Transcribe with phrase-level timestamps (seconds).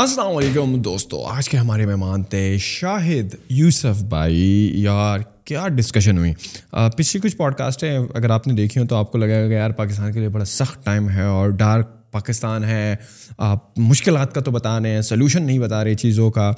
[0.00, 4.40] السلام علیکم دوستو آج کے ہمارے مہمان تھے شاہد یوسف بھائی
[4.82, 6.32] یار کیا ڈسکشن ہوئی
[6.96, 9.52] پچھلی کچھ پوڈ کاسٹیں اگر آپ نے دیکھی ہوں تو آپ کو لگے گا کہ
[9.54, 12.94] یار پاکستان کے لیے بڑا سخت ٹائم ہے اور ڈارک پاکستان ہے
[13.48, 16.50] آپ مشکلات کا تو بتا رہے ہیں سلیوشن نہیں بتا رہے چیزوں کا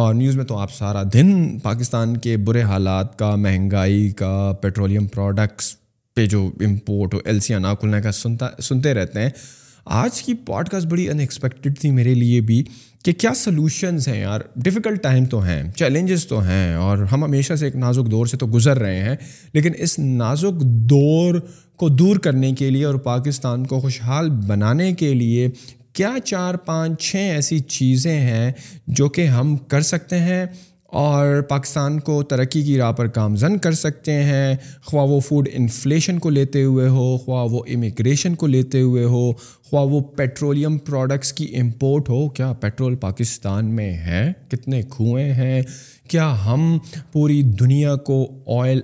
[0.00, 5.06] اور نیوز میں تو آپ سارا دن پاکستان کے برے حالات کا مہنگائی کا پیٹرولیم
[5.14, 5.74] پروڈکٹس
[6.16, 9.30] پہ جو امپورٹ ہو ایل سی نا کھلنے کا سنتا سنتے رہتے ہیں
[9.86, 12.62] آج کی پوڈ کاسٹ بڑی ان ایکسپیکٹیڈ تھی میرے لیے بھی
[13.04, 17.54] کہ کیا سلوشنز ہیں یار ڈفیکلٹ ٹائم تو ہیں چیلنجز تو ہیں اور ہم ہمیشہ
[17.60, 19.14] سے ایک نازک دور سے تو گزر رہے ہیں
[19.54, 21.34] لیکن اس نازک دور
[21.78, 25.48] کو دور کرنے کے لیے اور پاکستان کو خوشحال بنانے کے لیے
[25.96, 28.50] کیا چار پانچ چھ ایسی چیزیں ہیں
[28.88, 30.44] جو کہ ہم کر سکتے ہیں
[31.00, 34.54] اور پاکستان کو ترقی کی راہ پر کامزن کر سکتے ہیں
[34.86, 39.22] خواہ وہ فوڈ انفلیشن کو لیتے ہوئے ہو خواہ وہ امیگریشن کو لیتے ہوئے ہو
[39.70, 45.60] خواہ وہ پیٹرولیم پروڈکٹس کی امپورٹ ہو کیا پیٹرول پاکستان میں ہے کتنے کھوئیں ہیں
[46.10, 46.76] کیا ہم
[47.12, 48.20] پوری دنیا کو
[48.60, 48.80] آئل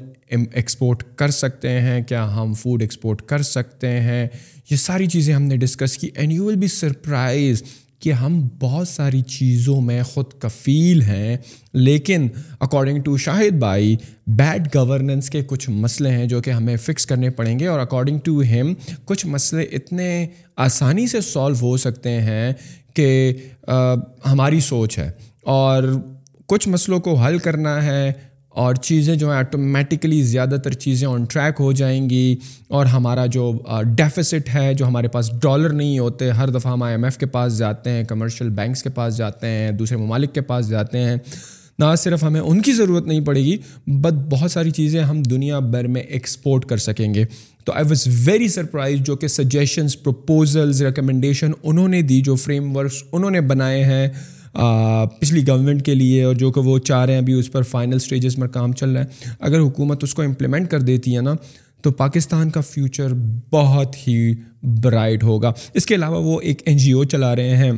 [0.53, 4.27] ایکسپورٹ کر سکتے ہیں کیا ہم فوڈ ایکسپورٹ کر سکتے ہیں
[4.71, 7.63] یہ ساری چیزیں ہم نے ڈسکس کی and you will be surprised
[8.03, 11.37] کہ ہم بہت ساری چیزوں میں خود کفیل ہیں
[11.75, 12.27] لیکن
[12.67, 13.95] اکارڈنگ ٹو شاہد بھائی
[14.37, 18.19] بیڈ گورننس کے کچھ مسئلے ہیں جو کہ ہمیں فکس کرنے پڑیں گے اور اکارڈنگ
[18.25, 18.73] ٹو ہم
[19.07, 20.09] کچھ مسئلے اتنے
[20.67, 22.53] آسانی سے سولو ہو سکتے ہیں
[22.97, 23.07] کہ
[24.33, 25.11] ہماری سوچ ہے
[25.57, 25.83] اور
[26.49, 28.11] کچھ مسئلوں کو حل کرنا ہے
[28.59, 32.35] اور چیزیں جو ہیں آٹومیٹکلی زیادہ تر چیزیں آن ٹریک ہو جائیں گی
[32.77, 33.51] اور ہمارا جو
[33.97, 37.27] ڈیفیسٹ ہے جو ہمارے پاس ڈالر نہیں ہوتے ہر دفعہ ہم آئی ایم ایف کے
[37.37, 41.17] پاس جاتے ہیں کمرشل بینکس کے پاس جاتے ہیں دوسرے ممالک کے پاس جاتے ہیں
[41.79, 43.57] نہ صرف ہمیں ان کی ضرورت نہیں پڑے گی
[44.01, 47.25] بٹ بہت ساری چیزیں ہم دنیا بھر میں ایکسپورٹ کر سکیں گے
[47.65, 52.77] تو آئی واز ویری سرپرائز جو کہ سجیشنس پرپوزلز ریکمنڈیشن انہوں نے دی جو فریم
[52.77, 54.07] ورکس انہوں نے بنائے ہیں
[54.53, 57.99] پچھلی گورنمنٹ کے لیے اور جو کہ وہ چاہ رہے ہیں ابھی اس پر فائنل
[57.99, 61.35] سٹیجز میں کام چل رہا ہے اگر حکومت اس کو امپلیمنٹ کر دیتی ہے نا
[61.83, 63.13] تو پاکستان کا فیوچر
[63.53, 64.33] بہت ہی
[64.83, 67.71] برائٹ ہوگا اس کے علاوہ وہ ایک این جی او چلا رہے ہیں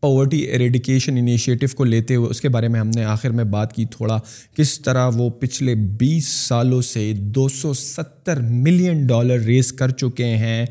[0.00, 3.72] پاورٹی ایریڈیکیشن انیشیٹو کو لیتے ہوئے اس کے بارے میں ہم نے آخر میں بات
[3.74, 4.18] کی تھوڑا
[4.56, 10.26] کس طرح وہ پچھلے بیس سالوں سے دو سو ستر ملین ڈالر ریز کر چکے
[10.44, 10.64] ہیں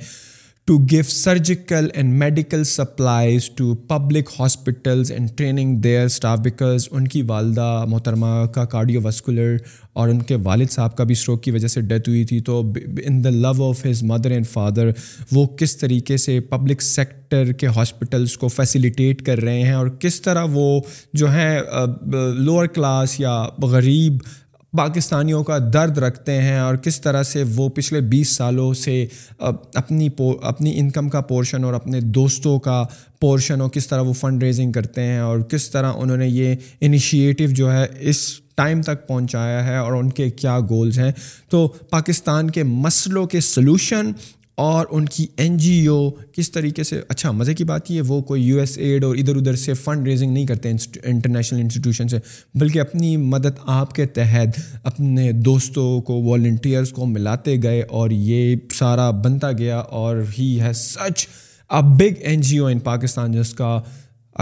[0.68, 7.08] to give surgical and medical supplies to public hospitals and training their staff because ان
[7.08, 9.56] کی والدہ محترمہ کا کارڈیو ویسکولر
[10.00, 12.60] اور ان کے والد صاحب کا بھی اسٹروک کی وجہ سے ڈیتھ ہوئی تھی تو
[13.06, 14.90] in the love of his mother and father
[15.32, 20.22] وہ کس طریقے سے پبلک سیکٹر کے ہاسپٹلس کو فیسیلیٹیٹ کر رہے ہیں اور کس
[20.22, 20.80] طرح وہ
[21.20, 21.60] جو ہیں
[22.08, 23.42] لوور کلاس یا
[23.72, 24.22] غریب
[24.78, 29.06] پاکستانیوں کا درد رکھتے ہیں اور کس طرح سے وہ پچھلے بیس سالوں سے
[29.40, 30.08] اپنی
[30.52, 32.84] اپنی انکم کا پورشن اور اپنے دوستوں کا
[33.22, 36.56] پورشن اور کس طرح وہ فنڈ ریزنگ کرتے ہیں اور کس طرح انہوں نے یہ
[36.82, 38.26] انیشیٹو جو ہے اس
[38.58, 41.12] ٹائم تک پہنچایا ہے اور ان کے کیا گولز ہیں
[41.50, 44.12] تو پاکستان کے مسئلوں کے سلوشن
[44.62, 48.20] اور ان کی این جی او کس طریقے سے اچھا مزے کی بات یہ وہ
[48.22, 52.18] کوئی یو ایس ایڈ اور ادھر ادھر سے فنڈ ریزنگ نہیں کرتے انٹرنیشنل انسٹیٹیوشن سے
[52.60, 58.56] بلکہ اپنی مدد آپ کے تحت اپنے دوستوں کو والنٹیئرس کو ملاتے گئے اور یہ
[58.78, 61.26] سارا بنتا گیا اور ہی ہے such
[61.70, 63.78] a big N G O in Pakistan جس کا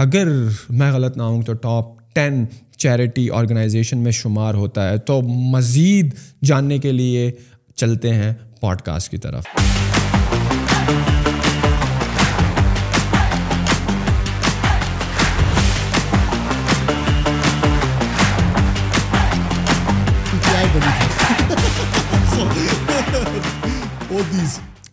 [0.04, 0.28] اگر
[0.70, 2.44] میں غلط نہ ہوں تو ٹاپ ٹین
[2.76, 6.14] چیریٹی آرگنائزیشن میں شمار ہوتا ہے تو مزید
[6.46, 7.30] جاننے کے لیے
[7.76, 9.44] چلتے ہیں پوڈ کاسٹ کی طرف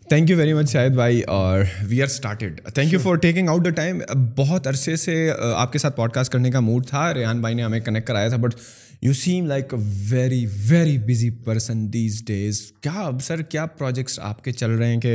[0.09, 3.65] thank you very much Shahid بھائی اور we are started thank you for taking out
[3.65, 3.99] the time
[4.35, 5.15] بہت عرصے سے
[5.55, 8.29] آپ کے ساتھ پوڈ کاسٹ کرنے کا موڈ تھا ریحان بھائی نے ہمیں کنیکٹ کرایا
[8.29, 8.53] تھا but
[9.01, 9.79] you seem like a
[10.09, 14.87] very very busy person these days کیا اب سر کیا پروجیکٹس آپ کے چل رہے
[14.93, 15.13] ہیں کہ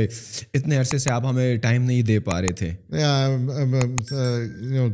[0.59, 2.71] اتنے عرصے سے آپ ہمیں ٹائم نہیں دے پا رہے تھے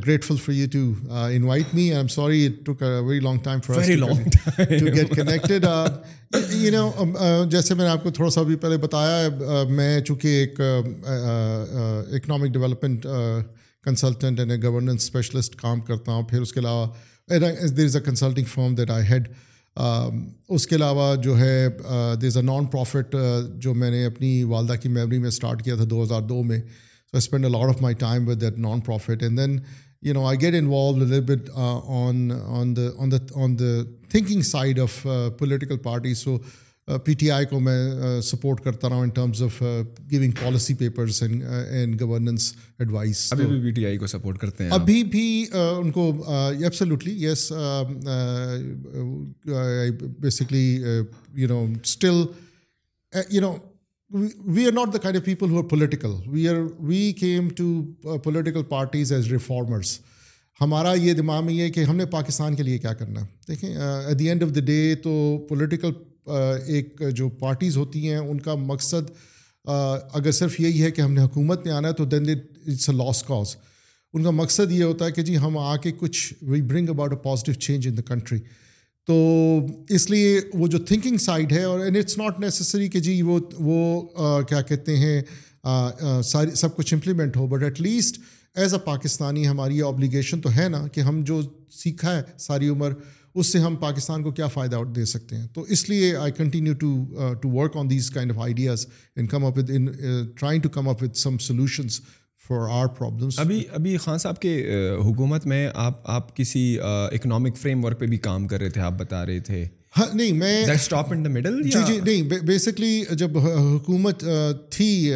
[0.06, 2.46] grateful for you to invite me I am sorry
[2.80, 3.60] very long time
[5.14, 5.64] connected
[6.52, 10.60] you know جیسے میں نے آپ کو تھوڑا سا ابھی پہلے بتایا میں چونکہ ایک
[10.60, 13.06] economic development
[13.86, 16.86] consultant a governance specialist کام کرتا ہوں پھر اس کے علاوہ
[17.28, 19.28] there is a consulting firm that I head
[20.54, 21.66] اس کے علاوہ جو ہے
[22.20, 23.14] there is a non profit
[23.62, 26.58] جو میں نے اپنی والدہ کی میموری میں اسٹارٹ کیا تھا دو ہزار دو میں
[26.58, 29.58] so I spend a lot of my time with that non profit and then
[30.02, 31.34] you know I get involve
[31.98, 33.12] on the on
[33.58, 33.70] the
[34.10, 35.02] thinking side of
[35.38, 36.36] political party so
[37.30, 39.62] PTI کو میں support uh, کرتا رہا ہوں in terms of
[40.10, 44.70] giving policy papers and governance advice ابھی بھی P T I کو support کرتے ہیں
[44.74, 45.44] ابھی بھی
[45.80, 47.52] ان کو absolutely yes
[50.22, 51.04] basically you
[51.42, 52.20] you know know still
[54.54, 56.56] we are not the kind of who are political we are
[56.86, 59.98] we came to political parties as reformers
[60.60, 63.70] ہمارا یہ دماغ میں ہے کہ ہم نے پاکستان کے لیے کیا کرنا ہے دیکھیں
[63.76, 65.12] at the end of the day تو
[65.48, 65.90] پولیٹیکل
[66.28, 69.10] ایک جو پارٹیز ہوتی ہیں ان کا مقصد
[70.16, 72.96] اگر صرف یہی ہے کہ ہم نے حکومت میں آنا ہے تو then it's a
[72.96, 73.56] lost cause
[74.14, 77.12] ان کا مقصد یہ ہوتا ہے کہ جی ہم آ کے کچھ we bring about
[77.12, 78.38] a positive change in the country
[79.06, 79.14] تو
[79.94, 83.38] اس لیے وہ جو تھنکنگ سائڈ ہے اور اینڈ اٹس ناٹ نیسسری کہ جی وہ
[83.68, 85.20] وہ کیا کہتے ہیں
[86.24, 88.18] ساری سب کچھ implement who but at least
[88.60, 91.40] as a Pakistani ہماری یہ آبلیگیشن تو ہے نا کہ ہم جو
[91.82, 92.92] سیکھا ہے ساری عمر
[93.40, 96.74] اس سے ہم پاکستان کو کیا فائدہ دے سکتے ہیں تو اس لیے I continue
[96.80, 96.94] to
[97.42, 98.86] to work on these kind of ideas
[99.16, 99.86] in come up in
[100.38, 102.00] trying to come up with some solutions
[102.48, 107.56] for our problems ابھی ابھی خان صاحب کے uh, حکومت میں آپ آپ کسی اکنامک
[107.58, 109.64] فریم ورک پہ بھی کام کر رہے تھے آپ بتا رہے تھے
[109.98, 115.12] ہاں، نہیں میں اسٹاپ ان دا مڈل جی جی نہیں بیسکلی جب حکومت uh, تھی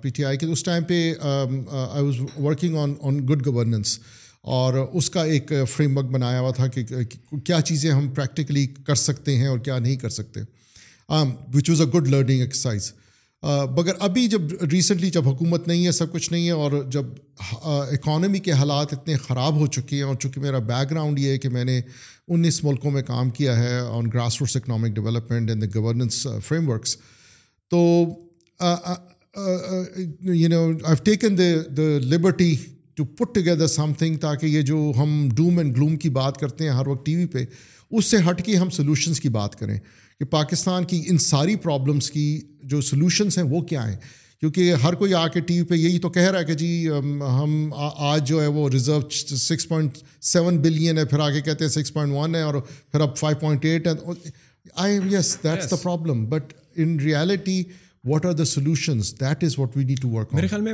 [0.00, 3.98] پی ٹی آئی کی اس ٹائم پہ I was working on on good governance
[4.44, 6.82] اور اس کا ایک فریم ورک بنایا ہوا تھا کہ
[7.44, 10.40] کیا چیزیں ہم پریکٹیکلی کر سکتے ہیں اور کیا نہیں کر سکتے
[11.54, 12.92] which was a good learning exercise
[13.76, 14.42] مگر ابھی جب
[14.72, 17.06] ریسنٹلی جب حکومت نہیں ہے سب کچھ نہیں ہے اور جب
[17.68, 21.38] اکانومی کے حالات اتنے خراب ہو چکے ہیں اور چونکہ میرا بیک گراؤنڈ یہ ہے
[21.38, 21.80] کہ میں نے
[22.28, 26.26] انیس ملکوں میں کام کیا ہے on grass roots economic development and the governance
[26.68, 26.96] frameworks
[27.70, 27.78] تو
[30.34, 32.54] you know I taken the the liberty
[32.94, 33.66] to put together
[33.98, 37.14] something تاکہ یہ جو ہم ڈوم اینڈ گلوم کی بات کرتے ہیں ہر وقت ٹی
[37.16, 37.44] وی پہ
[37.94, 39.78] اس سے ہٹ کے ہم سلوشنس کی بات کریں
[40.18, 42.24] کہ پاکستان کی ان ساری پرابلمس کی
[42.72, 43.96] جو سلوشنس ہیں وہ کیا ہیں
[44.40, 46.88] کیونکہ ہر کوئی آ کے ٹی وی پہ یہی تو کہہ رہا ہے کہ جی
[46.90, 47.72] ہم
[48.10, 49.00] آج جو ہے وہ reserve
[49.44, 49.98] six point
[50.32, 52.54] seven billion ہے پھر آگے کہتے ہیں سکس پوائنٹ ون ہے اور
[52.92, 53.92] پھر اب فائیو پوائنٹ ایٹ ہے
[54.82, 56.52] I am yes that's the problem but
[56.82, 57.62] in reality
[58.10, 60.72] what are the that is what we need to work میرے خیال میں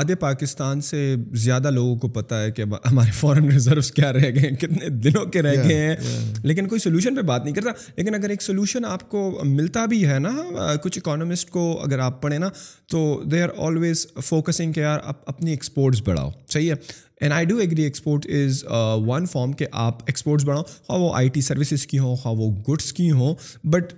[0.00, 0.98] آدھے پاکستان سے
[1.44, 5.24] زیادہ لوگوں کو پتا ہے کہ ہمارے فارن ریزروس کیا رہ گئے ہیں کتنے دنوں
[5.32, 5.96] کے رہ گئے ہیں
[6.42, 10.06] لیکن کوئی سولوشن پہ بات نہیں کرتا لیکن اگر ایک سولوشن آپ کو ملتا بھی
[10.08, 12.48] ہے نا کچھ اکانومسٹ کو اگر آپ پڑھیں نا
[12.90, 13.00] تو
[13.32, 16.76] دے آر آلویز فوکسنگ کے آپ اپنی ایکسپورٹس بڑھاؤ صحیح ہے
[17.20, 18.62] and I do agree export is
[19.08, 22.92] one کہ آپ ایکسپورٹس بڑھاؤ خواہ وہ آئی ٹی سروسز کی ہوں خواہ وہ گڈس
[23.00, 23.34] کی ہوں
[23.70, 23.92] بٹ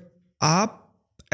[0.53, 0.83] آپ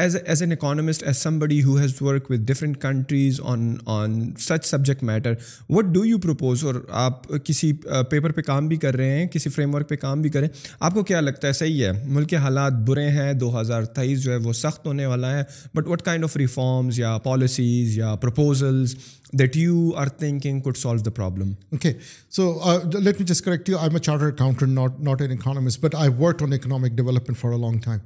[0.01, 4.13] as as an economist as some بڑی ہو has work with different countries on on
[4.41, 5.33] such subject matter
[5.77, 7.71] what do you propose اور آپ کسی
[8.09, 10.47] پیپر پہ کام بھی کر رہے ہیں کسی فریم ورک پہ کام بھی کریں
[10.79, 14.23] آپ کو کیا لگتا ہے صحیح ہے ملک کے حالات برے ہیں دو ہزار تیئیس
[14.23, 15.43] جو ہے وہ سخت ہونے والا ہے
[15.75, 18.95] but what kind of reforms یا پالیسیز یا proposals
[19.39, 21.93] that you are thinking could solve the problem okay
[22.35, 22.51] so
[22.99, 25.95] let me just correct you I am a charter accountant not not an economist but
[25.99, 27.99] I work on economic development for a long time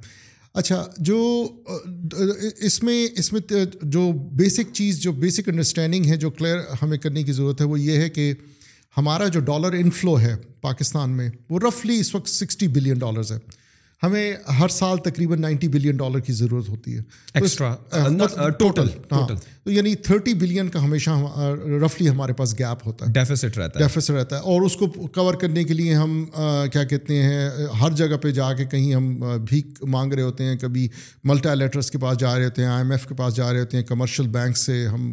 [0.58, 1.16] اچھا جو
[2.66, 3.40] اس میں اس میں
[3.92, 4.02] جو
[4.36, 7.98] basic چیز جو basic understanding ہے جو clear ہمیں کرنے کی ضرورت ہے وہ یہ
[8.02, 8.32] ہے کہ
[8.96, 13.38] ہمارا جو ڈالر انفلو ہے پاکستان میں وہ رفلی اس وقت سکسٹی بلین ڈالرز ہے
[14.02, 17.02] ہمیں ہر سال تقریباً نائنٹی بلین ڈالر کی ضرورت ہوتی ہے
[17.38, 19.26] ٹوٹل uh, مطلب uh, ہاں۔
[19.64, 21.10] تو یعنی تھرٹی بلین کا ہمیشہ
[21.84, 24.86] رفلی ہمارے پاس گیپ ہوتا ہے ڈیفیسٹ رہتا ہے ڈیفیسٹ رہتا ہے اور اس کو
[25.14, 26.24] کور کرنے کے لیے ہم
[26.72, 27.48] کیا کہتے ہیں
[27.80, 29.12] ہر جگہ پہ جا کے کہیں ہم
[29.50, 30.86] بھیک مانگ رہے ہوتے ہیں کبھی
[31.30, 33.60] ملٹا لیٹرس کے پاس جا رہے ہوتے ہیں آئی ایم ایف کے پاس جا رہے
[33.60, 35.12] ہوتے ہیں کمرشل بینک سے ہم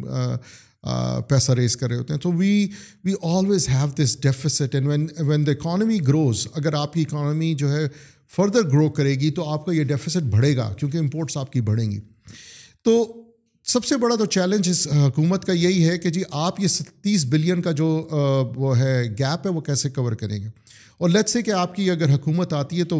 [1.28, 2.66] پیسہ ریز کر رہے ہوتے ہیں تو we
[3.04, 7.54] we always have this deficit and when when the economy grows اگر آپ کی اکانومی
[7.58, 7.86] جو ہے
[8.36, 11.60] فردر گرو کرے گی تو آپ کا یہ ڈیفیسٹ بڑھے گا کیونکہ امپورٹس آپ کی
[11.70, 11.98] بڑھیں گی
[12.84, 12.96] تو
[13.72, 17.24] سب سے بڑا تو چیلنج اس حکومت کا یہی ہے کہ جی آپ یہ ستیس
[17.30, 17.86] بلین کا جو
[18.54, 20.46] وہ ہے گیپ ہے وہ کیسے کور کریں گے
[20.98, 22.98] اور لیٹس سے کہ آپ کی اگر حکومت آتی ہے تو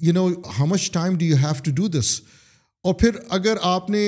[0.00, 0.26] you know
[0.58, 2.14] how much time do you have to do this
[2.84, 4.00] اور پھر اگر آپ نے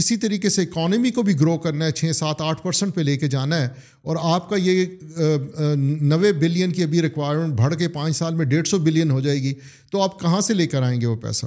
[0.00, 3.16] اسی طریقے سے اکانومی کو بھی گرو کرنا ہے چھ سات آٹھ پرسینٹ پہ لے
[3.22, 3.68] کے جانا ہے
[4.08, 5.74] اور آپ کا یہ
[6.12, 9.38] نوے بلین کی ابھی ریکوائرمنٹ بڑھ کے پانچ سال میں ڈیڑھ سو بلین ہو جائے
[9.42, 9.52] گی
[9.92, 11.46] تو آپ کہاں سے لے کر آئیں گے وہ پیسہ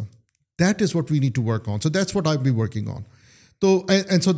[0.64, 3.02] that is what we need to work on so that's what I be working on
[3.60, 4.36] تو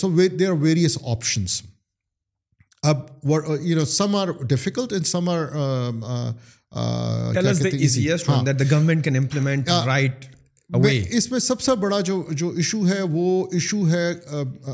[0.00, 1.60] سو دیر ویریس آپشنس
[2.92, 3.00] اب
[3.62, 5.46] you know some are difficult and some are
[8.46, 9.68] government
[10.74, 14.06] اس میں سب سے بڑا جو جو ایشو ہے وہ ایشو ہے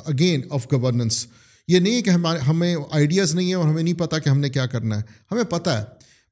[0.04, 1.26] اگین آف گورننس
[1.68, 4.48] یہ نہیں کہ ہمارے ہمیں آئیڈیاز نہیں ہیں اور ہمیں نہیں پتہ کہ ہم نے
[4.50, 5.02] کیا کرنا ہے
[5.32, 5.84] ہمیں پتہ ہے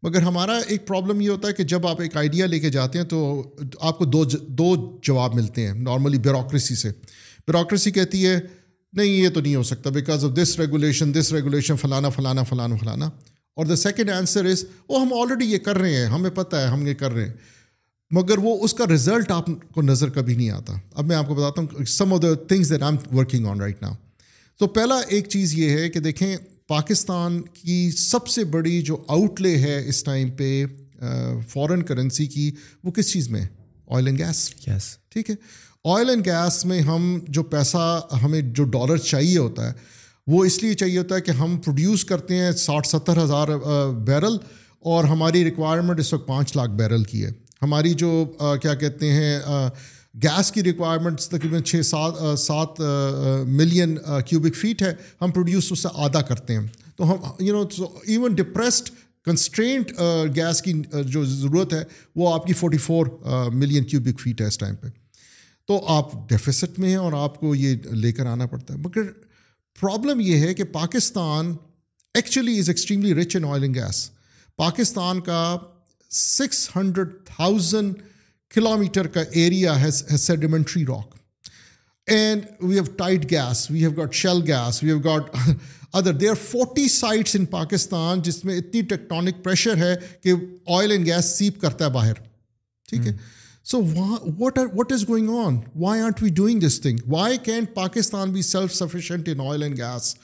[0.03, 2.99] مگر ہمارا ایک پرابلم یہ ہوتا ہے کہ جب آپ ایک آئیڈیا لے کے جاتے
[2.99, 3.19] ہیں تو
[3.89, 4.23] آپ کو دو
[4.61, 4.75] دو
[5.07, 6.91] جواب ملتے ہیں نارملی بیوروکریسی سے
[7.47, 8.39] بیوروکریسی کہتی ہے
[8.97, 12.77] نہیں یہ تو نہیں ہو سکتا because of this regulation this regulation فلانا فلانا فلانا
[12.83, 13.11] فلانا
[13.57, 16.67] اور دا سیکنڈ آنسر از وہ ہم آلریڈی یہ کر رہے ہیں ہمیں پتہ ہے
[16.69, 17.33] ہم یہ کر رہے ہیں
[18.15, 21.35] مگر وہ اس کا رزلٹ آپ کو نظر کبھی نہیں آتا اب میں آپ کو
[21.35, 23.93] بتاتا ہوں some of the things I am working on right now
[24.59, 26.37] تو پہلا ایک چیز یہ ہے کہ دیکھیں
[26.69, 30.51] پاکستان کی سب سے بڑی جو آؤٹ لے ہے اس ٹائم پہ
[31.49, 32.51] فارن کرنسی کی
[32.85, 33.45] وہ کس چیز میں
[33.95, 35.35] آئل اینڈ گیس گیس ٹھیک ہے
[35.97, 39.73] آئل اینڈ گیس میں ہم جو پیسہ ہمیں جو ڈالر چاہیے ہوتا ہے
[40.33, 43.49] وہ اس لیے چاہیے ہوتا ہے کہ ہم پروڈیوس کرتے ہیں ساٹھ ستر ہزار
[44.07, 44.37] بیرل
[44.93, 47.31] اور ہماری ریکوائرمنٹ اس وقت پانچ لاکھ بیرل کی ہے
[47.63, 48.11] ہماری جو
[48.63, 49.39] کیا کہتے ہیں
[50.23, 52.81] گیس کی ریکوائرمنٹس تقریباً چھ سات سات
[53.47, 53.97] ملین
[54.27, 58.35] کیوبک فیٹ ہے ہم پروڈیوس اس سے آدھا کرتے ہیں تو ہم you know even
[58.35, 58.91] depressed
[59.27, 59.91] constraint
[60.37, 60.73] gas کی
[61.07, 61.83] جو ضرورت ہے
[62.17, 63.07] وہ آپ کی forty four
[63.53, 64.89] million cubic feet ہے اس ٹائم پہ
[65.69, 69.11] تو آپ ڈیفیسٹ میں ہیں اور آپ کو یہ لے کر آنا پڑتا ہے مگر
[69.81, 71.55] پرابلم یہ ہے کہ Pakistan
[72.21, 74.09] actually is extremely rich in oil and gas
[74.59, 75.43] Pakistan کا
[76.17, 78.03] six hundred thousand
[78.55, 81.15] kilometre کا ایریا ہے sedimentary rock
[82.17, 85.37] and we have tight gas we have got shale gas we have got
[85.99, 90.33] other they are forty sites in Pakistan جس میں اتنی tectonic pressure ہے کہ
[90.79, 92.15] oil and gas seep کرتا ہے باہر
[92.91, 93.13] ٹھیک ہے
[93.71, 97.65] so what are what is going on why aren't we doing this thing why can
[97.75, 100.15] Pakistan be self sufficient in oil and gas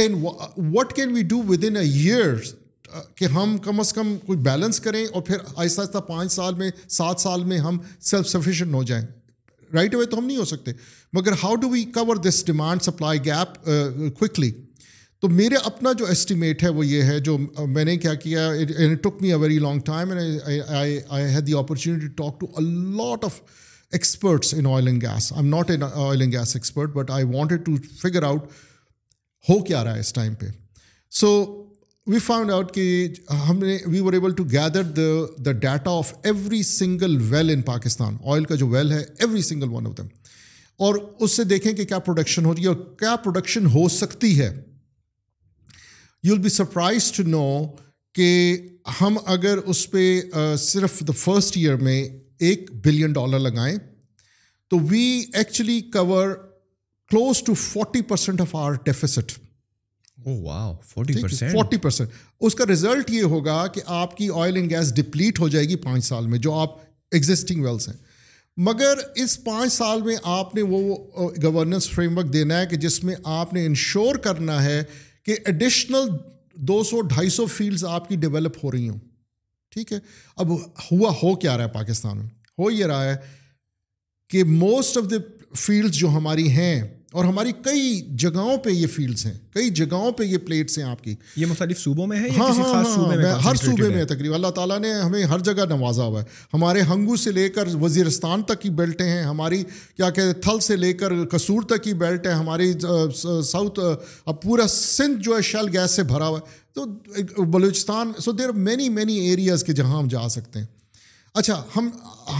[0.00, 2.54] and what can we do within years
[3.16, 6.70] کہ ہم کم از کم کوئی balance کریں اور پھر آہستہ آہستہ پانچ سال میں
[6.98, 7.78] سات سال میں ہم
[8.10, 9.06] سیلف سفیشینٹ ہو جائیں
[9.74, 10.72] رائٹ وے تو ہم نہیں ہو سکتے
[11.12, 13.68] مگر how do we cover this demand supply gap
[15.22, 17.36] تو میرے اپنا جو اسٹیمیٹ ہے وہ یہ ہے جو
[17.68, 18.48] میں نے کیا کیا
[19.02, 22.62] took me a very long time had the to talk to a
[22.96, 23.40] lot of
[23.98, 27.24] experts in oil and gas I am not an oil and gas expert but I
[27.34, 28.44] wanted to figure out
[29.48, 30.46] ہو کیا رہا ہے اس time پہ
[31.20, 31.32] so
[32.10, 32.82] we found out کہ
[33.48, 35.02] ہم نے we were able to gather the
[35.44, 39.68] the data of every single well in Pakistan oil کا جو ویل ہے every single
[39.72, 40.06] one of them
[40.84, 44.30] اور اس سے دیکھیں کہ کیا پروڈکشن ہو رہی ہے اور کیا پروڈکشن ہو سکتی
[44.40, 44.48] ہے
[46.22, 47.44] you will be surprise to know
[48.14, 48.28] کہ
[49.00, 50.04] ہم اگر اس پہ
[50.66, 52.02] صرف دا فرسٹ ایئر میں
[52.48, 53.76] ایک بلین ڈالر لگائیں
[54.70, 56.34] تو we actually cover
[57.10, 59.38] close to forty percent of our deficit
[60.24, 62.08] forty oh, percent
[62.40, 65.76] اس کا ریزلٹ یہ ہوگا کہ آپ کی آئل اینڈ گیس ڈپلیٹ ہو جائے گی
[65.84, 66.74] پانچ سال میں جو آپ
[67.18, 67.96] ایگزٹنگ ویلس ہیں
[68.66, 70.96] مگر اس پانچ سال میں آپ نے وہ
[71.42, 74.82] گورننس فریم ورک دینا ہے کہ جس میں آپ نے انشور کرنا ہے
[75.26, 76.08] کہ ایڈیشنل
[76.68, 78.98] دو سو ڈھائی سو فیلڈس آپ کی ڈیولپ ہو رہی ہوں
[79.74, 79.98] ٹھیک ہے
[80.44, 80.50] اب
[80.90, 82.26] ہوا ہو کیا رہا ہے پاکستان میں
[82.58, 83.16] ہو یہ رہا ہے
[84.30, 85.16] کہ موسٹ آف دا
[85.58, 87.90] فیلڈس جو ہماری ہیں اور ہماری کئی
[88.22, 91.78] جگہوں پہ یہ فیلڈس ہیں کئی جگہوں پہ یہ پلیٹس ہیں آپ کی یہ مختلف
[91.78, 95.38] صوبوں میں ہے ہر ہاں، ہاں، ہاں، صوبے میں تقریباً اللہ تعالیٰ نے ہمیں ہر
[95.48, 99.62] جگہ نوازا ہوا ہے ہمارے ہنگو سے لے کر وزیرستان تک کی بیلٹیں ہیں ہماری
[99.96, 102.72] کیا کہتے تھل سے لے کر قصور تک کی بیلٹ ہے ہماری
[103.50, 103.80] ساؤتھ
[104.26, 106.68] اب پورا سندھ جو ہے شیل گیس سے بھرا ہوا ہے
[107.38, 110.66] تو Balochistan so there many many areas کے جہاں ہم جا سکتے ہیں
[111.40, 111.88] اچھا ہم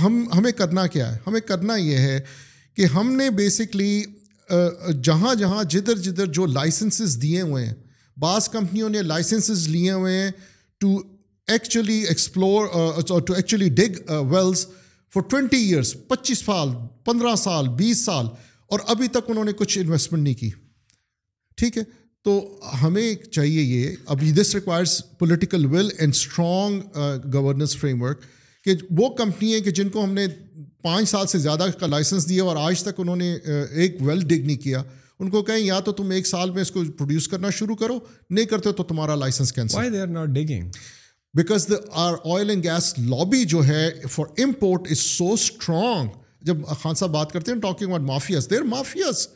[0.02, 2.20] ہم ہمیں کرنا کیا ہے ہمیں کرنا یہ ہے
[2.76, 4.02] کہ ہم نے بیسکلی
[5.04, 7.75] جہاں جہاں جدھر جدھر جو لائسنسز دیے ہوئے ہیں
[8.21, 10.30] بعض کمپنیوں نے لائسنسز لیے ہوئے ہیں
[10.80, 10.97] to
[11.52, 12.66] actually explore
[13.26, 13.99] to actually dig
[14.33, 14.66] wells
[15.14, 16.69] for twenty years پچیس سال
[17.04, 18.26] پندرہ سال بیس سال
[18.73, 20.50] اور ابھی تک انہوں نے کچھ انویسٹمنٹ نہیں کی
[21.57, 21.83] ٹھیک ہے
[22.25, 22.38] تو
[22.83, 28.21] ہمیں چاہیے یہ ابھی this requires political will and strong governance framework
[28.64, 30.26] کہ وہ کمپنی ہیں کہ جن کو ہم نے
[30.82, 33.34] پانچ سال سے زیادہ کا لائسنس دیا اور آج تک انہوں نے
[33.72, 34.82] ایک ویل ڈگ نہیں کیا
[35.20, 37.99] ان کو کہیں یا تو تم ایک سال میں اس کو پروڈیوس کرنا شروع کرو
[38.30, 40.18] نہیں کرتے تو تمہارا licence cancel
[41.37, 46.08] because the are oil and gas lobby جو ہے for import is so strong
[46.46, 49.26] جب خان صاحب بات کرتے ہیں talking about mafias they mafias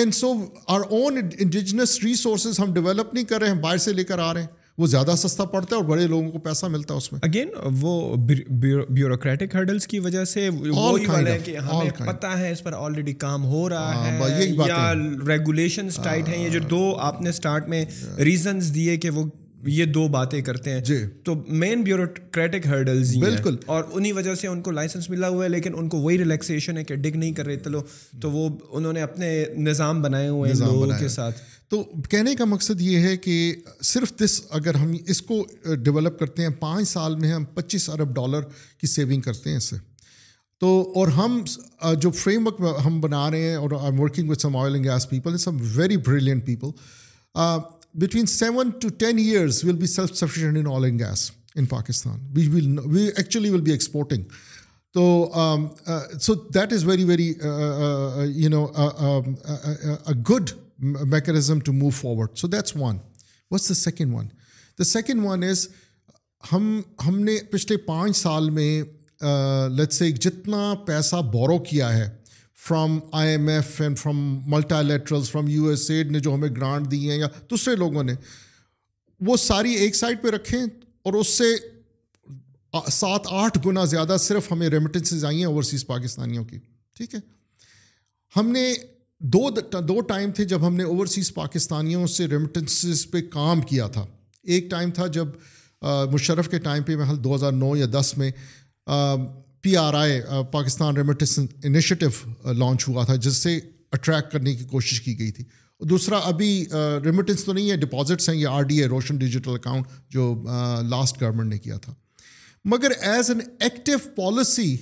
[0.00, 0.32] and so
[0.76, 4.32] our own indigenous resources ہم ڈیولپ نہیں کر رہے ہیں باہر سے لے کر آ
[4.34, 4.48] رہے ہیں
[4.80, 7.48] وہ زیادہ سستا پڑتا ہے اور بڑے لوگوں کو پیسہ ملتا ہے اس میں اگین
[7.80, 10.48] وہ بیوروکریٹک ہرڈلس کی وجہ سے
[12.06, 14.46] پتا ہے اس پر آلریڈی کام ہو رہا ہاں،
[15.28, 17.30] ہے ٹائٹ ہیں یہ جو ہاں۔ دو آپ نے
[17.68, 17.84] میں
[18.28, 19.24] ریزنس دیے کہ وہ
[19.68, 24.46] یہ دو باتیں کرتے ہیں جی تو مین بیوروکریٹک ہرڈلز بالکل اور انہیں وجہ سے
[24.48, 27.32] ان کو لائسنس ملا ہوا ہے لیکن ان کو وہی ریلیکسیشن ہے کہ ڈگ نہیں
[27.32, 31.08] کر رہے چلو لوگ تو وہ انہوں نے اپنے نظام بنائے ہوئے ہیں لوگوں کے
[31.16, 31.40] ساتھ
[31.70, 33.54] تو کہنے کا مقصد یہ ہے کہ
[33.90, 35.44] صرف دس اگر ہم اس کو
[35.82, 38.42] ڈیولپ کرتے ہیں پانچ سال میں ہم پچیس ارب ڈالر
[38.80, 39.76] کی سیونگ کرتے ہیں اس سے
[40.60, 40.68] تو
[41.00, 41.42] اور ہم
[42.00, 44.74] جو فریم ورک ہم بنا رہے ہیں اور I am working with some some oil
[44.74, 45.36] and gas people
[45.76, 46.68] very brilliant people
[47.98, 52.46] between seven to ten years we'll be self sufficient in and gas in Pakistan we
[52.48, 54.24] will we actually will be exporting
[54.94, 55.32] تو
[56.20, 57.26] so that is very very
[58.34, 58.64] you know
[60.30, 60.50] good
[61.12, 62.96] mechanism to move forward so that's one
[63.50, 64.26] what's the second one
[64.78, 65.66] the second one is
[66.52, 68.82] ہم ہم نے پچھلے پانچ سال میں
[69.90, 72.08] سے جتنا پیسہ بورو کیا ہے
[72.66, 74.16] from I M F and from
[74.82, 78.14] multilaterals from U S aid نے جو ہمیں گرانٹ دیے ہیں یا دوسرے لوگوں نے
[79.26, 81.44] وہ ساری ایک سائڈ پہ رکھیں اور اس سے
[82.92, 86.58] سات آٹھ گنا زیادہ صرف ہمیں ریمیٹنسز آئی ہیں اوورسیز پاکستانیوں کی
[86.96, 87.20] ٹھیک ہے
[88.36, 88.66] ہم نے
[89.36, 89.48] دو
[89.90, 94.06] دو ٹائم تھے جب ہم نے اوورسیز پاکستانیوں سے ریمیٹنسز پہ کام کیا تھا
[94.54, 95.28] ایک ٹائم تھا جب
[96.12, 98.30] مشرف کے ٹائم پہ محل دو ہزار نو یا دس میں
[99.62, 100.20] P R I
[100.52, 103.58] Pakistan remits initiative launch ہوا تھا جس سے
[103.92, 105.44] اٹریکٹ کرنے کی کوشش کی گئی تھی
[105.88, 106.48] دوسرا ابھی
[107.04, 110.24] ریمیٹنس uh, تو نہیں ہے ڈپازٹس ہیں یہ R D A Roshan digital account جو
[110.90, 111.94] لاسٹ uh, گورنمنٹ نے کیا تھا
[112.72, 114.74] مگر ایز این ایکٹیو پالیسی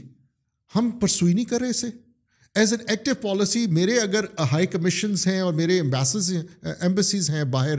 [0.77, 1.87] ہم پرسوئی نہیں کر رہے اسے
[2.61, 6.33] ایز این ایکٹیو پالیسی میرے اگر ہائی کمیشنز ہیں اور میرے امبیسز
[6.81, 7.79] ایمبیسیز uh, ہیں باہر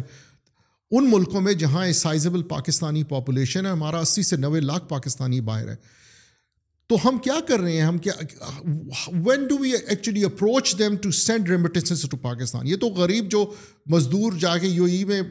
[0.91, 5.67] ان ملکوں میں جہاں سائزبل پاکستانی پاپولیشن ہے ہمارا اسی سے نوے لاکھ پاکستانی باہر
[5.69, 5.75] ہے
[6.89, 8.13] تو ہم کیا کر رہے ہیں ہم کیا
[9.25, 13.43] when do we actually approach them to send remittances to Pakistan یہ تو غریب جو
[13.93, 15.21] مزدور جا کے یو ای میں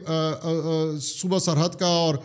[1.07, 2.15] صوبہ سرحد کا اور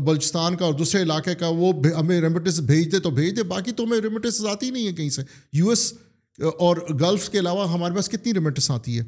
[0.00, 3.72] بلوچستان کا اور دوسرے علاقے کا وہ ہمیں ریمیٹنس بھیج دے تو بھیج دے باقی
[3.72, 5.22] تو ہمیں ریمیٹنس آتی نہیں ہے کہیں سے
[5.58, 5.92] یو ایس
[6.58, 9.04] اور گلف کے علاوہ ہمارے پاس کتنی ریمیٹنس آتی ہے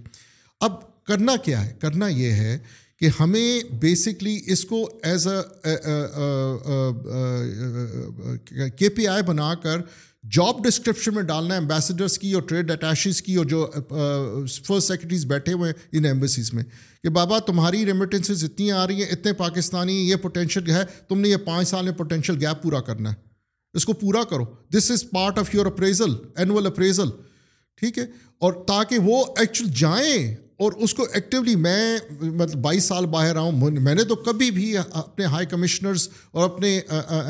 [0.68, 2.58] اب کرنا کیا ہے کرنا یہ ہے
[2.98, 5.72] کہ ہمیں بیسکلی اس کو as a
[8.78, 9.80] K P I بنا کر
[10.36, 14.80] جاب ڈسکرپشن میں ڈالنا ہے امبیسڈرس کی اور ٹریڈ اٹیشیز کی اور جو فرسٹ uh,
[14.82, 16.64] سیکرٹریز بیٹھے ہوئے ہیں ان ایمبسیز میں
[17.02, 21.28] کہ بابا تمہاری ریمیٹنسز اتنی آ رہی ہیں اتنے پاکستانی یہ پوٹینشیل ہے تم نے
[21.28, 23.16] یہ پانچ سال میں پوٹینشیل گیپ پورا کرنا ہے
[23.76, 24.44] اس کو پورا کرو
[24.76, 27.08] this is part of your appraisal annual appraisal
[27.80, 28.06] ٹھیک ہے
[28.46, 33.70] اور تاکہ وہ ایکچوئل جائیں اور اس کو ایکٹیولی میں مطلب بائیس سال باہر آؤں
[33.80, 36.70] میں نے تو کبھی بھی اپنے ہائی کمشنرز اور اپنے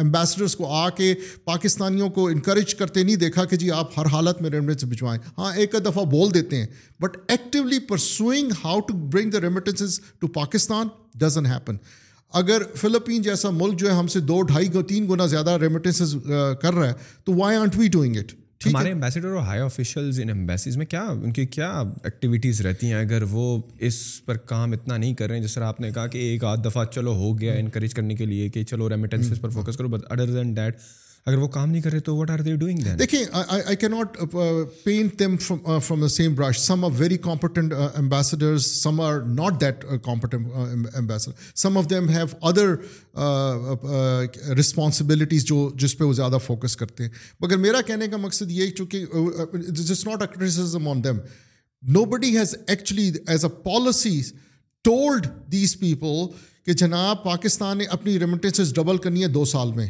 [0.01, 1.13] امبیسڈرس کو آ کے
[1.45, 5.53] پاکستانیوں کو انکریج کرتے نہیں دیکھا کہ جی آپ ہر حالت میں ریمیٹنس بھجوائیں ہاں
[5.57, 6.67] ایک دفعہ بول دیتے ہیں
[7.03, 10.89] but actually pursuing how to bring the remittances to Pakistan
[11.27, 11.77] doesn't happen
[12.43, 16.17] اگر فلپین جیسا ملک جو ہے ہم سے دو ڈھائی گو تین گنا زیادہ ریمیٹنسز
[16.63, 18.33] کر رہا ہے تو why aren't we doing it
[18.69, 21.71] ہمارے امبیسڈر اور ہائی آفیشیلز ان امبیسیز میں کیا ان کی کیا
[22.05, 23.43] ایکٹیویٹیز رہتی ہیں اگر وہ
[23.89, 23.95] اس
[24.27, 26.61] پر کام اتنا نہیں کر رہے ہیں جس طرح آپ نے کہا کہ ایک آدھ
[26.65, 30.11] دفعہ چلو ہو گیا انکریج کرنے کے لیے کہ چلو ریمیٹنسز پر فوکس کرو بٹ
[30.13, 30.81] ادر دین دیٹ
[31.29, 34.17] اگر وہ کام نہیں کرے تو واٹ آر دے ڈوئنگ دیکھیں آئی کی not
[34.83, 39.85] paint them from the same brush some are very competent ambassadors some are not that
[40.05, 42.75] competent ambassador some of them have other
[44.59, 47.11] responsibilities جو جس پہ وہ زیادہ فوکس کرتے ہیں
[47.41, 49.07] مگر میرا کہنے کا مقصد یہ چونکہ
[49.73, 51.19] this is not a on them
[52.13, 54.21] nobody has actually as a policy
[54.91, 56.25] told these people
[56.67, 59.87] کہ جناب پاکستان نے اپنی ریمیٹنسز ڈبل کرنی ہے دو سال میں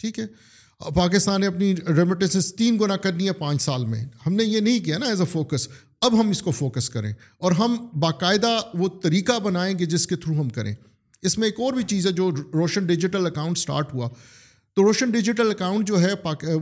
[0.00, 0.26] ٹھیک ہے
[0.94, 4.78] پاکستان نے اپنی ریمیٹنس تین گنا کرنی ہے پانچ سال میں ہم نے یہ نہیں
[4.84, 5.66] کیا نا ایز اے فوکس
[6.06, 10.16] اب ہم اس کو فوکس کریں اور ہم باقاعدہ وہ طریقہ بنائیں گے جس کے
[10.16, 10.72] تھرو ہم کریں
[11.26, 14.08] اس میں ایک اور بھی چیز ہے جو روشن ڈیجیٹل اکاؤنٹ اسٹارٹ ہوا
[14.76, 16.12] تو روشن ڈیجیٹل اکاؤنٹ جو ہے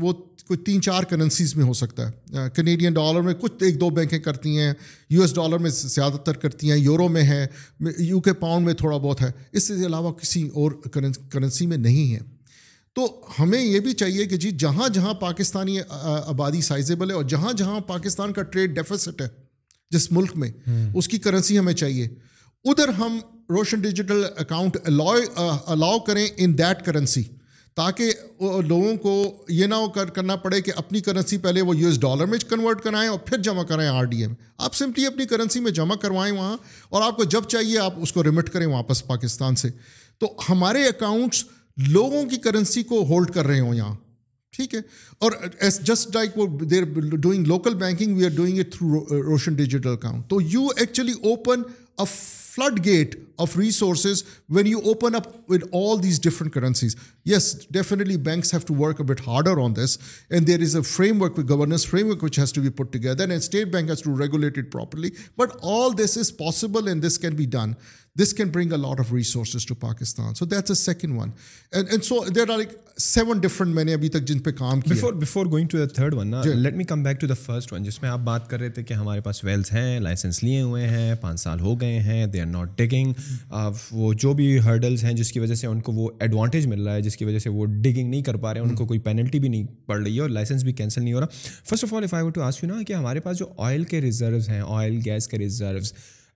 [0.00, 0.12] وہ
[0.46, 4.18] کوئی تین چار کرنسیز میں ہو سکتا ہے کینیڈین ڈالر میں کچھ ایک دو بینکیں
[4.28, 4.72] کرتی ہیں
[5.10, 7.44] یو ایس ڈالر میں زیادہ تر کرتی ہیں یورو میں ہے
[7.98, 10.72] یو کے پاؤنڈ میں تھوڑا بہت ہے اس کے علاوہ کسی اور
[11.30, 12.20] کرنسی میں نہیں ہے
[12.96, 13.06] تو
[13.38, 17.80] ہمیں یہ بھی چاہیے کہ جی جہاں جہاں پاکستانی آبادی سائزیبل ہے اور جہاں جہاں
[17.86, 19.26] پاکستان کا ٹریڈ ڈیفیسٹ ہے
[19.96, 20.48] جس ملک میں
[21.00, 22.06] اس کی کرنسی ہمیں چاہیے
[22.72, 23.18] ادھر ہم
[23.56, 27.22] روشن ڈیجیٹل اکاؤنٹ الاؤ کریں ان دیٹ کرنسی
[27.80, 28.12] تاکہ
[28.68, 29.12] لوگوں کو
[29.58, 32.80] یہ نہ کر کرنا پڑے کہ اپنی کرنسی پہلے وہ یو ایس ڈالر میں کنورٹ
[32.84, 34.36] کرائیں اور پھر جمع کرائیں آر ڈی اے میں
[34.68, 36.56] آپ سمپلی اپنی کرنسی میں جمع کروائیں وہاں
[36.90, 39.68] اور آپ کو جب چاہیے آپ اس کو ریمٹ کریں واپس پاکستان سے
[40.20, 41.44] تو ہمارے اکاؤنٹس
[41.90, 43.94] لوگوں کی کرنسی کو ہولڈ کر رہے ہوں یہاں
[44.56, 44.80] ٹھیک ہے
[45.24, 49.54] اور ایس جسٹ لائک وہ they're doing local banking we are doing it through Roshan
[49.54, 51.62] digital account تو you actually open
[52.00, 52.04] a
[52.84, 54.22] floodgate of resources
[54.56, 56.96] when you open up with all these different currencies
[57.30, 59.98] yes definitely banks have to work up harder on this
[60.30, 60.82] and there is a
[61.22, 64.58] framework governance framework which has to be put together and State Bank has to regulate
[64.58, 67.72] it properly but all this is possible and this can be done
[68.18, 70.34] This can bring a lot of resources to Pakistan.
[70.40, 73.12] So that's this can bring a lot of resources to Pakistan so that's
[76.14, 78.58] میں نے let me come back to the first one جس میں آپ بات کر
[78.60, 81.98] رہے تھے کہ ہمارے پاس ویلس ہیں لائسنس لیے ہوئے ہیں پانچ سال ہو گئے
[82.08, 83.12] ہیں دے آر ناٹ ڈگنگ
[84.00, 86.94] وہ جو بھی ہرڈلس ہیں جس کی وجہ سے ان کو وہ ایڈوانٹیج مل رہا
[86.94, 88.98] ہے جس کی وجہ سے وہ ڈگنگ نہیں کر پا رہے ہیں ان کو کوئی
[89.08, 91.94] پینلٹی بھی نہیں پڑ رہی ہے اور لائسنس بھی کینسل نہیں ہو رہا first of
[91.94, 94.62] all I want to ask you نا کہ ہمارے پاس جو آئل کے ریزروز ہیں
[94.66, 95.92] آئل گیس کے ریزروس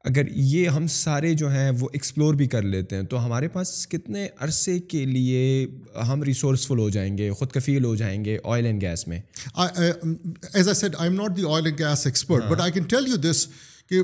[0.09, 3.87] اگر یہ ہم سارے جو ہیں وہ ایکسپلور بھی کر لیتے ہیں تو ہمارے پاس
[3.91, 5.67] کتنے عرصے کے لیے
[6.09, 9.19] ہم ریسورسفل ہو جائیں گے خود کفیل ہو جائیں گے آئل اینڈ گیس میں
[9.57, 13.47] as I am not the oil and gas expert but I can tell you this
[13.89, 14.03] کہ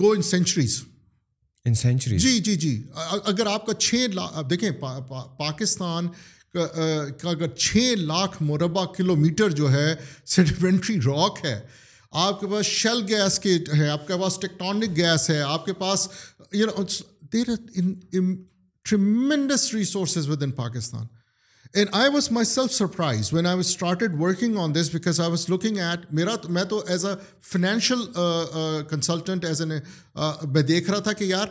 [0.00, 0.80] go in centuries
[1.64, 2.82] in century جی جی جی
[3.24, 4.70] اگر آپ کا چھ لاکھ دیکھیں
[5.38, 6.08] پاکستان
[6.54, 9.92] کا اگر چھ لاکھ مربع کلو میٹر جو ہے
[10.36, 11.58] سیڈیمنٹری راک ہے
[12.18, 15.72] آپ کے پاس شیل گیس کے ہے آپ کے پاس ٹیکٹونک گیس ہے آپ کے
[15.78, 16.08] پاس
[16.52, 16.82] you know
[17.32, 17.46] there
[18.88, 21.04] tremendous resources within Pakistan
[21.74, 25.44] and I I was was myself surprise when started working on this because I was
[25.48, 27.12] looking at میرا میں تو as a
[27.50, 28.04] financial
[28.90, 29.72] consultant as an
[30.52, 31.46] میں دیکھ رہا تھا کہ یار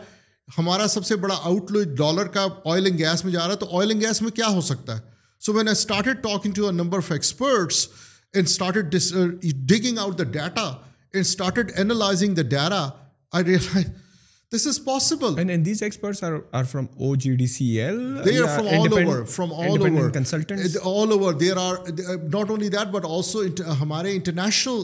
[0.57, 3.59] ہمارا سب سے بڑا آؤٹ لو ڈالر کا آئل اینڈ گیس میں جا رہا ہے
[3.59, 5.01] تو آئل اینڈ گیس میں کیا ہو سکتا ہے
[5.45, 7.87] so when I started talking to a number of experts
[8.35, 9.39] ہمارے
[24.13, 24.83] international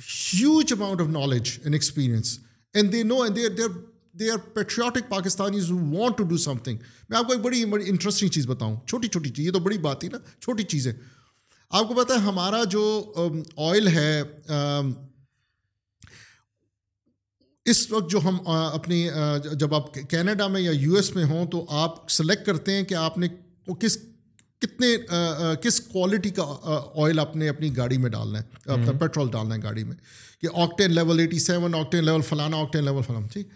[0.00, 2.38] huge amount of knowledge and experience
[2.74, 2.94] and
[4.54, 5.12] patriotic
[5.70, 6.78] want to do something
[7.08, 9.78] میں آپ کو ایک بڑی بڑی انٹرسٹنگ چیز بتاؤں چھوٹی چھوٹی چیز یہ تو بڑی
[9.86, 10.92] بات ہی نا چھوٹی چیز ہے
[11.78, 12.80] آپ کو پتا ہے ہمارا جو
[13.70, 14.10] آئل ہے
[17.70, 19.06] اس وقت جو ہم اپنی
[19.58, 22.94] جب آپ کینیڈا میں یا یو ایس میں ہوں تو آپ سلیکٹ کرتے ہیں کہ
[23.04, 23.28] آپ نے
[23.80, 23.98] کس
[24.62, 24.86] کتنے
[25.62, 26.44] کس کوالٹی کا
[27.04, 29.96] آئل آپ نے اپنی گاڑی میں ڈالنا ہے اپنا پیٹرول ڈالنا ہے گاڑی میں
[30.40, 33.48] کہ octane level eighty seven octane level فلانا آکٹین لیول فلانا ٹھیک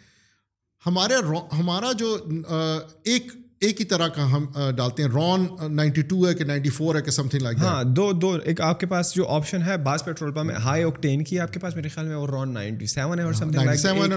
[0.87, 1.15] ہمارے
[1.59, 2.17] ہمارا جو
[2.51, 3.33] ایک
[3.67, 4.45] ایک ہی طرح کا ہم
[4.77, 5.45] ڈالتے ہیں رون
[5.77, 8.61] نائنٹی ٹو ہے کہ نائنٹی فور ہے کہ سم تھنگ لائک ہاں دو دو ایک
[8.71, 11.61] آپ کے پاس جو آپشن ہے بعض پیٹرول پمپ میں ہائی اوکٹین کی آپ کے
[11.61, 14.13] پاس میرے خیال میں رون نائنٹی سیون ہے اور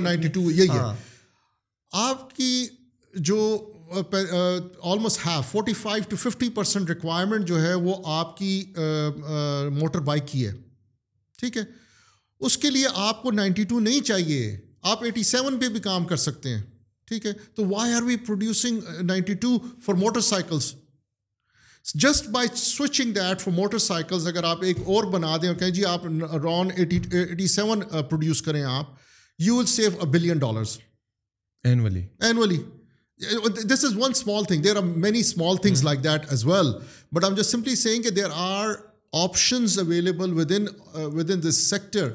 [0.74, 0.94] ہاں۔
[2.10, 2.50] آپ کی
[3.30, 3.36] جو
[3.92, 8.54] almost have forty five to fifty percent requirement جو ہے وہ آپ کی
[9.80, 10.52] موٹر بائک کی ہے
[11.40, 11.62] ٹھیک ہے
[12.48, 14.56] اس کے لیے آپ کو نائنٹی ٹو نہیں چاہیے
[14.92, 16.62] آپ ایٹی سیون پہ بھی کام کر سکتے ہیں
[17.08, 20.74] ٹھیک ہے تو why are we producing ninety two for motor cycles
[22.04, 25.86] just by switching that for motor cycles اگر آپ ایک اور بنا دیں کہیں جی
[25.86, 26.06] آپ
[26.44, 28.94] RON eighty eighty seven produce کریں آپ
[29.46, 30.78] you will save a billion dollars
[31.70, 32.60] annually annually
[33.70, 36.72] this is one small thing there are many small things like that as well
[37.14, 38.74] but I am just simply seeing کہ there are
[39.24, 40.66] options available in
[41.18, 42.10] with in this sector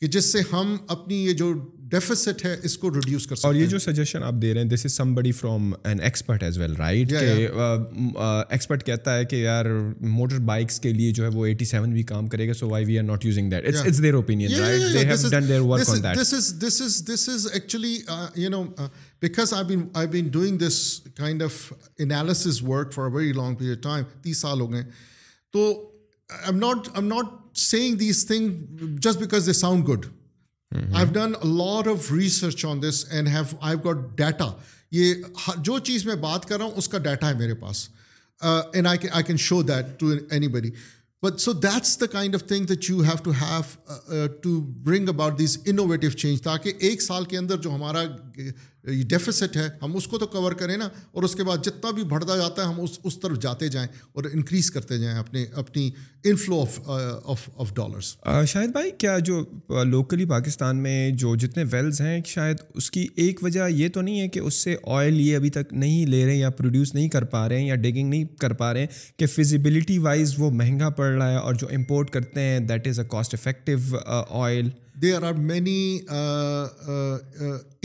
[0.00, 1.52] کہ جس سے ہم اپنی یہ جو
[1.92, 4.60] deficits ہے اس کو ریڈیوس کر سکتے ہیں اور یہ جو سجیشن آپ دے رہے
[4.62, 9.66] ہیں this is somebody from an expert as well right expert کہتا ہے کہ یار
[10.00, 12.84] موٹر بائکس کے لیے جو ہے وہ ایٹی سیون بھی کام کرے گا so why
[12.84, 16.02] we are not using that it's their opinion right they have done their work on
[16.02, 17.96] that this is this is this is actually
[18.36, 18.64] you know
[19.22, 20.76] because I been I been doing this
[21.16, 21.54] kind of
[22.04, 24.82] analysis work for very long period time تیس سال ہو گئے
[25.52, 25.64] تو
[26.46, 30.06] am not am not seeing these thing just because they sound good
[30.72, 34.50] I have done lot of research on this and have I got data
[34.96, 35.14] یہ
[35.64, 37.88] جو چیز میں بات کر رہا ہوں اس کا ڈیٹا ہے میرے پاس
[38.72, 40.12] and I I can show that to
[40.58, 40.70] anybody
[41.22, 43.62] but so that's the kind of thing that you have have
[44.06, 48.02] to to bring about these innovative change تاکہ ایک سال کے اندر جو ہمارا
[49.08, 52.02] ڈیفیسٹ ہے ہم اس کو تو کور کریں نا اور اس کے بعد جتنا بھی
[52.12, 55.88] بڑھتا جاتا ہے ہم اس اس طرف جاتے جائیں اور انکریز کرتے جائیں اپنے اپنی
[56.30, 58.14] inflow of of of dollars
[58.52, 59.42] شاید بھائی کیا جو
[59.86, 64.20] لوکلی پاکستان میں جو جتنے ویلز ہیں شاید اس کی ایک وجہ یہ تو نہیں
[64.20, 67.08] ہے کہ اس سے آئل یہ ابھی تک نہیں لے رہے ہیں یا پروڈیوس نہیں
[67.08, 70.50] کر پا رہے ہیں یا ڈیگنگ نہیں کر پا رہے ہیں کہ فزیبلٹی وائز وہ
[70.50, 73.72] مہنگا پڑ رہا ہے اور جو امپورٹ کرتے ہیں that is a cost effective
[74.42, 74.68] oil
[75.02, 76.00] there are many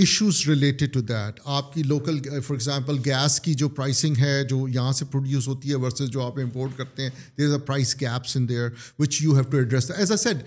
[0.02, 4.92] issues related that آپ کی لوکل فار ایگزامپل گیس کی جو پرائسنگ ہے جو یہاں
[5.00, 8.30] سے پروڈیوس ہوتی ہے ورسز جو آپ امپورٹ کرتے ہیں there is a price gaps
[8.38, 8.68] in there
[9.00, 10.38] which you have to address as a set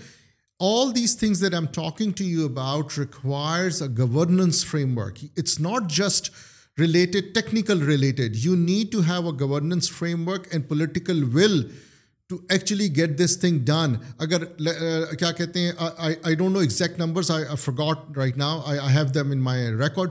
[0.71, 4.65] all these things I am talking to you about requires a governance
[4.99, 6.31] framework it's not just
[6.81, 9.91] related technical related you need to have a governance
[10.29, 11.57] framework and political will
[12.31, 13.93] to actually get this thing done
[14.25, 14.45] اگر
[15.19, 17.31] کیا کہتے ہیں I I I don't know exact numbers
[18.17, 18.61] right now
[18.95, 20.11] have in my record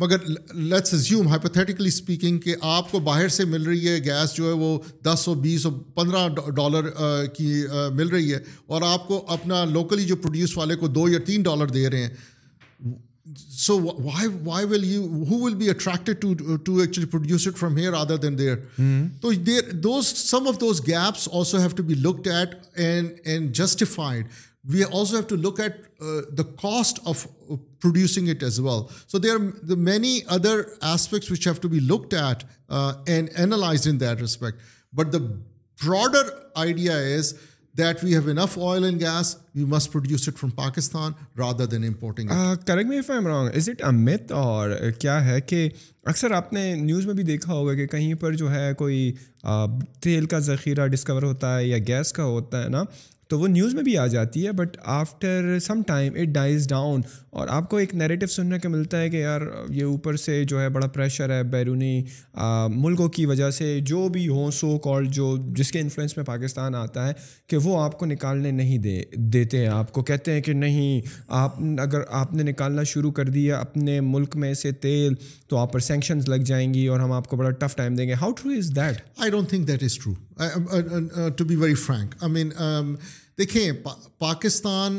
[0.00, 4.44] مگر let's assume hypothetically speaking کہ آپ کو باہر سے مل رہی ہے گیس جو
[4.46, 6.88] ہے وہ دس سو بیس سو پندرہ ڈالر
[7.36, 7.48] کی
[7.96, 11.42] مل رہی ہے اور آپ کو اپنا لوکلی جو پروڈیوس والے کو دو یا تین
[11.50, 12.94] ڈالر دے رہے ہیں
[13.34, 15.06] So why will you?
[15.06, 18.58] Who will be attracted to actually produce it from here other than there?
[18.78, 19.80] Mm-hmm.
[19.82, 24.26] So some of those gaps also have to be looked at and justified.
[24.66, 28.90] We also have to look at uh, the cost of uh, producing it as well.
[29.06, 33.30] So there are the many other aspects which have to be looked at uh, and
[33.38, 34.58] analyzed in that respect.
[34.92, 35.40] But the
[35.76, 37.38] broader idea is
[37.78, 41.84] that we have enough oil and gas we must produce it from Pakistan rather than
[41.86, 42.28] importing
[42.66, 45.68] correct me if I am wrong is it امت اور کیا ہے کہ
[46.12, 49.10] اکثر آپ نے news میں بھی دیکھا ہوگا کہ کہیں پر جو ہے کوئی
[50.02, 52.82] تیل کا ذخیرہ ڈسکور ہوتا ہے یا گیس کا ہوتا ہے نا
[53.30, 57.00] تو وہ نیوز میں بھی آ جاتی ہے but after some time it dies down
[57.30, 59.40] اور آپ کو ایک نیریٹو سننے کو ملتا ہے کہ یار
[59.74, 62.00] یہ اوپر سے جو ہے بڑا پریشر ہے بیرونی
[62.74, 66.74] ملکوں کی وجہ سے جو بھی ہو سو کال جو جس کے انفلوئنس میں پاکستان
[66.74, 67.12] آتا ہے
[67.48, 69.00] کہ وہ آپ کو نکالنے نہیں دے
[69.32, 71.00] دیتے ہیں آپ کو کہتے ہیں کہ نہیں
[71.42, 75.14] آپ اگر آپ نے نکالنا شروع کر دیا اپنے ملک میں سے تیل
[75.48, 78.08] تو آپ پر سینکشنز لگ جائیں گی اور ہم آپ کو بڑا ٹف ٹائم دیں
[78.08, 82.14] گے how true is that I don't think that is true to be very frank
[82.22, 82.50] I mean
[83.38, 83.70] دیکھیں
[84.18, 84.98] پاکستان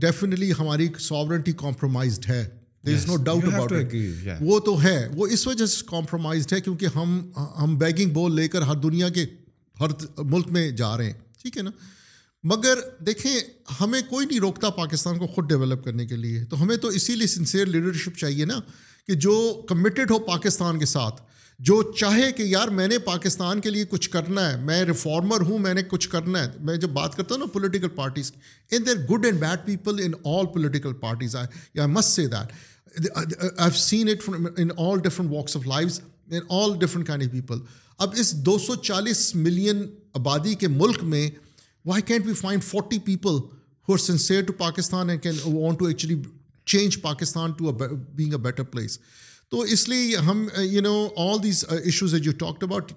[0.00, 2.44] ڈیفینیٹلی ہماری ساورنٹی کمپرومائزڈ ہے
[2.86, 3.72] there is no doubt about
[4.48, 7.20] وہ تو ہے وہ اس وجہ سے کمپرومائزڈ ہے کیونکہ ہم
[7.62, 9.24] ہم بیگنگ بول لے کر ہر دنیا کے
[9.80, 9.90] ہر
[10.30, 11.70] ملک میں جا رہے ہیں ٹھیک ہے نا
[12.54, 13.32] مگر دیکھیں
[13.80, 17.14] ہمیں کوئی نہیں روکتا پاکستان کو خود ڈیولپ کرنے کے لیے تو ہمیں تو اسی
[17.16, 18.60] لیے سنسیئر لیڈرشپ چاہیے نا
[19.06, 19.34] کہ جو
[19.68, 21.22] کمیٹیڈ ہو پاکستان کے ساتھ
[21.68, 25.58] جو چاہے کہ یار میں نے پاکستان کے لیے کچھ کرنا ہے میں ریفارمر ہوں
[25.66, 28.86] میں نے کچھ کرنا ہے میں جب بات کرتا ہوں نا پولیٹیکل پارٹیز کی in
[28.86, 32.26] there good and bad people in all political parties I must say
[37.32, 37.58] people
[38.04, 39.86] اب اس دو سو چالیس ملین
[40.20, 41.28] آبادی کے ملک میں
[41.86, 43.38] why can't we find forty people
[43.88, 46.20] who are sincere to Pakistan and can want to actually
[46.72, 48.98] change Pakistan to being a better place
[49.52, 52.92] تو اس لیے ہم you know all these issues as you talk about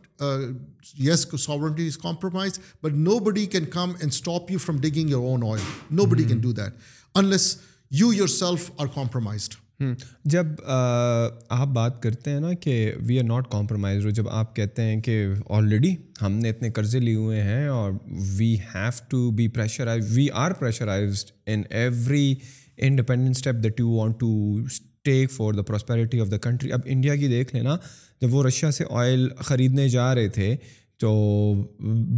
[1.07, 2.93] yes sovereignty is compromise but
[3.25, 5.61] nobody can come and stop you from digging your own oil
[6.11, 6.77] nobody can do that
[7.23, 7.55] unless
[7.99, 9.53] you yourself are compromised
[10.31, 12.75] جب uh, آپ بات کرتے ہیں نا کہ
[13.07, 15.23] we are not compromise جب آپ کہتے ہیں کہ
[15.57, 17.91] آلریڈی ہم نے اتنے قرضے لیے ہوئے ہیں اور
[18.37, 22.33] we have to be pressurize we are pressurized in every
[22.87, 24.31] independent step that you want to
[25.05, 27.75] take for the prosperity of the country اب انڈیا کی دیکھ لینا
[28.21, 30.55] جب وہ رشیا سے آئل خریدنے جا رہے تھے
[30.99, 31.11] تو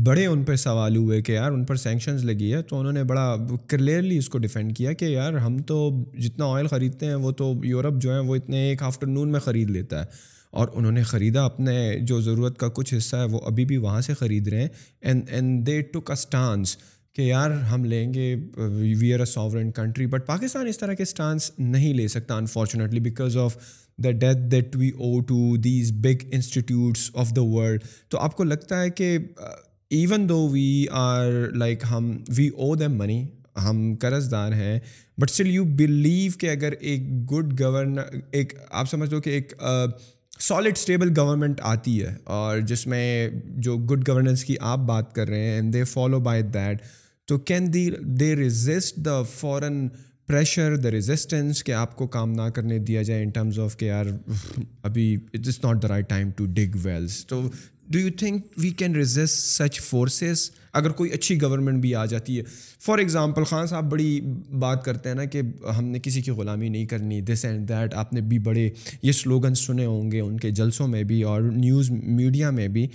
[0.05, 3.03] بڑے ان پہ سوال ہوئے کہ یار ان پر سینکشنز لگی ہے تو انہوں نے
[3.11, 3.25] بڑا
[3.69, 5.77] کلیئرلی اس کو ڈیفینڈ کیا کہ یار ہم تو
[6.25, 9.39] جتنا آئل خریدتے ہیں وہ تو یورپ جو ہیں وہ اتنے ایک آفٹر نون میں
[9.45, 11.75] خرید لیتا ہے اور انہوں نے خریدا اپنے
[12.09, 14.67] جو ضرورت کا کچھ حصہ ہے وہ ابھی بھی وہاں سے خرید رہے ہیں
[15.01, 16.77] and and they took stance
[17.17, 18.25] کہ یار ہم لیں گے
[18.99, 22.99] we are a sovereign country but Pakistan اس طرح کے اسٹانس نہیں لے سکتا unfortunately
[23.05, 23.55] because of
[24.03, 28.43] the debt that we owe to these big institutes of the world تو آپ کو
[28.43, 29.09] لگتا ہے کہ
[29.97, 30.67] even though we
[30.99, 33.23] are like ہم وی او دیم منی
[33.69, 34.77] ہم قرض دار ہیں
[35.21, 37.97] بٹ اسٹل یو بلیو کہ اگر ایک گڈ گورن
[38.31, 39.53] ایک آپ سمجھ لو کہ ایک
[40.49, 43.07] سالڈ اسٹیبل گورنمنٹ آتی ہے اور جس میں
[43.67, 46.81] جو گڈ گورننس کی آپ بات کر رہے ہیں and they follow by that
[47.27, 49.87] تو can the they resist the foreign
[50.27, 53.89] pressure the resistance کہ آپ کو کام نہ کرنے دیا جائے ان ٹرمز آف کہ
[53.91, 54.05] آر
[54.89, 57.41] ابھی it is not the right time to dig wells تو
[57.91, 60.49] do you think we can resist such forces
[60.81, 62.43] اگر کوئی اچھی گورنمنٹ بھی آ جاتی ہے
[62.85, 64.19] فار ایگزامپل خان صاحب بڑی
[64.59, 65.41] بات کرتے ہیں نا کہ
[65.77, 68.67] ہم نے کسی کی غلامی نہیں کرنی دس اینڈ دیٹ آپ نے بھی بڑے
[69.03, 72.87] یہ سلوگن سنے ہوں گے ان کے جلسوں میں بھی اور نیوز میڈیا میں بھی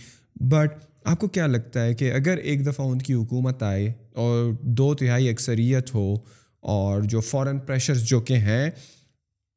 [0.49, 3.93] بٹ آپ کو کیا لگتا ہے کہ اگر ایک دفعہ ان کی حکومت آئے
[4.25, 6.15] اور دو تہائی اکثریت ہو
[6.75, 8.69] اور جو فورن پریشرز جو کہ ہیں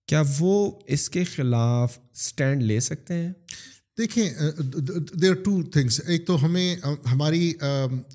[0.07, 3.31] کیا وہ اس کے خلاف اسٹینڈ لے سکتے ہیں
[3.97, 4.23] دیکھیں
[5.21, 6.75] دیر آر ٹو تھنگس ایک تو ہمیں
[7.11, 7.51] ہماری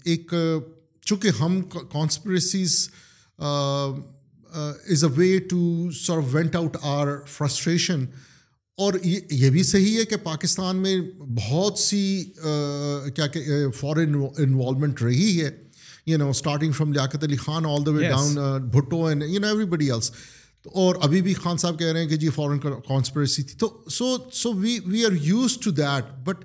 [0.05, 0.35] ایک
[1.05, 1.61] چونکہ ہم
[1.93, 2.77] conspiracies
[4.90, 8.05] is a way to solve vent out our frustration
[8.81, 10.95] اور یہ بھی صحیح ہے کہ پاکستان میں
[11.38, 12.03] بہت سی
[13.16, 13.40] کیا کہ
[13.81, 15.49] فارن انوالومنٹ رہی ہے
[16.11, 18.35] you know starting from Liaquat Ali Khan all the way down
[18.77, 20.11] Bhutto and you know everybody else
[20.83, 24.14] اور ابھی بھی خان صاحب کہہ رہے ہیں کہ جی فارن کانسپریسی تھی تو so
[24.40, 26.45] so we we are used to that but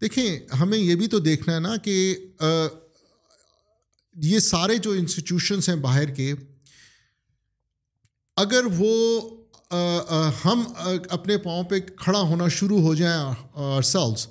[0.00, 1.96] دیکھیں ہمیں یہ بھی تو دیکھنا ہے نا کہ
[4.30, 6.32] یہ سارے جو انسٹیٹیوشنس ہیں باہر کے
[8.46, 8.94] اگر وہ
[10.44, 10.62] ہم
[11.16, 14.26] اپنے پاؤں پہ کھڑا ہونا شروع ہو جائیں سیلس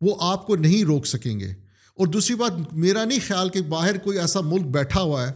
[0.00, 1.52] وہ آپ کو نہیں روک سکیں گے
[2.00, 5.32] اور دوسری بات میرا نہیں خیال کہ باہر کوئی ایسا ملک بیٹھا ہوا ہے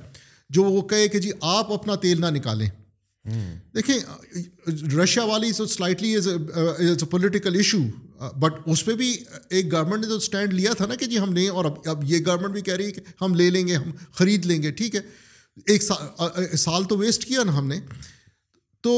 [0.57, 2.69] جو وہ کہے کہ جی آپ اپنا تیل نہ نکالیں
[3.75, 3.97] دیکھیں
[5.03, 7.79] رشیا والی slightly is a political issue
[8.40, 9.11] but اس پہ بھی
[9.51, 12.03] ایک گورنمنٹ نے تو اسٹینڈ لیا تھا نا کہ جی ہم لیں اور اب اب
[12.11, 14.71] یہ گورنمنٹ بھی کہہ رہی ہے کہ ہم لے لیں گے ہم خرید لیں گے
[14.83, 15.01] ٹھیک ہے
[15.75, 15.83] ایک
[16.59, 17.79] سال تو ویسٹ کیا نا ہم نے
[18.83, 18.93] تو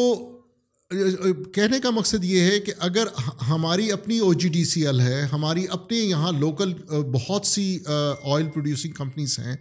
[1.54, 3.06] کہنے کا مقصد یہ ہے کہ اگر
[3.48, 6.72] ہماری اپنی O G D C L ہے ہماری اپنے یہاں لوکل
[7.12, 9.56] بہت سی آئل پروڈیوسنگ کمپنیز ہیں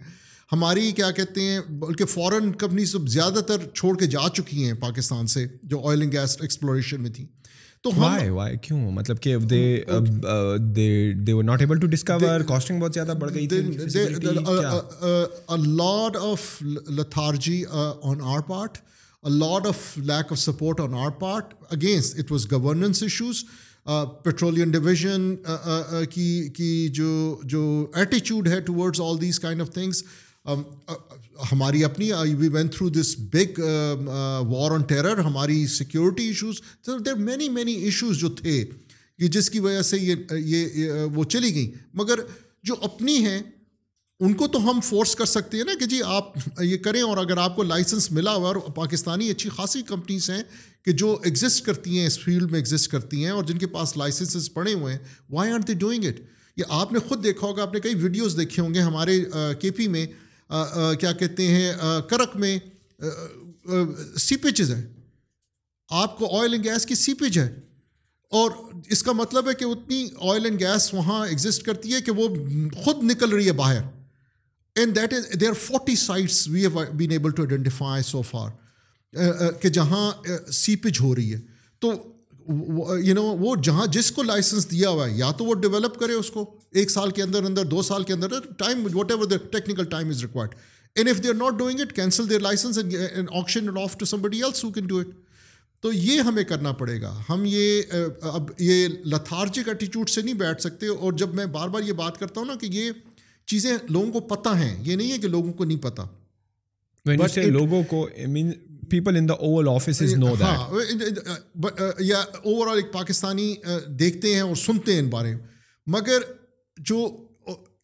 [0.52, 5.26] ہماری کیا کہتے ہیں بلکہ فورن کمپنیز زیادہ تر چھوڑ کے جا چکی ہیں پاکستان
[5.34, 7.26] سے جو آئل اینڈ گیس ایکسپلوریشن میں تھیں
[7.84, 7.90] تو
[8.62, 9.36] کیوں مطلب کہ
[11.46, 11.92] بہت
[12.94, 13.30] زیادہ بڑھ
[15.66, 16.50] lot of
[16.96, 18.78] lethargy on our part
[19.30, 23.44] lot of lack of support on our part against it was governance issues
[24.24, 25.34] petroleum division
[26.10, 30.02] کی کی جو جو ایٹیچیوڈ ہے towards all these kind of things
[31.52, 33.58] ہماری اپنی we went through this big
[34.48, 36.60] war on terror ہماری security issues
[37.06, 38.62] there many many issues جو تھے
[39.18, 42.20] کہ جس کی وجہ سے یہ یہ وہ چلی گئیں مگر
[42.66, 43.40] جو اپنی ہیں
[44.22, 47.16] ان کو تو ہم فورس کر سکتے ہیں نا کہ جی آپ یہ کریں اور
[47.18, 50.42] اگر آپ کو لائسنس ملا ہوا اور پاکستانی اچھی خاصی کمپنیز ہیں
[50.84, 53.96] کہ جو ایگزسٹ کرتی ہیں اس فیلڈ میں ایگزسٹ کرتی ہیں اور جن کے پاس
[53.96, 55.00] لائسنسز پڑے ہوئے ہیں
[55.30, 56.20] why are they doing it
[56.56, 59.18] یہ آپ نے خود دیکھا ہوگا آپ نے کئی ویڈیوز دیکھے ہوں گے ہمارے
[59.60, 60.06] کے پی میں
[61.00, 61.72] کیا کہتے ہیں
[62.10, 62.56] کرک میں
[64.20, 64.82] سیپیجز ہیں
[66.02, 67.48] آپ کو آئل اینڈ گیس کی سیپیج ہے
[68.40, 68.50] اور
[68.90, 72.28] اس کا مطلب ہے کہ اتنی آئل اینڈ گیس وہاں ایگزسٹ کرتی ہے کہ وہ
[72.84, 73.82] خود نکل رہی ہے باہر
[74.80, 78.48] and that is there forty sites we have been able to identify so far
[79.60, 80.10] کہ جہاں
[80.52, 81.38] سیپج uh, ہو رہی ہے
[81.80, 81.92] تو
[83.04, 85.98] یو نو uh, وہ جہاں جس کو لائسنس دیا ہوا ہے یا تو وہ ڈیولپ
[86.00, 86.44] کرے اس کو
[86.80, 90.20] ایک سال کے اندر اندر دو سال کے اندر time whatever the technical time is
[90.24, 90.54] required
[90.96, 92.78] and if they are not doing it cancel their licence
[93.40, 94.40] auction off to somebody
[94.88, 95.08] do it
[95.82, 100.38] تو یہ ہمیں کرنا پڑے گا ہم یہ uh, اب یہ لتھارجک ایٹیچیوڈ سے نہیں
[100.44, 102.90] بیٹھ سکتے اور جب میں بار بار یہ بات کرتا ہوں نا کہ یہ
[103.50, 106.02] چیزیں لوگوں کو پتہ ہیں یہ نہیں ہے کہ لوگوں کو نہیں پتہ
[107.56, 108.06] لوگوں کو
[108.90, 114.92] پیپل ہاں، ان نو uh, یا اوور آل ایک پاکستانی uh, دیکھتے ہیں اور سنتے
[114.92, 115.42] ہیں ان بارے میں
[115.94, 116.22] مگر
[116.90, 116.98] جو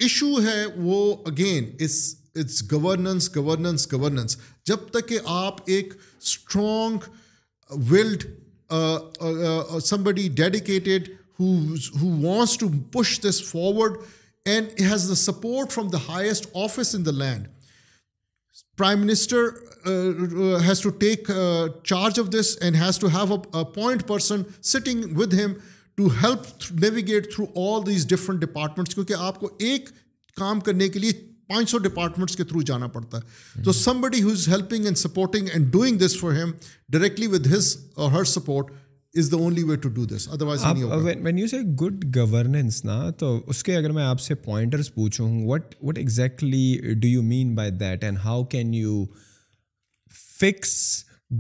[0.03, 0.99] ایشو ہے وہ
[1.31, 7.09] again it's governance governance governance جب تک کہ آپ ایک strong
[7.91, 8.25] willed
[9.85, 11.11] somebody dedicated dedicated
[12.03, 13.97] who wants to push this forward
[14.51, 17.47] and has the support from the highest office in the land
[18.79, 19.49] prime minister
[20.67, 21.31] has to take
[21.85, 25.53] charge of this and has to have a point person sitting with him
[25.97, 29.89] to help navigate through all these different departments کیونکہ آپ کو ایک
[30.37, 31.13] کام کرنے کے لیے
[31.49, 35.49] پانچ سو ڈپارٹمنٹس کے تھرو جانا پڑتا ہے تو somebody who is helping and supporting
[35.53, 36.53] and doing this for him
[36.93, 38.71] directly with his or her support
[39.19, 40.29] is the only way to do this
[41.23, 45.29] when you see good governance نا تو اس کے اگر میں آپ سے پوائنٹرس پوچھوں
[45.47, 49.05] what what exactly do you mean by that and how can you
[50.41, 50.71] fix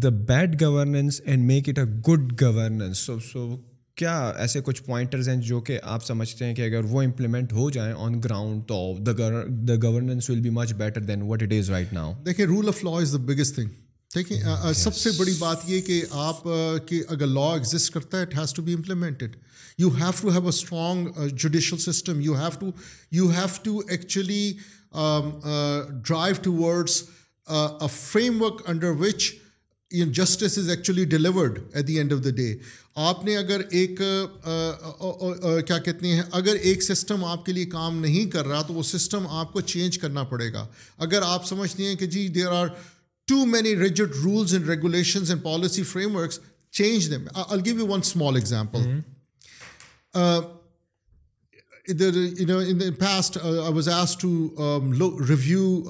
[0.03, 3.49] the bad governance and make it a good governance so so
[3.97, 7.71] کیا ایسے کچھ پوائنٹرز ہیں جو کہ آپ سمجھتے ہیں کہ اگر وہ امپلیمنٹ ہو
[7.71, 11.93] جائیں آن گراؤنڈ تو the governance will be much better than what it is right
[11.93, 13.69] now دیکھیے rule of law is the biggest thing
[14.15, 16.43] دیکھیں سب سے بڑی بات یہ کہ آپ
[16.89, 19.37] کہ اگر لا ایگزٹ کرتا ہے it has to be implemented
[19.79, 21.09] you have to have a strong
[21.43, 22.67] judicial system you have to
[23.17, 24.53] you have to actually
[24.95, 27.03] drive towards
[28.43, 29.31] framework under which
[30.17, 32.53] justice is actually delivered at the end of the day
[33.09, 38.31] آپ نے اگر ایک کیا کہتے ہیں اگر ایک system آپ کے لیے کام نہیں
[38.31, 40.67] کر رہا تو وہ سسٹم آپ کو چینج کرنا پڑے گا
[41.07, 42.67] اگر آپ سمجھتے ہیں کہ جی there are
[43.33, 45.83] too many rigid rules and regulations and policy
[46.17, 46.39] frameworks
[46.79, 48.91] change them I I give you one small example
[53.01, 53.37] past
[53.75, 54.33] was as to
[55.29, 55.83] review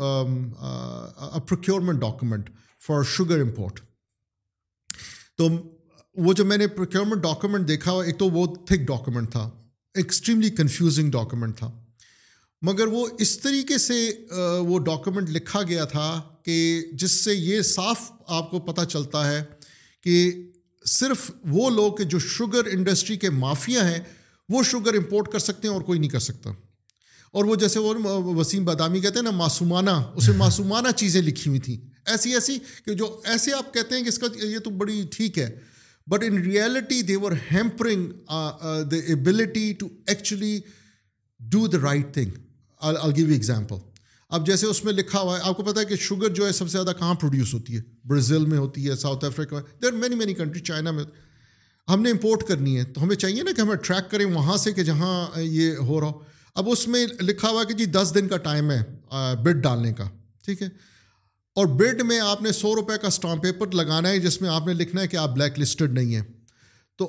[1.49, 2.51] procurement document
[2.87, 3.81] for sugar import
[5.39, 5.49] تو
[6.25, 9.49] وہ جو میں نے پروکیورمنٹ ڈاکومنٹ دیکھا ایک تو وہ تھک ڈاکومنٹ تھا
[10.05, 11.71] ایکسٹریملی کنفیوزنگ ڈاکومنٹ تھا
[12.67, 13.95] مگر وہ اس طریقے سے
[14.67, 16.05] وہ ڈاکیومنٹ لکھا گیا تھا
[16.45, 16.57] کہ
[17.03, 18.01] جس سے یہ صاف
[18.39, 19.43] آپ کو پتہ چلتا ہے
[20.05, 20.13] کہ
[20.93, 23.99] صرف وہ لوگ جو شوگر انڈسٹری کے مافیا ہیں
[24.53, 26.51] وہ شوگر امپورٹ کر سکتے ہیں اور کوئی نہیں کر سکتا
[27.41, 27.93] اور وہ جیسے وہ
[28.37, 31.77] وسیم بادامی کہتے ہیں نا معصومانہ اس میں معصومانہ چیزیں لکھی ہوئی تھیں
[32.15, 35.39] ایسی ایسی کہ جو ایسے آپ کہتے ہیں کہ اس کا یہ تو بڑی ٹھیک
[35.39, 35.49] ہے
[36.11, 38.11] but in reality they're hampering
[38.91, 40.59] the ability to actually
[41.57, 42.39] do the right thing
[42.85, 43.77] give example
[44.35, 46.53] اب جیسے اس میں لکھا ہوا ہے آپ کو پتا ہے کہ شوگر جو ہے
[46.53, 49.93] سب سے زیادہ کہاں پروڈیوس ہوتی ہے برازیل میں ہوتی ہے ساؤتھ افریقہ میں there
[50.03, 51.05] many many country China میں
[51.93, 54.73] ہم نے امپورٹ کرنی ہے تو ہمیں چاہیے نا کہ ہمیں ٹریک کریں وہاں سے
[54.73, 56.19] کہ جہاں یہ ہو رہا ہو
[56.61, 58.81] اب اس میں لکھا ہوا کہ جی دس دن کا ٹائم ہے
[59.43, 60.09] بڈ ڈالنے کا
[60.45, 60.69] ٹھیک ہے
[61.61, 64.67] اور بڈ میں آپ نے سو روپئے کا اسٹامپ پیپر لگانا ہے جس میں آپ
[64.67, 66.23] نے لکھنا ہے کہ آپ بلیک لسٹڈ نہیں ہیں
[66.99, 67.09] تو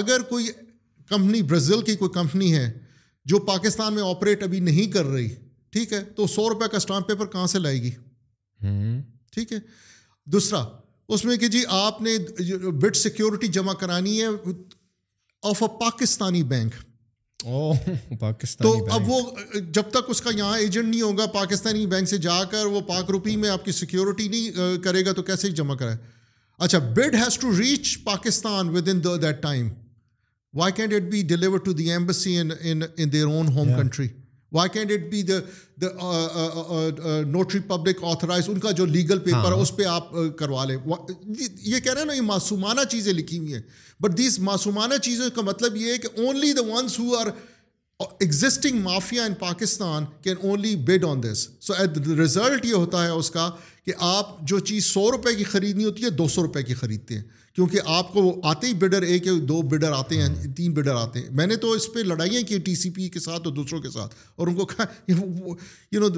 [0.00, 0.46] اگر کوئی
[1.10, 2.70] کمپنی برازیل کی کوئی کمپنی ہے
[3.28, 5.28] جو پاکستان میں آپریٹ ابھی نہیں کر رہی
[5.72, 7.90] ٹھیک ہے تو سو روپئے کا اسٹامپ پیپر کہاں سے لائے گی
[9.34, 9.58] ٹھیک ہے
[10.34, 10.60] دوسرا
[11.16, 12.16] اس میں کہ جی آپ نے
[12.84, 13.18] بٹ
[13.58, 14.26] جمع کرانی ہے
[15.50, 16.74] آف اے پاکستانی بینک
[18.62, 19.20] تو اب وہ
[19.78, 23.10] جب تک اس کا یہاں ایجنٹ نہیں ہوگا پاکستانی بینک سے جا کر وہ پاک
[23.16, 25.96] روپی میں آپ کی سیکورٹی نہیں کرے گا تو کیسے جمع کرائے
[26.66, 29.68] اچھا bid has to reach Pakistan within that time
[30.56, 32.50] why can't it be deliver to the embassy in
[33.12, 34.06] their own home country
[34.52, 35.22] why can't it be
[37.32, 41.80] notary public authorize ان کا جو لیگل پیپر ہے اس پہ آپ کروا لیں یہ
[41.80, 43.60] کہہ رہے ہیں نا یہ معصومانہ چیزیں لکھی ہوئی ہیں
[44.02, 47.26] بٹ دیز معصومانہ چیزوں کا مطلب یہ ہے کہ only the ones who are
[48.20, 53.08] existing mafia in Pakistan can only bid on this so at result یہ ہوتا ہے
[53.10, 53.48] اس کا
[53.86, 57.14] کہ آپ جو چیز سو روپئے کی خریدنی ہوتی ہے دو سو روپئے کی خریدتے
[57.14, 57.22] ہیں
[57.58, 61.20] کیونکہ آپ کو وہ آتے ہی بڈر ایک دو بڈر آتے ہیں تین بڈر آتے
[61.20, 63.80] ہیں میں نے تو اس پہ لڑائیاں کی ٹی سی پی کے ساتھ اور دوسروں
[63.82, 66.08] کے ساتھ اور ان کو کہا یو نو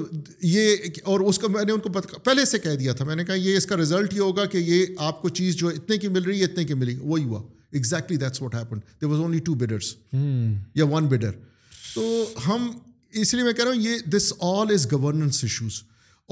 [0.41, 0.75] یہ
[1.11, 3.35] اور اس کا میں نے ان کو پہلے سے کہہ دیا تھا میں نے کہا
[3.47, 6.23] یہ اس کا رزلٹ یہ ہوگا کہ یہ آپ کو چیز جو اتنے کی مل
[6.23, 9.53] رہی ہے اتنے کی ملی وہی ہوا exactly that's what happen there was only two
[9.63, 9.93] bidders
[10.75, 11.31] یا ون بڈر
[11.93, 12.69] تو ہم
[13.21, 15.81] اس لیے میں کہہ رہا ہوں یہ this all is governance issues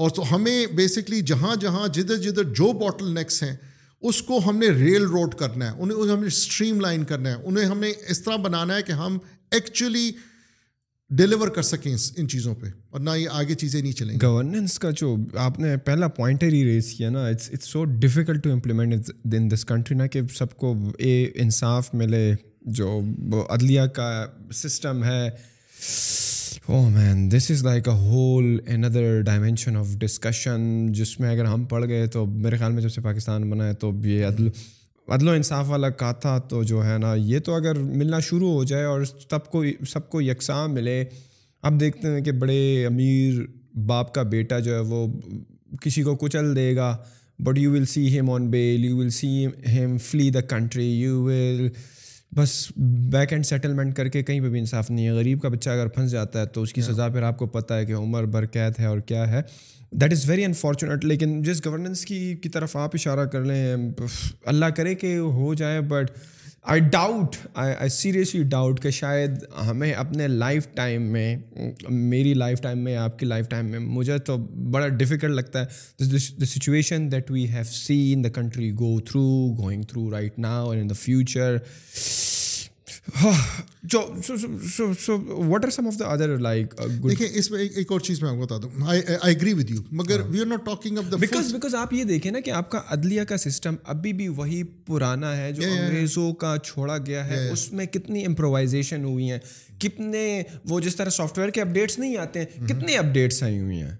[0.02, 3.54] اور تو ہمیں بیسکلی جہاں جہاں جدھر جدھر جو باٹل نیکس ہیں
[4.08, 7.40] اس کو ہم نے ریل روڈ کرنا ہے انہیں ہم نے اسٹریم لائن کرنا ہے
[7.44, 9.18] انہیں ہم نے اس طرح بنانا ہے کہ ہم
[9.58, 10.10] ایکچولی
[11.18, 14.90] ڈیلیور کر سکیں ان چیزوں پہ اور نہ یہ آگے چیزیں نہیں چلیں گورننس کا
[14.96, 15.14] جو
[15.46, 19.50] آپ نے پہلا پوائنٹ ہی ریز کیا نا it's it's so difficult to implement in
[19.50, 22.32] this country نا کہ سب کو اے انصاف ملے
[22.80, 23.00] جو
[23.50, 24.10] عدلیہ کا
[24.62, 25.28] سسٹم ہے
[26.74, 28.44] اوہ man this is like a whole
[28.88, 32.88] another dimension of discussion جس میں اگر ہم پڑھ گئے تو میرے خیال میں جب
[32.96, 34.48] سے پاکستان بنا ہے تو یہ عدل
[35.16, 38.62] عدل و انصاف والا کاتا تو جو ہے نا یہ تو اگر ملنا شروع ہو
[38.72, 41.02] جائے اور سب کو سب کو یکساں ملے
[41.68, 43.42] اب دیکھتے ہیں کہ بڑے امیر
[43.86, 45.06] باپ کا بیٹا جو ہے وہ
[45.82, 46.96] کسی کو کچل دے گا
[47.46, 51.22] but you will see him on bail you will see him flee the country you
[51.22, 51.68] will
[52.36, 52.50] bus
[53.12, 55.88] back and settlement کر کے کہیں پہ بھی انصاف نہیں ہے غریب کا بچہ اگر
[55.94, 58.24] پھنس جاتا ہے تو اس کی ہاں۔ سزا پھر آپ کو پتہ ہے کہ عمر
[58.34, 59.40] بر قید ہے اور کیا ہے
[60.00, 63.74] دیٹ از ویری انفارچونیٹ لیکن جس گورننس کی کی طرف آپ اشارہ کر لیں
[64.52, 66.10] اللہ کرے کہ ہو جائے but
[66.72, 71.36] I doubt I seriously doubt کہ شاید ہمیں اپنے لائف ٹائم میں
[71.90, 74.36] میری لائف ٹائم میں آپ کی لائف ٹائم میں مجھے تو
[74.72, 76.04] بڑا ڈفیکلٹ لگتا ہے
[76.40, 79.28] the situation that we have seen the country go through
[79.62, 81.56] going through right now in the future
[83.22, 86.74] what are some of the other like
[87.08, 89.82] دیکھیں اس میں ایک اور چیز میں آپ کو بتا دوں آئی اگری ود یو
[90.02, 92.82] مگر we are not talking up because because آپ یہ دیکھیں نا کہ آپ کا
[92.96, 97.72] عدلیہ کا سسٹم ابھی بھی وہی پرانا ہے جو انگریزوں کا چھوڑا گیا ہے اس
[97.72, 99.38] میں کتنی امپرووائزیشن ہوئی ہیں
[99.80, 100.20] کتنے
[100.68, 103.90] وہ جس طرح سافٹ ویئر کے اپڈیٹس نہیں آتے ہیں کتنے اپڈیٹس آئی ہوئی ہیں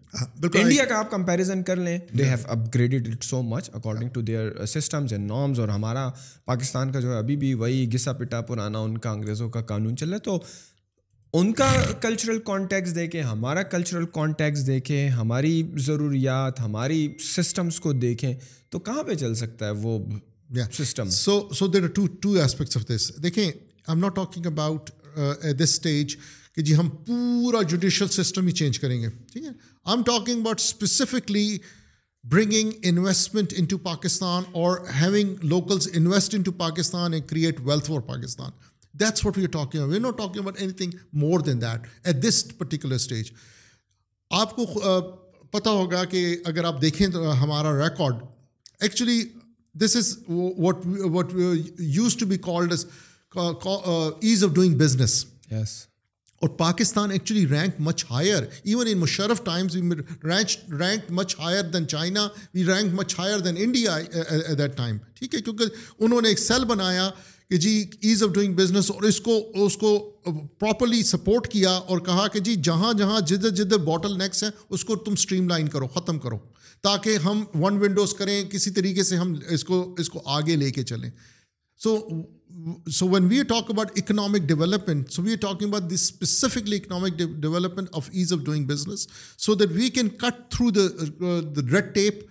[0.42, 2.36] انڈیا ہاں، کا آپ کمپیریزن کر لیں they have
[2.74, 6.08] upgraded it so much according to their systems and norms اور ہمارا
[6.46, 9.96] پاکستان کا جو ہے ابھی بھی وہی گسا پٹا پرانا ان کا انگریزوں کا قانون
[9.96, 10.38] چل رہا ہے تو
[11.38, 11.70] ان کا
[12.02, 15.52] کلچرل کانٹیکس دیکھیں ہمارا کلچرل کانٹیکس دیکھیں ہماری
[15.86, 18.32] ضروریات ہماری سسٹمس کو دیکھیں
[18.70, 19.98] تو کہاں پہ چل سکتا ہے وہ
[20.78, 23.42] system so so there two two aspects of this دیکھیں
[23.94, 26.16] I'm not talking about at this stage
[26.54, 30.40] کہ جی ہم پورا جوڈیشل سسٹم ہی چینج کریں گے ٹھیک ہے I am talking
[30.40, 31.46] about specifically
[32.30, 38.50] bringing investment into Pakistan اور having locals invest into Pakistan and create wealth for Pakistan
[38.98, 43.30] that's what you talking we no about anything more than that at this particular stage
[44.40, 44.64] آپ کو
[45.50, 48.22] پتا ہوگا کہ اگر آپ دیکھیں تو ہمارا record
[48.82, 49.20] actually
[49.84, 50.84] this is what
[51.14, 51.32] what
[51.78, 52.72] use to be called
[53.66, 55.78] ease of doing business yes
[56.42, 59.76] اور Pakistan actually rank much higher even in Musharraf times
[60.80, 65.34] rank much higher than China we rank much higher than India at that time ٹھیک
[65.34, 67.10] ہے کیونکہ انہوں نے ایک cell بنایا
[67.50, 67.70] کہ جی
[68.08, 69.32] ایز آف ڈوئنگ بزنس اور اس کو
[69.64, 69.88] اس کو
[70.58, 74.84] پراپرلی سپورٹ کیا اور کہا کہ جی جہاں جہاں جدھر جدھر باٹل نیکس ہیں اس
[74.90, 76.38] کو تم اسٹریم لائن کرو ختم کرو
[76.82, 80.70] تاکہ ہم ون ونڈوز کریں کسی طریقے سے ہم اس کو اس کو آگے لے
[80.76, 81.08] کے چلیں
[81.82, 81.96] so
[82.98, 87.88] so when we talk about economic development so we talking about this specifically economic development
[87.96, 89.06] of ease of doing business
[89.46, 90.86] so that we can cut through the
[91.72, 92.24] red tape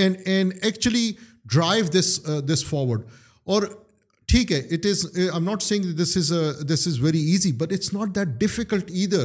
[0.00, 1.10] and and actually
[1.52, 2.18] drive this
[2.54, 3.06] this forward
[3.54, 3.62] اور
[4.30, 6.32] ٹھیک ہے it is I am not saying this is
[6.72, 9.24] this is very easy but it's not that difficult ادھر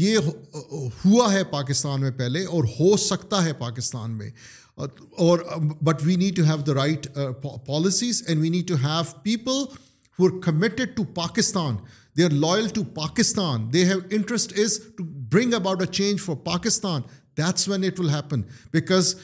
[0.00, 4.30] یہ uh, ہوا ہے پاکستان میں پہلے اور ہو سکتا ہے پاکستان میں
[4.80, 4.86] uh,
[5.26, 5.38] اور
[5.84, 7.06] but we need to have the right
[7.66, 9.60] policies and we need to have people
[10.18, 11.76] who are committed to Pakistan
[12.16, 16.36] they are loyal to Pakistan they have interest is to bring about a change for
[16.44, 17.02] Pakistan
[17.38, 19.14] that's when it will happen because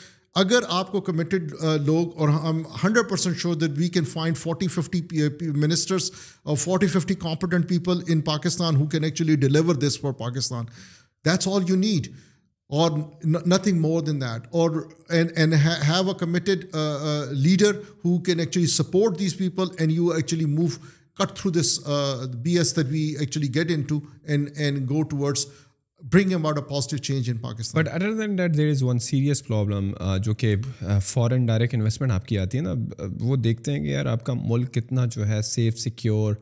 [0.40, 1.52] اگر آپ کو committed
[1.84, 5.00] لوگ اور ہم hundred percent show that we can find forty fifty
[5.60, 6.10] ministers
[6.44, 10.64] اور forty fifty competent people in Pakistan who can actually deliver this for Pakistan
[11.28, 12.08] that's all you need
[12.80, 12.90] اور
[13.24, 14.70] nothing more than that اور
[15.12, 16.66] have a committed
[17.44, 20.66] leader who can actually support these people and you actually move
[21.24, 21.78] cut through this
[22.42, 25.46] B S that we actually get into and go towards
[26.12, 26.32] bring
[26.68, 29.90] positive change in Pakistan but other than that there is one serious problem
[30.22, 30.54] جو کہ
[31.04, 32.72] foreign direct investment آپ کی آتی ہے نا
[33.20, 36.34] وہ دیکھتے ہیں کہ یار آپ کا ملک کتنا جو ہے سیف سیکیور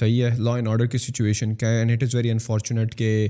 [0.00, 3.28] صحیح ہے لا اینڈ آرڈر کی سچویشن کیا and it is very unfortunate کہ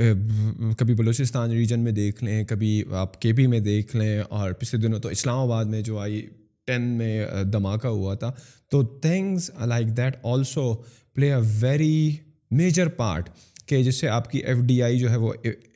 [0.00, 4.52] uh, کبھی بلوچستان ریجن میں دیکھ لیں کبھی آپ کے پی میں دیکھ لیں اور
[4.58, 6.26] پچھلے دنوں تو اسلام آباد میں جو آئی
[6.66, 8.32] ٹین میں uh, دھماکہ ہوا تھا
[8.70, 10.74] تو things like that also
[11.14, 12.10] play a very
[12.56, 13.28] major part
[13.72, 15.32] کہ جس سے آپ کی ایف ڈی آئی جو ہے وہ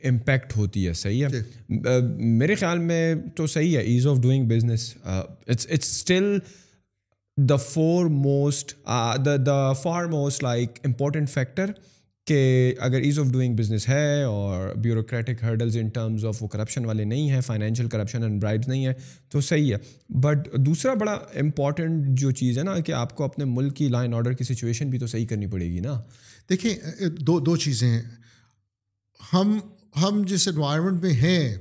[0.08, 1.98] امپیکٹ ہوتی ہے صحیح ہے جی۔
[2.40, 6.38] میرے خیال میں تو صحیح ہے ease of doing business it's still
[7.48, 7.56] the
[8.26, 8.74] foremost
[9.46, 9.72] the
[10.16, 11.70] foremost like important factor
[12.26, 12.38] کہ
[12.84, 17.04] اگر ایز آف ڈوئنگ بزنس ہے اور bureaucratic hurdles in terms of وہ کرپشن والے
[17.14, 18.92] نہیں ہیں فائنینشیل کرپشن اینڈ برائڈ نہیں ہیں
[19.32, 19.78] تو صحیح ہے
[20.26, 24.00] بٹ دوسرا بڑا امپورٹنٹ جو چیز ہے نا کہ آپ کو اپنے ملک کی لا
[24.00, 25.98] اینڈ آرڈر کی سچویشن بھی تو صحیح کرنی پڑے گی نا
[26.50, 28.02] دیکھیں دو دو چیزیں ہیں
[29.32, 29.58] ہم
[30.02, 31.54] ہم جس انوائرمنٹ میں ہیں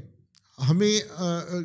[0.69, 0.99] ہمیں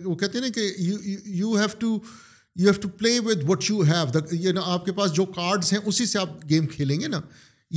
[0.05, 3.81] وہ کہتے ہیں نا کہ you have to you have to play with what you
[3.91, 7.09] have the یہ آپ کے پاس جو کارڈس ہیں اسی سے آپ گیم کھیلیں گے
[7.09, 7.21] نا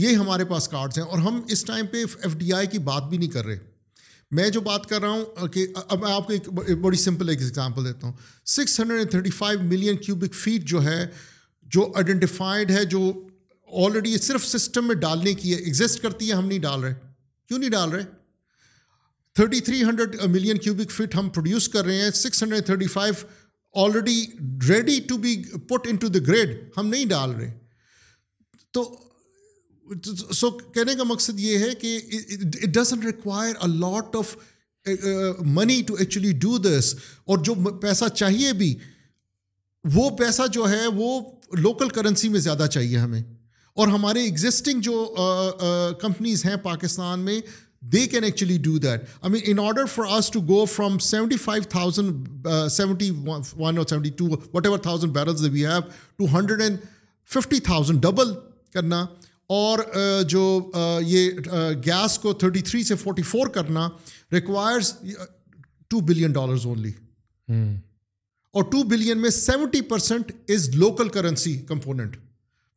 [0.03, 3.09] یہ ہمارے پاس کارڈس ہیں اور ہم اس ٹائم پہ ایف ڈی آئی کی بات
[3.09, 3.57] بھی نہیں کر رہے
[4.37, 6.47] میں جو بات کر رہا ہوں کہ اب میں آپ کو ایک
[6.81, 8.13] بڑی سمپل ایک ایگزامپل دیتا ہوں
[8.53, 11.05] six hundred and thirty five million cubic feet جو ہے
[11.75, 12.99] جو آئیڈینٹیفائڈ ہے جو
[13.81, 16.93] آلریڈی یہ صرف سسٹم میں ڈالنے کی ہے ایگزٹ کرتی ہے ہم نہیں ڈال رہے
[17.47, 18.03] کیوں نہیں ڈال رہے
[19.35, 23.13] thirty three hundred million cubic feet ہم پروڈیوس کر رہے ہیں six hundred thirty five
[23.83, 24.17] already
[24.69, 25.35] ready to be
[25.69, 27.51] put into the grid ہم نہیں ڈال رہے
[28.73, 28.83] تو
[30.35, 31.95] سو کہنے کا مقصد یہ ہے کہ
[32.41, 34.35] it doesn't require a lot of
[35.59, 36.95] money to actually do this
[37.27, 38.73] اور جو پیسہ چاہیے بھی
[39.93, 41.19] وہ پیسہ جو ہے وہ
[41.61, 43.21] لوکل کرنسی میں زیادہ چاہیے ہمیں
[43.79, 47.39] اور ہمارے ایگزسٹنگ جو کمپنیز ہیں پاکستان میں
[47.93, 51.37] they can actually do that I mean in order for us to go from seventy
[51.45, 54.25] five thousand seventy one or seventy two
[54.65, 55.79] whatever thousand barrels we have
[56.17, 56.77] to hundred and
[57.33, 58.33] fifty thousand double
[58.73, 59.05] کرنا
[59.59, 59.79] اور
[60.29, 60.43] جو
[61.05, 61.31] یہ
[61.85, 63.87] gas کو thirty three سے forty four کرنا
[64.33, 64.93] requires
[65.89, 66.91] two billion dollars only
[68.55, 72.15] اور two billion میں seventy percent is local currency component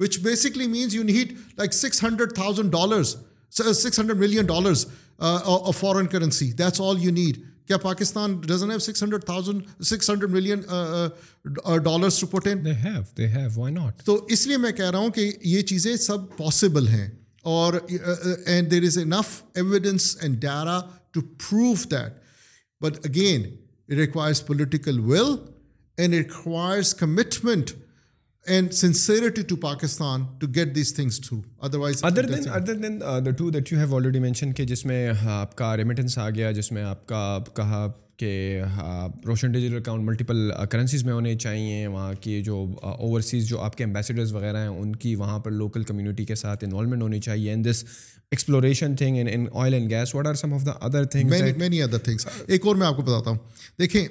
[0.01, 3.17] which basically means you need like six hundred thousand dollars
[3.83, 4.85] six hundred million dollars
[5.79, 7.37] foreign currency that's all you need
[7.69, 8.37] کیا پاکستان
[14.05, 17.09] تو اس لیے میں کہہ رہا ہوں کہ یہ چیزیں سب پاسبل ہیں
[17.55, 20.79] اور and there is enough evidence and data
[21.13, 22.23] to prove that
[22.85, 25.35] but again it requires political will
[25.99, 27.71] and requires commitment
[28.47, 29.85] کہ
[34.65, 37.87] جس میں آپ کا ریمیٹنس آ گیا جس میں آپ کا کہا
[38.19, 38.29] کہ
[39.27, 43.85] Roshan digital account multiple currencies میں ہونے چاہئیں وہاں کی جو اوورسیز جو آپ کے
[43.85, 47.65] امبیسیڈرز وغیرہ ہیں ان کی وہاں پر لوکل کمیونٹی کے ساتھ انوالومنٹ ہونی چاہیے in
[47.65, 47.85] this
[48.31, 51.33] exploration thing and gas what are some of the other thing
[51.83, 53.39] other things ایک اور میں آپ کو بتاتا ہوں
[53.79, 54.07] دیکھیں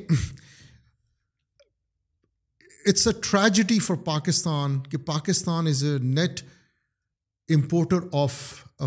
[2.90, 6.42] it's a tragedy for Pakistan کہ Pakistan is a net
[7.56, 8.34] importer of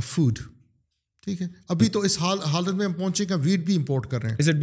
[0.08, 0.38] food
[1.24, 4.30] ٹھیک ہے ابھی تو اس حال حالت میں ہم پہنچے ویٹ بھی امپورٹ کر رہے
[4.30, 4.58] ہیں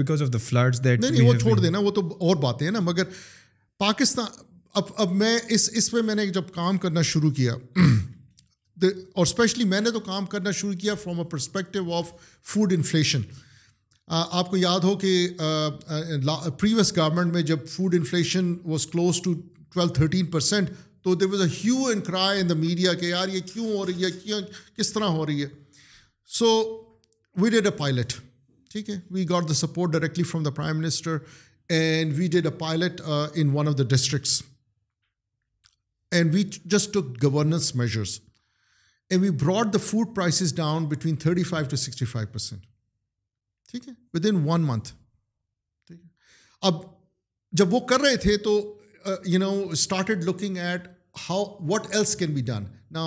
[1.25, 3.03] وہ چھوڑ دینا وہ تو اور باتیں ہیں نا مگر
[3.85, 4.43] پاکستان
[4.79, 9.63] اب اب میں اس اس پہ میں نے جب کام کرنا شروع کیا اور اسپیشلی
[9.73, 12.11] میں نے تو کام کرنا شروع کیا from a perspective of
[12.53, 13.21] food inflation
[14.13, 15.13] آپ کو یاد ہو کہ
[16.59, 19.33] پریویس گورنمنٹ میں جب food inflation was close to
[19.73, 20.69] twelve thirteen percent
[21.03, 24.05] تو there was a hue cry in the media کہ یار یہ کیوں ہو رہی
[24.05, 24.39] ہے کیوں
[24.77, 25.47] کس طرح ہو رہی ہے
[26.37, 26.47] so
[27.41, 28.13] we did a pilot
[28.71, 31.17] ٹھیک ہے we got the support directly from the prime minister
[31.79, 33.01] and we did a pilot
[33.33, 34.41] in one of the districts
[36.11, 36.43] and we
[36.73, 38.19] just governance measures
[39.09, 42.61] and we brought the food prices down between thirty five to sixty five percent
[43.77, 44.89] ٹھیک ہے within one month
[45.87, 46.81] ٹھیک ہے اب
[47.61, 48.57] جب وہ کر رہے تھے تو
[49.27, 50.87] you know started looking at
[51.29, 53.05] how what else can be done نا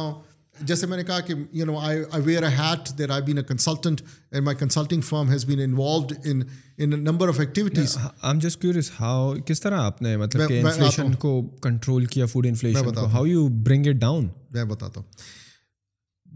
[0.69, 3.39] جیسے میں نے کہا کہ you know I I wear a hat there I been
[3.39, 4.01] a consultant
[4.31, 6.43] and my consulting firm has been involved in
[6.83, 7.97] in number of activities
[8.29, 12.47] I'm just curious how کس طرح آپ نے مطلب کہ انفلیشن کو کنٹرول کیا فوڈ
[12.47, 15.11] انفلیشن کو how you bring it down میں بتاتا ہوں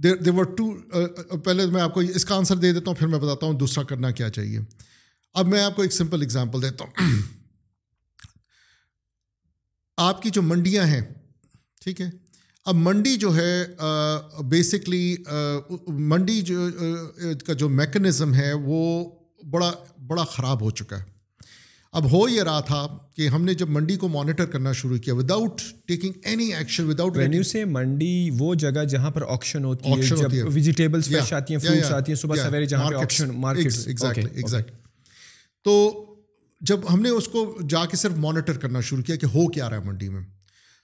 [0.03, 3.19] دیر ور ٹو پہلے میں آپ کو اس کا آنسر دے دیتا ہوں پھر میں
[3.19, 4.61] بتاتا ہوں دوسرا کرنا کیا چاہیے
[5.41, 7.21] اب میں آپ کو ایک سمپل اگزامپل دیتا ہوں
[10.09, 11.01] آپ کی جو منڈیاں ہیں
[11.85, 12.09] ٹھیک ہے
[12.71, 13.65] اب منڈی جو ہے
[14.49, 15.15] بیسکلی
[16.11, 16.67] منڈی جو
[17.47, 18.81] کا جو میکنزم ہے وہ
[19.51, 19.73] بڑا
[20.09, 21.11] بڑا خراب ہو چکا ہے
[21.99, 22.79] اب ہو یہ رہا تھا
[23.17, 27.17] کہ ہم نے جب منڈی کو مانیٹر کرنا شروع کیا without taking any action without
[27.17, 31.61] venue سے منڈی وہ جگہ جہاں پر آکشن آکشن ہوتی ہے فریش آتی آتی ہیں
[31.71, 34.61] ہیں فروٹس صبح سویرے جہاں ایگزیکٹلی
[35.65, 35.75] تو
[36.71, 39.69] جب ہم نے اس کو جا کے صرف مانیٹر کرنا شروع کیا کہ ہو کیا
[39.71, 40.23] رہا ہے منڈی میں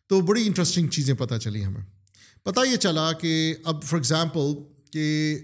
[0.09, 1.81] تو بڑی انٹرسٹنگ چیزیں پتہ چلی ہمیں
[2.51, 3.33] پتہ یہ چلا کہ
[3.65, 4.53] اب فار ایگزامپل
[4.93, 5.39] کہ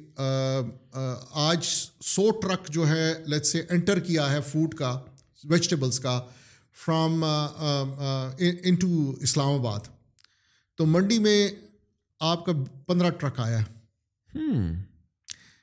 [1.48, 1.66] آج
[2.14, 4.96] سو ٹرک جو ہے لیٹ سے انٹر کیا ہے فوڈ کا
[5.50, 6.20] ویجیٹیبلس کا
[6.84, 9.86] from into Islamabad
[10.76, 11.36] تو منڈی میں
[12.32, 12.52] آپ کا
[12.86, 13.58] پندرہ ٹرک آیا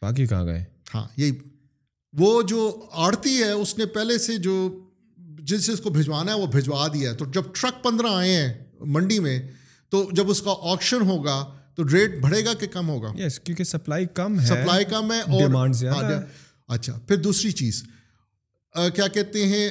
[0.02, 0.64] باقی کہاں گئے
[0.94, 1.32] ہاں یہی
[2.20, 2.70] وہ جو
[3.06, 4.54] آڑتی ہے اس نے پہلے سے جو
[5.52, 8.34] جس سے اس کو بھجوانا ہے وہ بھجوا دیا ہے تو جب ٹرک پندرہ آئے
[8.36, 8.54] ہیں
[8.96, 9.40] منڈی میں
[9.92, 11.42] تو جب اس کا آپشن ہوگا
[11.76, 13.12] تو ریٹ بڑھے گا کہ کم ہوگا
[13.44, 16.20] کیونکہ سپلائی کم ہے سپلائی کم ہے اور ہاں،
[16.76, 17.84] اچھا پھر دوسری چیز
[18.96, 19.70] کیا کہتے ہیں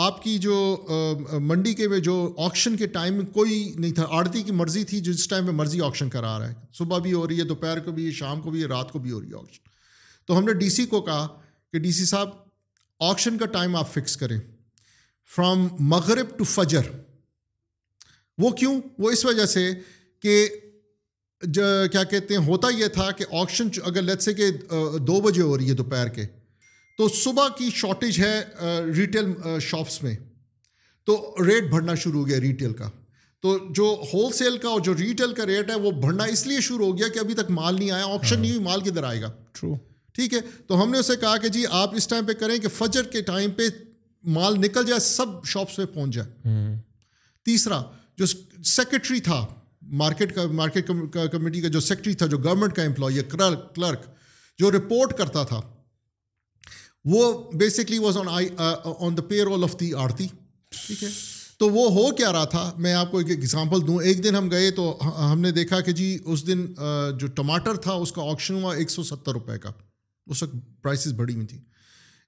[0.00, 0.56] آپ کی جو
[1.42, 2.12] منڈی کے جو
[2.44, 5.52] آکشن کے ٹائم میں کوئی نہیں تھا آڑتی کی مرضی تھی جو جس ٹائم میں
[5.52, 8.50] مرضی آکشن کرا رہا ہے صبح بھی ہو رہی ہے دوپہر کو بھی شام کو
[8.50, 9.68] بھی رات کو بھی ہو رہی ہے آکشن
[10.26, 11.26] تو ہم نے ڈی سی کو کہا
[11.72, 12.28] کہ ڈی سی صاحب
[13.08, 14.38] آکشن کا ٹائم آپ فکس کریں
[15.36, 16.90] فرام مغرب ٹو فجر
[18.42, 19.68] وہ کیوں وہ اس وجہ سے
[20.22, 20.44] کہ
[21.54, 24.50] کیا کہتے ہیں ہوتا یہ تھا کہ آکشن اگر لیٹ سے کہ
[25.06, 26.26] دو بجے ہو رہی ہے دوپہر کے
[26.96, 28.38] تو صبح کی شارٹیج ہے
[28.96, 29.32] ریٹیل
[29.68, 30.14] شاپس میں
[31.06, 31.16] تو
[31.46, 32.90] ریٹ بڑھنا شروع ہو گیا ریٹیل کا
[33.42, 36.60] تو جو ہول سیل کا اور جو ریٹیل کا ریٹ ہے وہ بڑھنا اس لیے
[36.68, 38.92] شروع ہو گیا کہ ابھی تک مال نہیں آیا آپشن ہاں۔ نہیں ہوئی مال کدھر
[39.00, 39.74] در آئے گا ٹرو
[40.14, 42.68] ٹھیک ہے تو ہم نے اسے کہا کہ جی آپ اس ٹائم پہ کریں کہ
[42.76, 43.66] فجر کے ٹائم پہ
[44.36, 46.74] مال نکل جائے سب شاپس پہ پہنچ جائے ہاں۔
[47.44, 47.82] تیسرا
[48.18, 48.26] جو
[48.74, 49.44] سیکرٹری تھا
[50.02, 50.86] مارکیٹ کا مارکیٹ
[51.32, 54.06] کمیٹی کا جو سیکرٹری تھا جو گورنمنٹ کا امپلائی کلرک
[54.58, 55.60] جو رپورٹ کرتا تھا
[57.12, 57.22] وہ
[57.58, 60.26] basically was on on the payroll of the آرتی
[60.86, 61.08] ٹھیک ہے
[61.58, 64.50] تو وہ ہو کیا رہا تھا میں آپ کو ایک ایگزامپل دوں ایک دن ہم
[64.50, 64.86] گئے تو
[65.30, 66.64] ہم نے دیکھا کہ جی اس دن
[67.18, 69.72] جو ٹماٹر تھا اس کا آپشن ہوا ایک سو ستر روپئے کا
[70.30, 71.58] اس وقت پرائسز بڑی ہوئی تھیں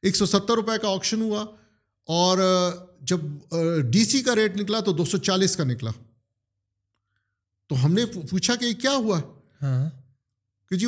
[0.06, 1.44] ایک سو ستر روپئے کا آپشن ہوا
[2.18, 2.38] اور
[3.12, 3.20] جب
[3.92, 5.90] ڈی سی کا ریٹ نکلا تو دو سو چالیس کا نکلا
[7.68, 9.20] تو ہم نے پوچھا کہ کیا ہوا
[9.62, 9.88] ہاں۔
[10.70, 10.86] کہ جی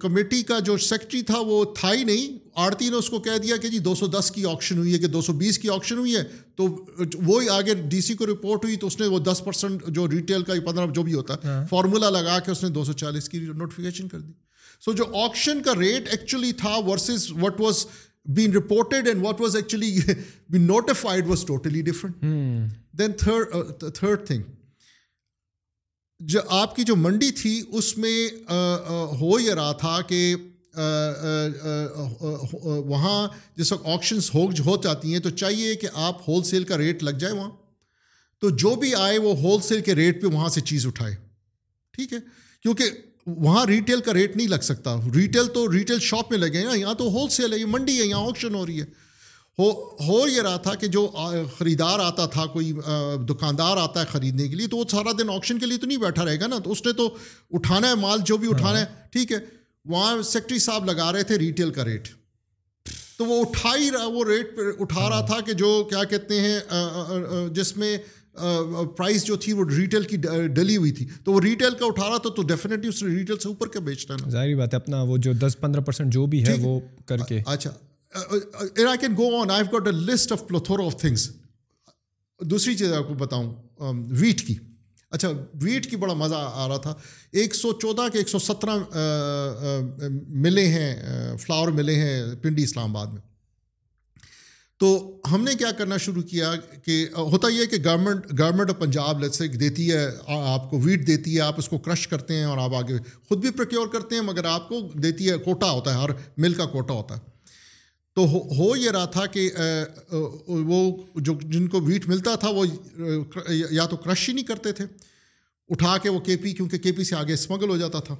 [0.00, 3.56] کمیٹی کا جو سیکٹری تھا وہ تھا ہی نہیں آڑتی نے اس کو کہہ دیا
[3.62, 5.98] کہ جی دو سو دس کی آپشن ہوئی ہے کہ دو سو بیس کی آپشن
[5.98, 6.22] ہوئی ہے
[6.56, 6.66] تو
[7.26, 10.42] وہی آگے ڈی سی کو رپورٹ ہوئی تو اس نے وہ دس پرسینٹ جو ریٹیل
[10.44, 13.28] کا پندرہ جو بھی ہوتا ہے فارمولا ہاں۔ لگا کے اس نے دو سو چالیس
[13.28, 14.32] کی نوٹیفیکیشن کر دی
[14.84, 17.84] سو جو آپشن کا ریٹ ایکچولی تھا versus what was
[18.38, 19.96] been reported and what was actually
[20.50, 22.22] been notified was totally different
[22.98, 24.42] then third third thing
[26.26, 28.28] جو آپ کی جو منڈی تھی اس میں
[29.20, 30.16] ہو یہ رہا تھا کہ
[32.88, 34.50] وہاں جس وقت آپشنس ہو
[34.82, 37.50] جاتی ہیں تو چاہیے کہ آپ ہول سیل کا ریٹ لگ جائے وہاں
[38.40, 41.14] تو جو بھی آئے وہ ہول سیل کے ریٹ پہ وہاں سے چیز اٹھائے
[41.96, 42.18] ٹھیک ہے
[42.62, 42.84] کیونکہ
[43.26, 46.94] وہاں ریٹیل کا ریٹ نہیں لگ سکتا ریٹیل تو ریٹیل شاپ میں لگے ہیں یہاں
[47.02, 48.84] تو ہول سیل ہے یہ منڈی ہے یہاں آپشن ہو رہی ہے
[49.58, 49.70] ہو
[50.06, 51.06] ہو یہ رہا تھا کہ جو
[51.56, 52.72] خریدار آتا تھا کوئی
[53.28, 55.98] دکاندار آتا ہے خریدنے کے لیے تو وہ سارا دن آپشن کے لیے تو نہیں
[55.98, 57.08] بیٹھا رہے گا نا تو اس نے تو
[57.58, 59.38] اٹھانا ہے مال جو بھی ہاں۔ اٹھانا ہے ٹھیک ہے
[59.94, 62.08] وہاں سیکٹری صاحب لگا رہے تھے ریٹیل کا ریٹ
[63.16, 66.04] تو وہ اٹھا ہی رہا وہ ریٹ پہ اٹھا رہا ہاں۔ تھا کہ جو کیا
[66.12, 66.58] کہتے ہیں
[67.54, 67.96] جس میں
[68.96, 70.16] پرائز جو تھی وہ ریٹیل کی
[70.54, 73.38] ڈلی ہوئی تھی تو وہ ریٹیل کا اٹھا رہا تھا تو ڈیفینیٹلی اس نے ریٹیل
[73.42, 76.44] سے اوپر کے بیچنا ظاہری بات ہے اپنا وہ جو دس پندرہ پرسینٹ جو بھی
[76.46, 76.78] ہے وہ
[77.08, 77.70] کر کے اچھا
[78.74, 81.28] can go on I a list of plethora of things
[82.50, 83.46] دوسری چیز آپ کو بتاؤں
[84.20, 84.54] ویٹ um, کی
[85.10, 85.28] اچھا
[85.62, 86.94] ویٹ کی بڑا مزہ آ رہا تھا
[87.40, 90.08] ایک سو چودہ کے ایک سو سترہ uh, uh,
[90.42, 93.20] ملے ہیں فلاور uh, ملے ہیں پنڈی اسلام آباد میں
[94.80, 94.88] تو
[95.30, 96.52] ہم نے کیا کرنا شروع کیا
[96.84, 100.04] کہ ہوتا یہ کہ گورنمنٹ گورنمنٹ آف پنجاب سے دیتی ہے
[100.52, 102.98] آپ کو ویٹ دیتی ہے آپ اس کو کرش کرتے ہیں اور آپ آگے
[103.28, 106.10] خود بھی پروکیور کرتے ہیں مگر آپ کو دیتی ہے کوٹا ہوتا ہے ہر
[106.44, 107.20] مل کا کوٹا ہوتا ہے
[108.18, 108.24] تو
[108.58, 109.48] ہو یہ رہا تھا کہ
[110.68, 110.78] وہ
[111.26, 112.64] جو جن کو ویٹ ملتا تھا وہ
[113.78, 114.84] یا تو کرش ہی نہیں کرتے تھے
[115.74, 118.16] اٹھا کے وہ کے پی کیونکہ کے پی سے آگے اسمگل ہو جاتا تھا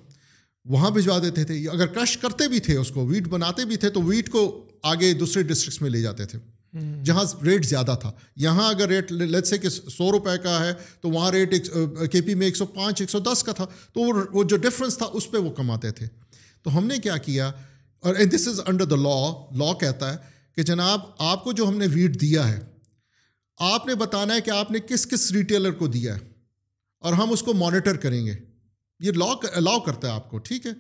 [0.75, 3.91] وہاں بھجوا دیتے تھے اگر کرش کرتے بھی تھے اس کو ویٹ بناتے بھی تھے
[3.97, 4.43] تو ویٹ کو
[4.93, 6.39] آگے دوسرے ڈسٹرکس میں لے جاتے تھے
[7.05, 8.13] جہاں ریٹ زیادہ تھا
[8.47, 11.73] یہاں اگر ریٹ سے کہ سو روپے کا ہے تو وہاں ریٹ ایک
[12.13, 14.99] کے پی میں ایک سو پانچ ایک سو دس کا تھا تو وہ جو ڈفرینس
[14.99, 16.07] تھا اس پہ وہ کماتے تھے
[16.63, 17.51] تو ہم نے کیا کیا
[18.05, 19.19] اور دس از انڈر دا لا
[19.65, 20.17] لا کہتا ہے
[20.57, 22.59] کہ جناب آپ کو جو ہم نے ویٹ دیا ہے
[23.73, 26.27] آپ نے بتانا ہے کہ آپ نے کس کس ریٹیلر کو دیا ہے
[27.07, 28.35] اور ہم اس کو مانیٹر کریں گے
[29.07, 29.27] یہ لا
[29.57, 30.73] الاؤ کرتا ہے آپ کو ٹھیک ہے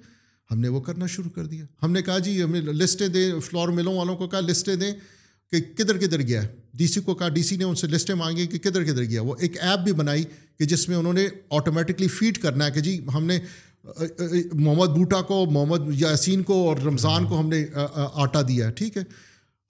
[0.50, 3.68] ہم نے وہ کرنا شروع کر دیا ہم نے کہا جی ہمیں لسٹیں دیں فلور
[3.78, 4.92] ملوں والوں کو کہا لسٹیں دیں
[5.50, 6.48] کہ کدھر کدھر گیا ہے
[6.78, 9.22] ڈی سی کو کہا ڈی سی نے ان سے لسٹیں مانگی کہ کدھر کدھر گیا
[9.22, 10.24] وہ ایک ایپ بھی بنائی
[10.58, 11.26] کہ جس میں انہوں نے
[11.58, 13.38] آٹومیٹکلی فیڈ کرنا ہے کہ جی ہم نے
[13.96, 17.64] محمد بوٹا کو محمد یاسین کو اور رمضان کو ہم نے
[18.24, 19.02] آٹا دیا ہے ٹھیک ہے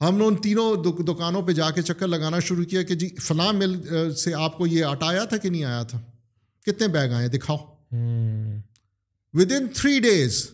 [0.04, 3.52] ہم نے ان تینوں دکانوں پہ جا کے چکر لگانا شروع کیا کہ جی فلاں
[3.52, 3.74] مل
[4.22, 6.00] سے آپ کو یہ آٹا آیا تھا کہ نہیں آیا تھا
[6.66, 7.56] کتنے بیگ آئے دکھاؤ
[9.38, 10.46] with in three days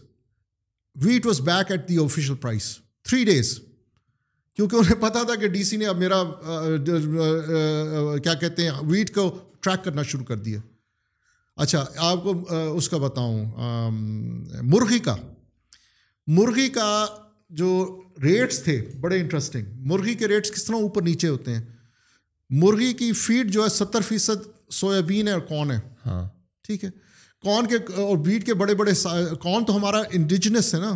[1.03, 2.75] wheat was back at the official price
[3.09, 3.59] three days
[4.57, 6.23] کیونکہ انہیں پتا تھا کہ ڈی سی نے اب میرا
[8.25, 9.29] کیا کہتے ہیں ویٹ کو
[9.63, 10.59] ٹریک کرنا شروع کر دیا
[11.63, 12.33] اچھا آپ کو
[12.77, 13.91] اس کا بتاؤں
[14.73, 15.15] مرغی کا
[16.39, 16.87] مرغی کا
[17.61, 17.69] جو
[18.23, 21.61] ریٹس تھے بڑے انٹرسٹنگ مرغی کے ریٹس کس طرح اوپر نیچے ہوتے ہیں
[22.63, 24.47] مرغی کی فیڈ جو ہے ستر فیصد
[24.81, 26.27] سویابین ہے اور کون ہے ہاں
[26.67, 26.91] ٹھیک ہے
[27.45, 28.93] کون کے اور بیٹ کے بڑے بڑے
[29.43, 30.95] کون تو ہمارا انڈیجنس ہے نا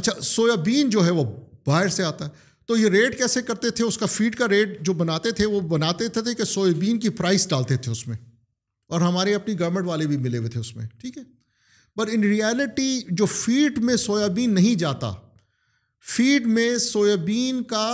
[0.00, 1.24] اچھا سویابین جو ہے وہ
[1.66, 2.30] باہر سے آتا ہے
[2.66, 5.60] تو یہ ریٹ کیسے کرتے تھے اس کا فیڈ کا ریٹ جو بناتے تھے وہ
[5.78, 8.16] بناتے تھے کہ سویابین کی پرائس ڈالتے تھے اس میں
[8.92, 11.22] اور ہمارے اپنی گورنمنٹ والے بھی ملے ہوئے تھے اس میں ٹھیک ہے
[11.96, 12.88] بٹ ان ریالٹی
[13.20, 15.12] جو فیڈ میں سویابین نہیں جاتا
[16.14, 17.86] فیڈ میں سویابین کا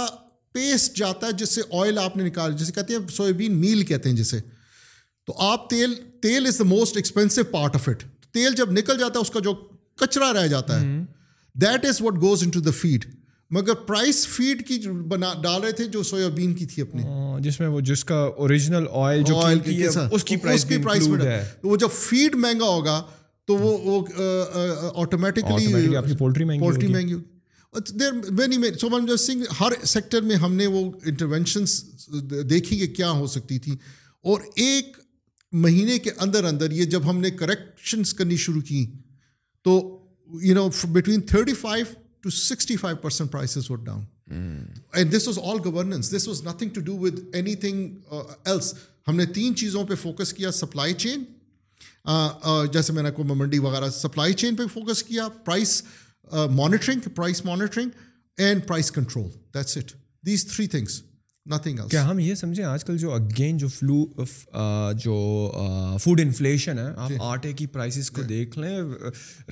[0.55, 4.09] پیسٹ جاتا ہے جس سے آئل آپ نے نکال جسے کہتے ہیں سویابین میل کہتے
[4.09, 4.39] ہیں جسے
[5.27, 8.03] تو آپ تیل تیل is the most expensive part of it
[8.35, 9.55] تیل جب نکل جاتا ہے اس کا جو
[10.01, 10.99] کچرا رہ جاتا ہے
[11.61, 13.05] that is what goes into the feed
[13.57, 14.77] مگر فیڈ کی
[15.09, 18.17] بنا ڈال رہے تھے جو سویابین کی تھی اپنے ہاں، جس میں وہ جس کا
[18.45, 21.09] اوریجنل آئل آئل جو کی کی اس
[21.63, 23.03] وہ جب فیڈ مہنگا ہوگا
[23.47, 24.01] تو وہ
[25.03, 30.67] آٹومیٹکلی آپ کی پولٹری مہنگی پولٹری مہنگی ہوگی سوجو سنگھ ہر سیکٹر میں ہم نے
[30.77, 31.75] وہ انٹرونشنس
[32.51, 33.73] دیکھی کہ کیا ہو سکتی تھی
[34.31, 34.97] اور ایک
[35.67, 38.85] مہینے کے اندر اندر یہ جب ہم نے کریکشنس کرنی شروع کی
[39.65, 39.79] تو
[40.43, 41.85] you know between thirty five
[42.23, 44.03] to sixty five percent prices went down
[44.95, 47.19] and this was all governance this was nothing to do with
[47.65, 48.73] anything else
[49.09, 51.23] ہم نے تین چیزوں پہ فوکس کیا سپلائی چین
[52.73, 55.83] جیسے میں نے کو منڈی وغیرہ سپلائی چین پہ فوکس کیا price
[56.61, 57.89] monitoring price monitoring
[58.47, 59.93] and price control that's it
[60.27, 61.01] these three things
[61.91, 64.05] کیا ہم یہ سمجھیں آج کل جو اگین جو فلو
[65.05, 65.15] جو
[66.03, 68.77] فوڈ انفلیشن ہے آپ جی۔ آٹے کی پرائسز کو جی۔ دیکھ لیں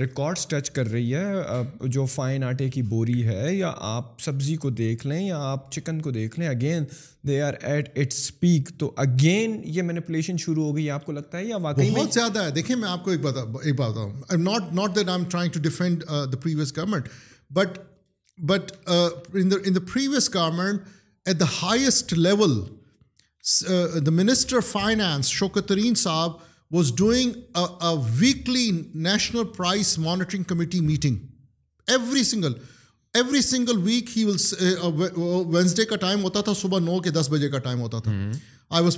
[0.00, 1.60] ریکارڈس ٹچ کر رہی ہے
[1.94, 6.00] جو فائن آٹے کی بوری ہے یا آپ سبزی کو دیکھ لیں یا آپ چکن
[6.02, 6.84] کو دیکھ لیں again
[7.28, 11.38] they are at its peak تو اگین یہ مینپولیشن شروع ہو گئی آپ کو لگتا
[11.38, 13.96] ہے یا واقعی بہت زیادہ ہے دیکھیں میں آپ کو ایک بات
[14.38, 16.94] not not that I am trying
[17.54, 17.78] but
[18.46, 20.96] but in the previous government
[21.28, 22.58] at the highest level
[24.06, 27.56] the minister finance شوکترین صاحب was doing
[28.18, 28.70] weekly
[29.08, 31.16] national price monitoring committee meeting
[31.90, 32.52] every single
[33.16, 35.16] every single week he will
[35.56, 38.12] Wednesday کا time ہوتا تھا صبح نو کے دس بجے کا time ہوتا تھا
[38.78, 38.96] I was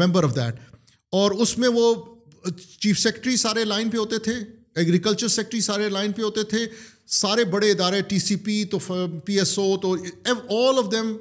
[0.00, 0.60] member of that
[1.20, 1.94] اور اس میں وہ
[2.80, 4.34] چیف سیکرٹری سارے لائن پہ ہوتے تھے
[4.80, 6.66] ایگریکلچر سیکرٹری سارے لائن پہ ہوتے تھے
[7.16, 8.78] سارے بڑے ادارے ٹی سی پی تو
[9.24, 9.94] پی ایس او تو
[10.26, 11.12] all of them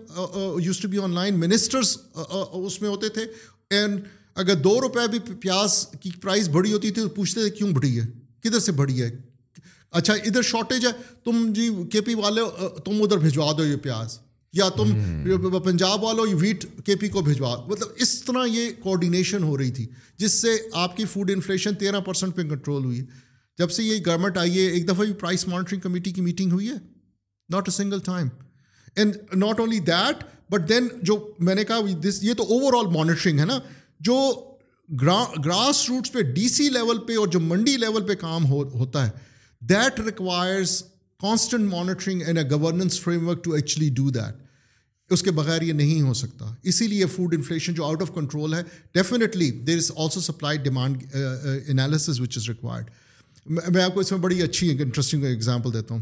[0.63, 3.25] used to be on line ministers اس میں ہوتے تھے
[3.77, 4.01] اینڈ
[4.41, 7.99] اگر دو روپے بھی پیاز کی پرائز بڑی ہوتی تھی تو پوچھتے تھے کیوں بڑی
[7.99, 8.05] ہے
[8.43, 9.09] کدھر سے بڑی ہے
[9.99, 10.91] اچھا ادھر شارٹیج ہے
[11.25, 14.17] تم جی کے پی والے uh, تم ادھر بھجوا دو یہ پیاز
[14.57, 14.91] یا تم
[15.65, 19.71] پنجاب والو یہ ویٹ کے پی کو بھجوا مطلب اس طرح یہ کوآڈینیشن ہو رہی
[19.77, 19.85] تھی
[20.17, 23.01] جس سے آپ کی فوڈ انفلیشن تیرہ پرسینٹ پہ کنٹرول ہوئی
[23.59, 26.69] جب سے یہ گورنمنٹ آئی ہے ایک دفعہ بھی پرائس مانیٹرنگ کمیٹی کی میٹنگ ہوئی
[26.69, 26.75] ہے
[27.53, 28.27] not a single time
[28.95, 32.91] and not only that but then جو میں نے کہا دس یہ تو اوور آل
[32.97, 33.59] مانیٹرنگ ہے نا
[34.09, 34.17] جو
[35.01, 39.05] گراس روٹس پہ ڈی سی لیول پہ اور جو منڈی لیول پہ کام ہو, ہوتا
[39.07, 39.11] ہے
[39.69, 40.81] that requires
[41.21, 42.99] constant monitoring and a governance
[43.29, 47.33] framework to actually do that اس کے بغیر یہ نہیں ہو سکتا اسی لیے فوڈ
[47.35, 48.61] انفلیشن جو آؤٹ آف کنٹرول ہے
[48.93, 51.03] definitely there is also supply demand
[51.67, 52.89] analysis which is required
[53.49, 56.01] میں آپ کو اس میں بڑی اچھی انٹرسٹنگ اگزامپل دیتا ہوں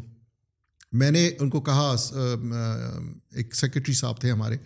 [1.02, 1.90] میں نے ان کو کہا
[3.40, 4.58] ایک سیکرٹری صاحب تھے ہمارے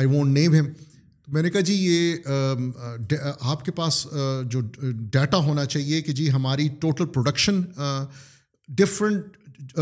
[0.00, 0.66] آئی وونٹ نیم ہم
[1.34, 2.16] میں نے کہا جی یہ
[3.52, 4.06] آپ کے پاس
[4.50, 4.60] جو
[5.16, 7.60] ڈیٹا ہونا چاہیے کہ جی ہماری ٹوٹل پروڈکشن
[8.78, 9.76] ڈفرینٹ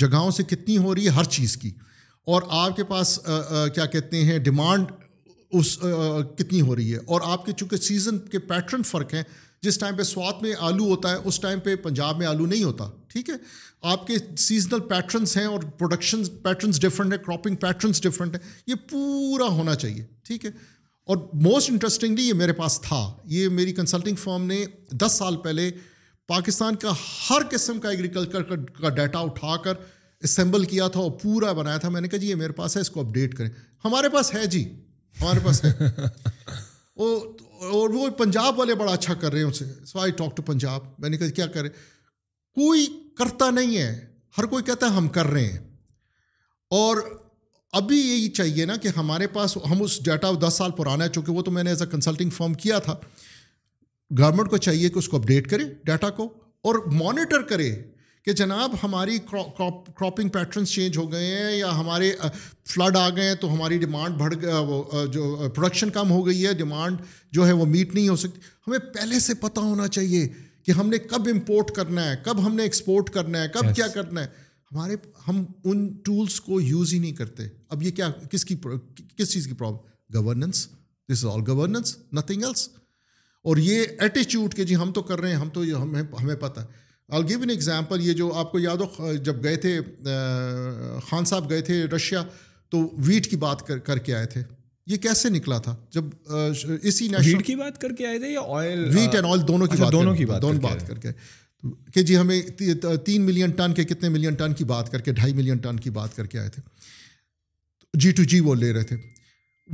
[0.00, 1.70] جگہوں سے کتنی ہو رہی ہے ہر چیز کی
[2.32, 3.18] اور آپ کے پاس
[3.74, 4.90] کیا کہتے ہیں ڈیمانڈ
[5.60, 5.76] اس
[6.38, 9.22] کتنی ہو رہی ہے اور آپ کے چونکہ سیزن کے پیٹرن فرق ہیں
[9.64, 12.62] جس ٹائم پہ سوات میں آلو ہوتا ہے اس ٹائم پہ پنجاب میں آلو نہیں
[12.64, 13.34] ہوتا ٹھیک ہے
[13.90, 18.74] آپ کے سیزنل پیٹرنس ہیں اور پروڈکشن پیٹرنس ڈفرنٹ ہیں کراپنگ پیٹرنس ڈفرنٹ ہیں یہ
[18.90, 20.50] پورا ہونا چاہیے ٹھیک ہے
[21.10, 23.00] اور موسٹ انٹرسٹنگلی یہ میرے پاس تھا
[23.36, 24.64] یہ میری کنسلٹنگ فام نے
[25.04, 25.70] دس سال پہلے
[26.34, 26.92] پاکستان کا
[27.28, 28.42] ہر قسم کا ایگریکلچر
[28.82, 29.74] کا ڈیٹا اٹھا کر
[30.28, 32.80] اسمبل کیا تھا اور پورا بنایا تھا میں نے کہا جی یہ میرے پاس ہے
[32.80, 33.50] اس کو اپڈیٹ کریں
[33.84, 34.64] ہمارے پاس ہے جی
[35.20, 35.72] ہمارے پاس ہے
[36.96, 37.08] وہ
[37.70, 40.82] اور وہ پنجاب والے بڑا اچھا کر رہے ہیں اسے so I talk to Punjab
[41.00, 41.68] میں نے کہا کیا کرے
[42.58, 42.86] کوئی
[43.18, 43.90] کرتا نہیں ہے
[44.38, 45.58] ہر کوئی کہتا ہے ہم کر رہے ہیں
[46.78, 46.96] اور
[47.80, 51.32] ابھی یہی چاہیے نا کہ ہمارے پاس ہم اس ڈیٹا دس سال پرانا ہے چونکہ
[51.32, 52.94] وہ تو میں نے ایز اے کنسلٹنگ فارم کیا تھا
[54.18, 56.26] گورنمنٹ کو چاہیے کہ اس کو اپڈیٹ کرے ڈیٹا کو
[56.70, 57.70] اور مانیٹر کرے
[58.24, 62.12] کہ جناب ہماری کراپنگ پیٹرنس چینج ہو گئے ہیں یا ہمارے
[62.74, 66.52] فلڈ آ گئے ہیں تو ہماری ڈیمانڈ بڑھ گیا جو پروڈکشن کم ہو گئی ہے
[66.58, 66.98] ڈیمانڈ
[67.36, 70.26] جو ہے وہ میٹ نہیں ہو سکتی ہمیں پہلے سے پتہ ہونا چاہیے
[70.66, 73.86] کہ ہم نے کب امپورٹ کرنا ہے کب ہم نے ایکسپورٹ کرنا ہے کب کیا
[73.94, 74.28] کرنا ہے
[74.72, 74.96] ہمارے
[75.28, 77.42] ہم ان ٹولس کو یوز ہی نہیں کرتے
[77.74, 78.56] اب یہ کیا کس کی
[79.16, 80.66] کس چیز کی problem governance
[81.12, 82.68] this is all governance nothing else
[83.50, 86.60] اور یہ ایٹیچیوڈ کہ جی ہم تو کر رہے ہیں ہم تو ہمیں ہمیں پتہ
[86.60, 86.80] ہے
[87.20, 89.78] گیو این ایگزامپل یہ جو آپ کو یاد ہو جب گئے تھے
[91.08, 92.22] خان صاحب گئے تھے رشیا
[92.70, 94.42] تو ویٹ کی بات کر کے آئے تھے
[94.90, 96.04] یہ کیسے نکلا تھا جب
[96.82, 99.72] اسی نیشنل کی بات کر کے آئے تھے یا آئل ویٹ اینڈ آئل دونوں کی
[99.74, 101.10] اچھا، بات دونوں کی بات دونوں بات کر کے
[101.94, 102.40] کہ جی ہمیں
[103.04, 105.90] تین ملین ٹن کے کتنے ملین ٹن کی بات کر کے ڈھائی ملین ٹن کی
[105.98, 106.62] بات کر کے آئے تھے
[108.02, 108.96] جی ٹو جی وہ لے رہے تھے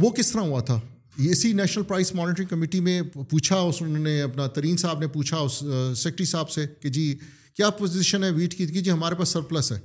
[0.00, 0.80] وہ کس طرح ہوا تھا
[1.26, 3.00] اسی نیشنل پرائز مانیٹرنگ کمیٹی میں
[3.30, 5.62] پوچھا اس انہوں نے اپنا ترین صاحب نے پوچھا اس
[6.02, 7.14] سیکٹری صاحب سے کہ جی
[7.56, 9.78] کیا پوزیشن ہے ویٹ کی کہ جی ہمارے پاس سرپلس ہے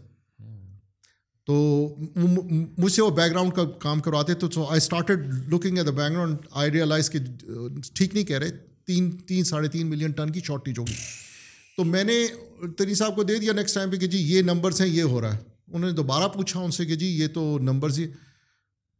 [1.47, 1.53] تو
[2.25, 6.45] مجھ سے وہ بیک گراؤنڈ کا کام کرواتے تو I started looking at the background
[6.61, 7.19] I realize کہ
[7.95, 8.51] ٹھیک نہیں کہہ رہے
[8.87, 10.93] تین تین ساڑھے تین ملین ٹن کی شارٹیج ہوگی
[11.77, 12.13] تو میں نے
[12.77, 15.21] ترین صاحب کو دے دیا نیکسٹ ٹائم پہ کہ جی یہ نمبرس ہیں یہ ہو
[15.21, 15.39] رہا ہے
[15.71, 18.05] انہوں نے دوبارہ پوچھا ان سے کہ جی یہ تو نمبرز ہی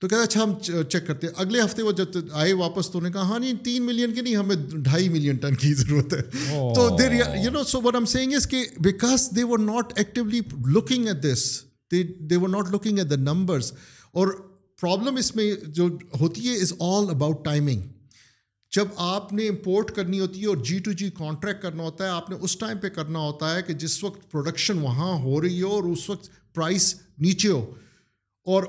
[0.03, 2.97] تو کہہ رہے اچھا ہم چیک کرتے ہیں اگلے ہفتے وہ جب آئے واپس تو
[2.97, 6.13] انہوں نے کہا ہاں نہیں تین ملین کے نہیں ہمیں ڈھائی ملین ٹن کی ضرورت
[6.13, 6.19] ہے
[6.57, 6.73] oh.
[6.75, 7.11] تو there
[7.43, 10.39] you know so what I'm seeing کہ because they were not actually
[10.75, 11.43] looking at this
[12.29, 13.71] they were not looking at the numbers
[14.19, 14.27] اور
[14.81, 15.87] پرابلم اس میں جو
[16.21, 17.81] ہوتی ہے از آل اباؤٹ ٹائمنگ
[18.75, 22.09] جب آپ نے امپورٹ کرنی ہوتی ہے اور جی ٹو جی کانٹریکٹ کرنا ہوتا ہے
[22.09, 25.61] آپ نے اس ٹائم پہ کرنا ہوتا ہے کہ جس وقت پروڈکشن وہاں ہو رہی
[25.61, 26.93] ہو اور اس وقت پرائس
[27.27, 27.63] نیچے ہو
[28.51, 28.63] اور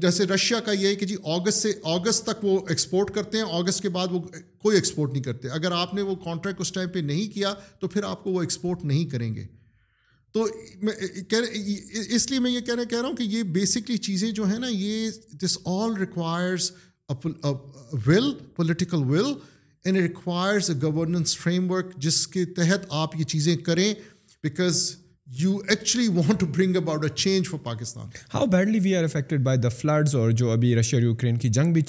[0.00, 3.44] جیسے رشیا کا یہ ہے کہ جی اگست سے اگست تک وہ ایکسپورٹ کرتے ہیں
[3.58, 4.20] اگست کے بعد وہ
[4.62, 7.88] کوئی ایکسپورٹ نہیں کرتے اگر آپ نے وہ کانٹریکٹ اس ٹائم پہ نہیں کیا تو
[7.94, 9.44] پھر آپ کو وہ ایکسپورٹ نہیں کریں گے
[10.34, 10.46] تو
[12.14, 14.68] اس لیے میں یہ کہنا کہہ رہا ہوں کہ یہ بیسکلی چیزیں جو ہیں نا
[14.70, 15.10] یہ
[15.42, 16.70] this all requires
[18.06, 19.32] will political will
[19.84, 21.36] and requires a governance
[21.70, 23.92] framework جس کے تحت آپ یہ چیزیں کریں
[24.42, 24.82] because
[25.40, 29.42] you actually want to bring about a change for Pakistan how badly we are affected
[29.42, 31.82] by the floods اور جو ابھی رشیا یوکرین کی جنگ بھی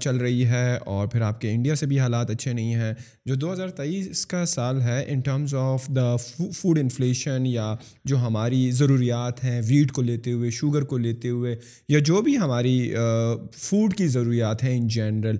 [0.00, 2.92] چل رہی ہے اور پھر آپ کے انڈیا سے بھی حالات اچھے نہیں ہیں
[3.26, 6.14] جو دو ہزار تیئیس کا سال ہے in terms of the
[6.56, 7.74] food inflation یا
[8.04, 11.56] جو ہماری ضروریات ہیں ویٹ کو لیتے ہوئے شوگر کو لیتے ہوئے
[11.88, 12.78] یا جو بھی ہماری
[13.62, 15.36] فوڈ کی ضروریات ہیں ان جنرل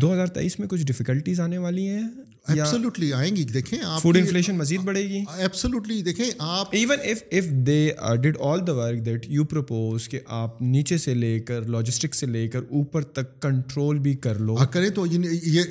[0.00, 2.02] دو ہزار تیئیس میں کچھ ڈیفیکلٹیز آنے والی ہیں
[2.48, 7.22] ایبسلیوٹلی آئیں گی دیکھیں آپ فوڈ انفلیشن مزید بڑھے گی ایبسلیوٹلی دیکھیں آپ even if
[7.38, 7.90] if they
[8.22, 12.26] did all the work that you propose کہ آپ نیچے سے لے کر لاجسٹک سے
[12.26, 15.62] لے کر اوپر تک کنٹرول بھی کر لو کریں تو یہ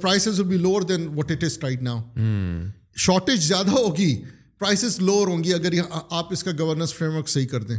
[0.00, 2.00] prices will be lower than what it is tight now
[3.06, 4.14] shortage زیادہ ہوگی
[4.58, 7.78] پرائسز لوور ہوں گی اگر آپ اس کا گورننس فریم ورک صحیح کر دیں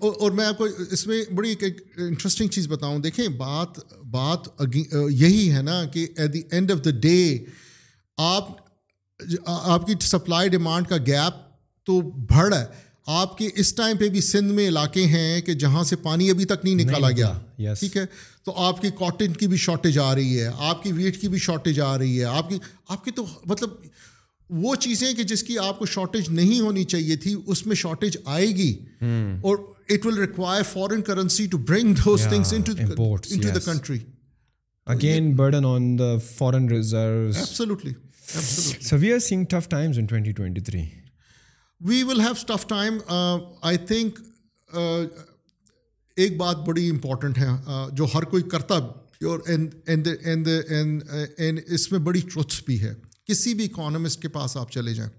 [0.00, 1.64] اور میں آپ کو اس میں بڑی ایک
[2.06, 3.78] انٹرسٹنگ چیز بتاؤں دیکھیں بات
[4.10, 4.48] بات
[4.92, 7.18] یہی ہے نا کہ at the end of the day
[8.26, 8.48] آپ
[9.46, 11.38] آپ کی سپلائی ڈیمانڈ کا گیپ
[11.86, 12.00] تو
[12.34, 12.54] بڑھ
[13.20, 16.44] آپ کے اس ٹائم پہ بھی سندھ میں علاقے ہیں کہ جہاں سے پانی ابھی
[16.52, 18.04] تک نہیں نکالا گیا ٹھیک ہے
[18.44, 21.38] تو آپ کی کاٹن کی بھی شارٹیج آ رہی ہے آپ کی ویٹ کی بھی
[21.48, 22.58] شارٹیج آ رہی ہے آپ کی
[22.88, 23.70] آپ کی تو مطلب
[24.62, 28.16] وہ چیزیں کہ جس کی آپ کو شارٹیج نہیں ہونی چاہیے تھی اس میں شارٹیج
[28.24, 28.72] آئے گی
[29.04, 29.36] hmm.
[29.42, 29.56] اور
[29.94, 33.98] it will require foreign currency to bring those things into the country
[34.94, 37.92] again burden on the foreign reserve absolutely
[38.86, 40.82] so we are saying tough times in twenty
[41.88, 44.18] we will have tough time I think
[46.16, 47.48] ایک بات بڑی important ہے
[47.96, 48.74] جو ہر کوئی کرتا
[49.28, 49.38] اور
[51.74, 52.92] اس میں بڑی ٹروتھس بھی ہے
[53.28, 55.10] کسی بھی اکانومسٹ کے پاس آپ چلے جائیں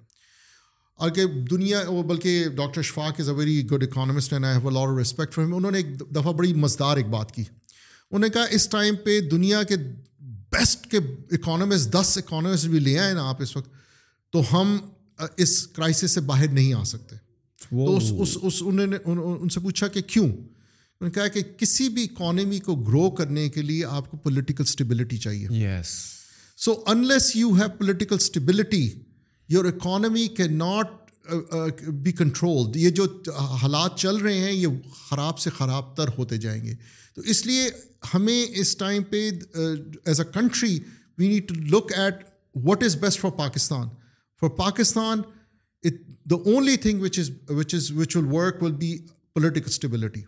[1.03, 5.39] اور کہ دنیا بلکہ doctor Shafaq is a very good economist and I have economistic
[5.39, 9.19] انہوں نے ایک دفعہ بڑی مزدار ایک بات کی انہوں نے کہا اس ٹائم پہ
[9.29, 9.75] دنیا کے
[10.55, 10.97] بیسٹ کے
[11.37, 13.69] اکانومسٹ دس اکانومسٹ بھی لے آئے نا آپ اس وقت
[14.33, 14.77] تو ہم
[15.45, 17.15] اس کرائسس سے باہر نہیں آ سکتے
[17.97, 21.87] اس اس اس انہوں نے ان سے پوچھا کہ کیوں انہوں نے کہا کہ کسی
[21.97, 25.47] بھی اکانومی کو گرو کرنے کے لیے آپ کو پولیٹیکل اسٹیبلٹی چاہیے
[25.79, 25.95] yes
[26.63, 28.87] so unless you have political stability
[29.49, 30.93] your economy کی ناٹ
[32.03, 33.05] بی کنٹرول یہ جو
[33.61, 34.67] حالات چل رہے ہیں یہ
[35.09, 36.73] خراب سے خراب تر ہوتے جائیں گے
[37.15, 37.67] تو اس لیے
[38.13, 39.29] ہمیں اس ٹائم پہ
[40.05, 40.77] as a country
[41.17, 42.23] we need to look at
[42.63, 43.87] what is best for Pakistan
[44.41, 45.21] for Pakistan
[46.31, 48.97] the only thing which is which is which will work will be
[49.33, 50.21] political stability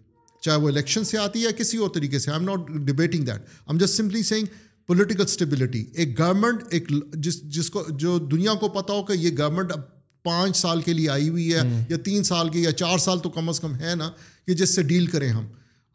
[0.43, 3.23] چاہے وہ الیکشن سے آتی ہے یا کسی اور طریقے سے I am not debating
[3.25, 4.45] that I am just simply saying
[4.88, 6.90] political stability ایک گورنمنٹ ایک
[7.24, 9.80] جس جس کو جو دنیا کو پتا ہو کہ یہ گورنمنٹ اب
[10.24, 13.30] پانچ سال کے لیے آئی ہوئی ہے یا تین سال کے یا چار سال تو
[13.38, 14.10] کم از کم ہے نا
[14.46, 15.46] کہ جس سے ڈیل کریں ہم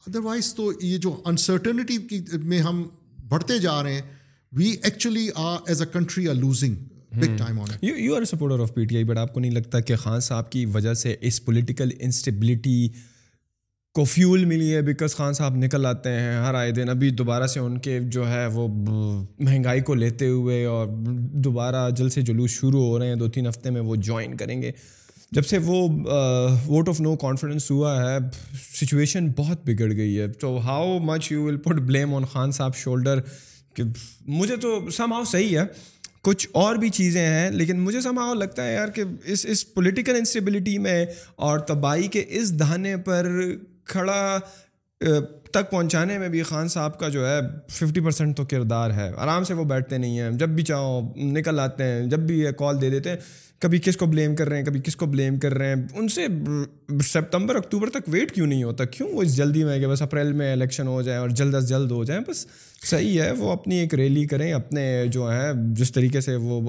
[0.07, 2.21] ادروائز تو یہ جو انسرٹنٹی کی
[2.53, 2.87] میں ہم
[3.29, 4.03] بڑھتے جا رہے ہیں
[4.57, 6.75] we actually are as a country are losing
[7.23, 7.41] but
[9.19, 12.89] آپ کو نہیں لگتا کہ خان صاحب کی وجہ سے اس پولیٹیکل انسٹیبلٹی
[13.95, 17.47] کو فیول ملی ہے بیکاز خان صاحب نکل آتے ہیں ہر آئے دن ابھی دوبارہ
[17.55, 20.87] سے ان کے جو ہے وہ مہنگائی کو لیتے ہوئے اور
[21.47, 24.71] دوبارہ سے جلوس شروع ہو رہے ہیں دو تین ہفتے میں وہ جوائن کریں گے
[25.37, 25.81] جب سے وہ
[26.67, 28.17] ووٹ آف نو کانفیڈنس ہوا ہے
[28.63, 32.77] سچویشن بہت بگڑ گئی ہے تو how much you will put blame on Khan sahib
[32.77, 33.21] shoulder
[33.77, 33.83] کہ
[34.39, 35.65] مجھے تو سم ہاؤ صحیح ہے
[36.25, 40.17] کچھ اور بھی چیزیں ہیں لیکن مجھے سماؤ لگتا ہے یار کہ اس اس پولیٹیکل
[40.19, 41.05] انسٹیبلٹی میں
[41.49, 43.31] اور تباہی کے اس دہانے پر
[43.91, 44.39] کھڑا
[45.53, 47.39] تک پہنچانے میں بھی خان صاحب کا جو ہے
[47.79, 51.01] ففٹی پرسینٹ تو کردار ہے آرام سے وہ بیٹھتے نہیں ہیں جب بھی چاہو
[51.33, 53.17] نکل آتے ہیں جب بھی یہ کال دے دیتے ہیں
[53.63, 56.09] کبھی کس کو بلیم کر رہے ہیں کبھی کس کو بلیم کر رہے ہیں ان
[56.15, 56.27] سے
[57.09, 60.51] سپتمبر اکتوبر تک ویٹ کیوں نہیں ہوتا کیوں وہ جلدی میں کہ بس اپریل میں
[60.53, 62.47] الیکشن ہو جائیں اور جلد از جلد ہو جائیں بس
[62.91, 64.85] صحیح ہے وہ اپنی ایک ریلی کریں اپنے
[65.17, 66.61] جو ہیں جس طریقے سے وہ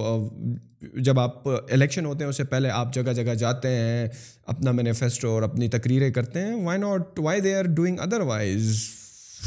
[1.07, 4.07] جب آپ الیکشن ہوتے ہیں اس سے پہلے آپ جگہ جگہ جاتے ہیں
[4.53, 7.99] اپنا مینیفیسٹو اور اپنی تقریریں کرتے ہیں why not why they are doing
[8.33, 8.79] otherwise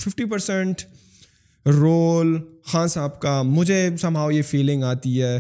[0.05, 0.82] fifty percent
[1.78, 2.36] role
[2.72, 5.36] Khan sahib کا مجھے سم ہاؤ یہ فیلنگ آتی ہے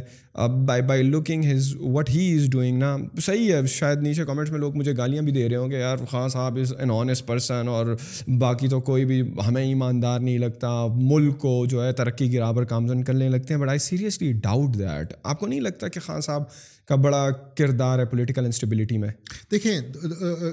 [0.66, 4.58] by by looking his what he is doing نا صحیح ہے شاید نیچے کامنٹس میں
[4.60, 7.68] لوگ مجھے گالیاں بھی دے رہے ہوں کہ یار خان صاحب از این آنیسٹ پرسن
[7.68, 7.94] اور
[8.40, 12.64] باقی تو کوئی بھی ہمیں ایماندار نہیں لگتا ملک کو جو ہے ترقی راہ پر
[12.74, 16.20] کامزن کرنے لگتے ہیں but I seriously doubt that آپ کو نہیں لگتا کہ خان
[16.28, 16.42] صاحب
[16.88, 19.08] کا بڑا کردار ہے پولیٹیکل انسٹیبلٹی میں
[19.50, 19.72] دیکھیں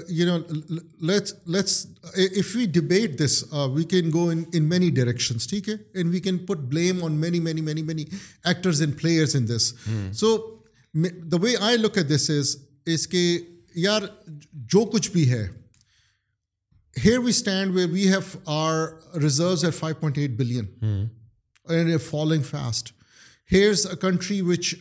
[0.08, 0.38] you know
[1.06, 3.42] let's let's we debate this
[3.74, 7.40] we can go in many directions ٹھیک ہے and we can put blame on many
[7.46, 8.04] many many many
[14.92, 15.46] کچھ بھی ہے
[17.04, 18.18] here we we stand have
[18.54, 18.72] our
[19.22, 22.92] reserves at at five point billion and a a following fast
[24.00, 24.74] country which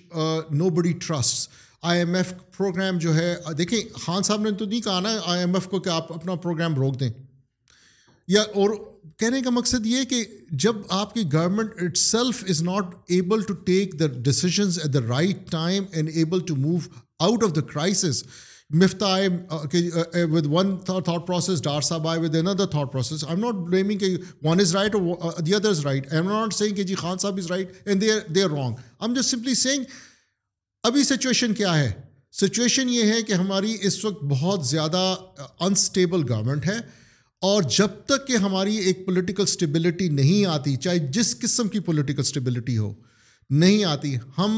[0.57, 1.49] no بڑی trust
[1.91, 5.39] I am F programme جو ہے دیکھیں خان صاحب نے تو نہیں کہا نا آئی
[5.41, 7.09] ایم ایف کو کہ آپ اپنا پروگرام روک دیں
[8.35, 8.75] یا اور
[9.19, 10.23] کہنے کا مقصد یہ کہ
[10.63, 15.49] جب آپ کی government itself is not able to take the decisions at the right
[15.51, 16.79] time and able to move
[17.27, 18.23] out of the crisis
[18.81, 23.97] Miftah آئے one thought process Dar sahib آئے with another thought process I'm not blaming
[23.99, 28.03] کہ one is right اور جی Khan sahib is right and
[28.35, 28.59] they are wrong
[29.09, 29.83] I'm just simply saying
[30.89, 31.91] ابھی situation کیا ہے
[32.39, 34.97] situation یہ ہے کہ ہماری اس وقت بہت زیادہ
[35.65, 36.79] انسٹیبل uh, گورنمنٹ ہے
[37.47, 42.19] اور جب تک کہ ہماری ایک پولیٹیکل اسٹیبلٹی نہیں آتی چاہے جس قسم کی پولیٹیکل
[42.21, 42.93] اسٹیبلٹی ہو
[43.63, 44.53] نہیں آتی ہم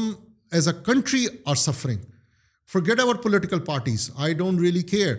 [0.58, 2.00] as a country are suffering
[2.72, 5.14] for get over political parties I don't really care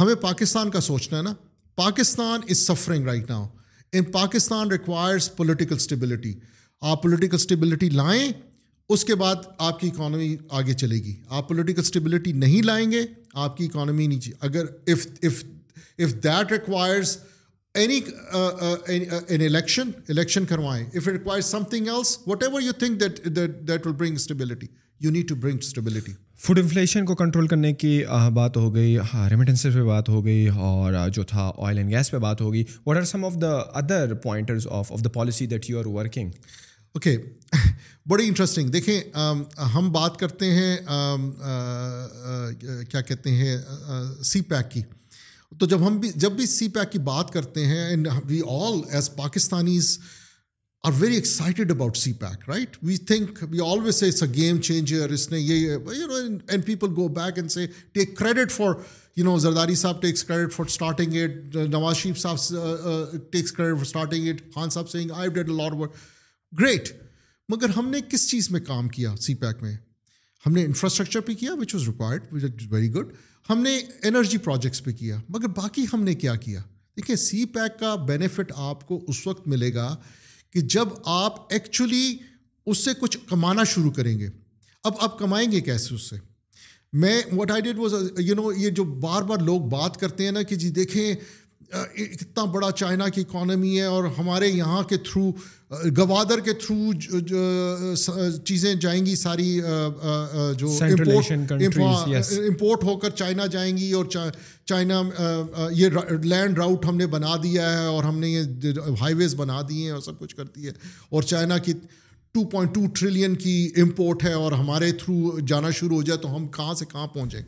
[0.00, 1.34] ہمیں پاکستان کا سوچنا ہے نا
[1.82, 3.44] Pakistan is suffering right now
[3.98, 6.32] and Pakistan requires political stability
[6.92, 8.32] آپ پولیٹیکل اسٹیبلٹی لائیں
[8.94, 13.02] اس کے بعد آپ کی اکانومی آگے چلے گی آپ پولیٹیکل اسٹیبلٹی نہیں لائیں گے
[13.46, 15.42] آپ کی اکانومی نیچے اگر اگر if
[16.00, 17.16] if that requires
[17.80, 18.00] any
[18.86, 23.24] an election election کروائیں if require something else whatever you think that
[23.68, 24.66] that will bring stability
[25.04, 26.12] you need to bring stability
[26.44, 28.02] food inflation کو کنٹرول کرنے کی
[28.34, 28.96] بات ہو گئی
[29.30, 32.96] ریمیٹنسز پہ بات ہو گئی اور جو تھا آئل اینڈ گیس پہ بات ہوگی what
[32.96, 36.30] are some of the other pointers of of the policy that you are working
[36.94, 37.16] okay
[38.08, 39.00] بڑی انٹرسٹنگ دیکھیں
[39.74, 40.76] ہم بات کرتے ہیں
[42.90, 43.56] کیا کہتے ہیں
[44.30, 44.82] سی پیک کی
[45.58, 47.96] تو جب ہم بھی جب بھی سی پیک کی بات کرتے ہیں
[48.28, 49.98] we all as Pakistanis
[50.84, 55.38] are very excited about CPEC right we think we always a game changer اس نے
[55.54, 58.74] and people go back and say take credit for
[59.16, 63.84] you know Zardari sahib takes credit for starting it Nawaz Sharif sahib takes credit for
[63.84, 65.92] starting it Khan sahib Singh I did لار work
[66.60, 66.88] great
[67.48, 69.74] مگر ہم نے کس چیز میں کام کیا سی pack میں
[70.46, 73.12] ہم نے انفراسٹرکچر پہ کیا which was required which is very good
[73.48, 73.78] ہم نے
[74.08, 76.60] انرجی پروجیکٹس پہ کیا مگر باقی ہم نے کیا کیا
[76.96, 79.94] دیکھیں سی پیک کا بینیفٹ آپ کو اس وقت ملے گا
[80.52, 82.16] کہ جب آپ ایکچولی
[82.70, 84.28] اس سے کچھ کمانا شروع کریں گے
[84.88, 86.16] اب آپ کمائیں گے کیسے اس سے
[87.02, 87.94] میں what I did was
[88.26, 91.04] you know یہ جو بار بار لوگ بات کرتے ہیں نا کہ جی دیکھیں
[91.72, 95.30] اتنا بڑا چائنا کی اکانومی ہے اور ہمارے یہاں کے تھرو
[95.96, 96.92] گوادر کے تھرو
[98.48, 99.50] چیزیں جائیں گی ساری
[100.58, 100.76] جو
[101.52, 104.04] امپورٹ ہو کر چائنا جائیں گی اور
[104.68, 105.02] چائنا
[105.76, 105.88] یہ
[106.24, 109.82] لینڈ راؤٹ ہم نے بنا دیا ہے اور ہم نے یہ ہائی ویز بنا دی
[109.84, 110.72] ہیں اور سب کچھ کرتی ہے
[111.10, 111.72] اور چائنا کی
[112.34, 116.34] ٹو پوائنٹ ٹو ٹریلین کی امپورٹ ہے اور ہمارے تھرو جانا شروع ہو جائے تو
[116.36, 117.40] ہم کہاں سے کہاں پہنچیں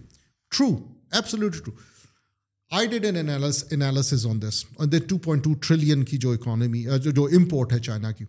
[0.57, 0.67] true
[1.17, 1.71] absolute true
[2.77, 6.83] I did an analysis on this اور there two point two trillion کی جو اکانومی
[7.03, 8.25] جو جو امپورٹ ہے چائنا کی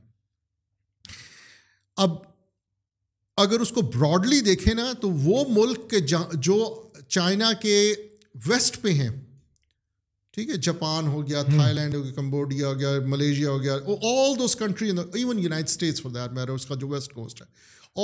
[2.03, 2.11] اب
[3.43, 5.99] اگر اس کو براڈلی دیکھیں نا تو وہ ملک کے
[6.33, 6.57] جو
[7.07, 7.75] چائنا کے
[8.47, 9.09] ویسٹ پہ ہیں
[10.33, 13.73] ٹھیک ہے جاپان ہو گیا تھائی لینڈ ہو گیا کمبوڈیا ہو گیا ملیشیا ہو گیا
[13.87, 17.47] all those country even United States for that میرا اس کا جو ویسٹ کوسٹ ہے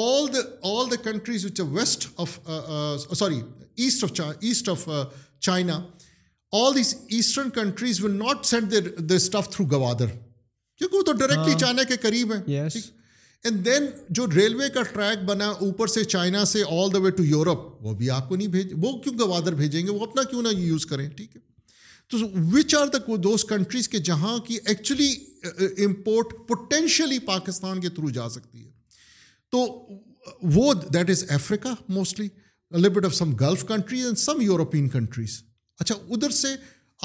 [0.03, 0.39] all the
[0.71, 2.39] all the countries which west of
[3.17, 3.41] sorry
[3.83, 4.89] east of east of
[5.49, 5.79] China
[6.61, 8.73] all these eastern countries will not send
[9.13, 10.05] stuff through Gwadar
[10.77, 12.57] کیونکہ وہ تو directly China کے قریب ہے
[13.43, 13.83] اینڈ دین
[14.17, 17.93] جو ریلوے کا track بنا اوپر سے چائنا سے all the way to Europe وہ
[18.01, 20.85] بھی آپ کو نہیں بھیج وہ کیوں گوادر بھیجیں گے وہ اپنا کیوں نہ یوز
[20.93, 21.41] کریں ٹھیک ہے
[22.11, 22.17] تو
[22.53, 25.13] which are the those countries کے جہاں کی ایکچولی
[25.85, 28.71] امپورٹ پوٹینشلی پاکستان کے تھرو جا سکتی ہے
[29.51, 29.65] تو
[30.55, 32.27] وہ that is Africa mostly
[32.85, 35.41] لبٹ of some Gulf countries and some European countries
[35.79, 36.47] اچھا ادھر سے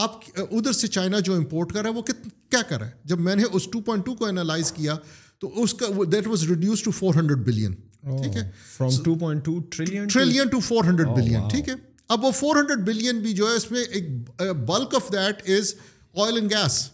[0.03, 0.19] آپ
[0.51, 3.35] ادھر سے چائنا جو امپورٹ کر رہا ہے وہ کیا کر رہا ہے جب میں
[3.37, 4.97] نے اس ٹو پوائنٹ ٹو کو انالائز کیا
[5.41, 7.75] تو اس کا that was reduce to four hundred billion
[8.23, 11.75] ٹھیک ہے from two two point trillion trillion to four hundred billion ٹھیک ہے
[12.15, 14.09] اب وہ فور ہنڈریڈ بلین بھی جو ہے اس میں ایک
[14.69, 15.75] bulk of that is
[16.25, 16.85] oil and gas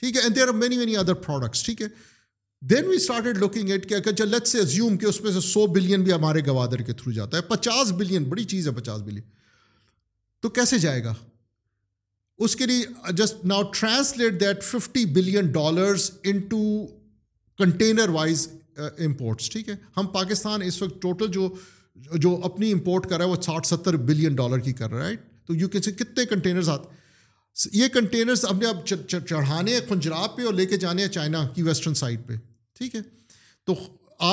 [0.00, 1.86] ٹھیک ہے and there are many many other products ٹھیک ہے
[2.70, 6.12] then we started looking at کیا کہ اچھا، کہ اس میں سے سو بلین بھی
[6.12, 9.22] ہمارے گوادر کے تھرو جاتا ہے پچاس بلین بڑی چیز ہے پچاس بلین
[10.42, 11.12] تو کیسے جائے گا
[12.46, 16.60] اس کے لیے just now translate that fifty billion dollars into
[17.58, 18.48] container wise
[19.06, 21.48] imports ٹھیک ہے ہم پاکستان اس وقت ٹوٹل جو
[22.22, 25.02] جو اپنی امپورٹ کر رہا ہے وہ ساٹھ ستر بلین ڈالر کی کر رہا ہے
[25.04, 26.94] رائٹ تو یو کین سے کتنے کنٹینرز آتے
[27.72, 28.84] یہ کنٹینرز ہم نے اب
[29.28, 32.34] چڑھانے ہیں خنجراب پہ اور لے کے جانے ہیں چائنا کی ویسٹرن سائڈ پہ
[32.78, 33.00] ٹھیک ہے
[33.66, 33.74] تو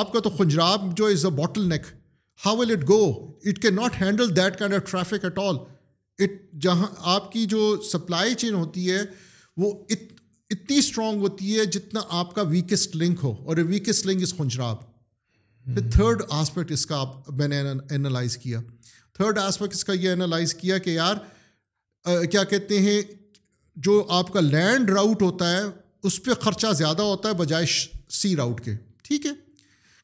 [0.00, 1.30] آپ کا تو خنجراب جو is a
[1.68, 1.86] bottleneck
[2.46, 2.98] how will it go
[3.48, 5.56] it can not handle that kind of traffic at all
[6.22, 6.30] it
[6.62, 7.60] جہاں آپ کی جو
[7.92, 9.00] سپلائی چین ہوتی ہے
[9.62, 10.12] وہ ات
[10.50, 14.76] اتنی اسٹرانگ ہوتی ہے جتنا آپ کا ویکسٹ لنک ہو اور ویکسٹ لنک از خنجراب
[15.74, 18.58] پھر تھرڈ آسپیکٹ اس کا آپ میں نے انالائز کیا
[19.18, 21.14] تھرڈ آسپیکٹ اس کا یہ انالائز کیا کہ یار
[22.32, 23.00] کیا کہتے ہیں
[23.88, 25.62] جو آپ کا لینڈ راؤٹ ہوتا ہے
[26.08, 27.66] اس پہ خرچہ زیادہ ہوتا ہے بجائے
[28.20, 28.72] سی راؤٹ کے
[29.08, 29.32] ٹھیک ہے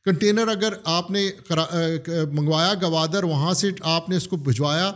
[0.04, 1.28] کنٹینر اگر آپ نے
[2.08, 4.90] منگوایا گوادر وہاں سے آپ نے اس کو بھجوایا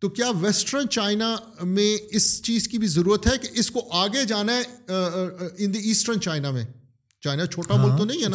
[0.00, 1.34] تو کیا ویسٹرن چائنا
[1.76, 4.92] میں اس چیز کی بھی ضرورت ہے کہ اس کو آگے جانا ہے
[5.64, 6.64] ان دی ایسٹرن چائنا میں
[7.24, 8.28] چائنا چھوٹا ملک تو ہاں، نہیں ہے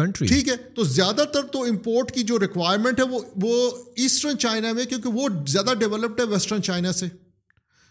[0.00, 3.04] نا ٹھیک ہے تو زیادہ تر تو امپورٹ کی جو ریکوائرمنٹ ہے
[3.42, 3.60] وہ
[4.04, 7.06] ایسٹرن چائنا میں کیونکہ وہ زیادہ ڈیولپڈ ہے ویسٹرن چائنا سے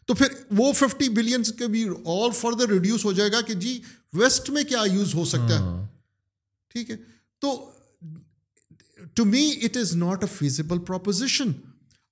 [0.08, 1.84] تو پھر وہ ففٹی بلینس کے بھی
[2.16, 3.80] آل فردر ریڈیوس ہو جائے گا کہ جی
[4.22, 5.86] ویسٹ میں کیا یوز ہو سکتا ہے ہاں۔
[6.74, 6.96] ٹھیک ہے
[7.42, 7.54] تو
[9.16, 11.52] to me it is not a feasible proposition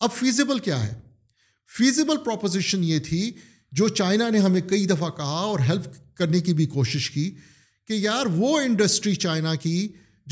[0.04, 0.94] اب فیزیبل کیا ہے
[1.78, 3.20] فیزیبل پروپوزیشن یہ تھی
[3.80, 7.30] جو چائنا نے ہمیں کئی دفعہ کہا اور ہیلپ کرنے کی بھی کوشش کی
[7.88, 9.76] کہ یار وہ انڈسٹری چائنا کی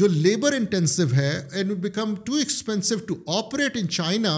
[0.01, 4.35] جو لیبر انٹینسو ہے and become too expensive to operate in China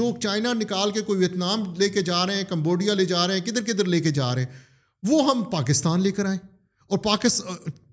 [0.00, 3.38] جو چائنا نکال کے کوئی ویتنام لے کے جا رہے ہیں کمبوڈیا لے جا رہے
[3.38, 4.64] ہیں کدھر کدھر لے کے جا رہے ہیں
[5.12, 6.38] وہ ہم پاکستان لے کر آئیں
[6.94, 6.98] اور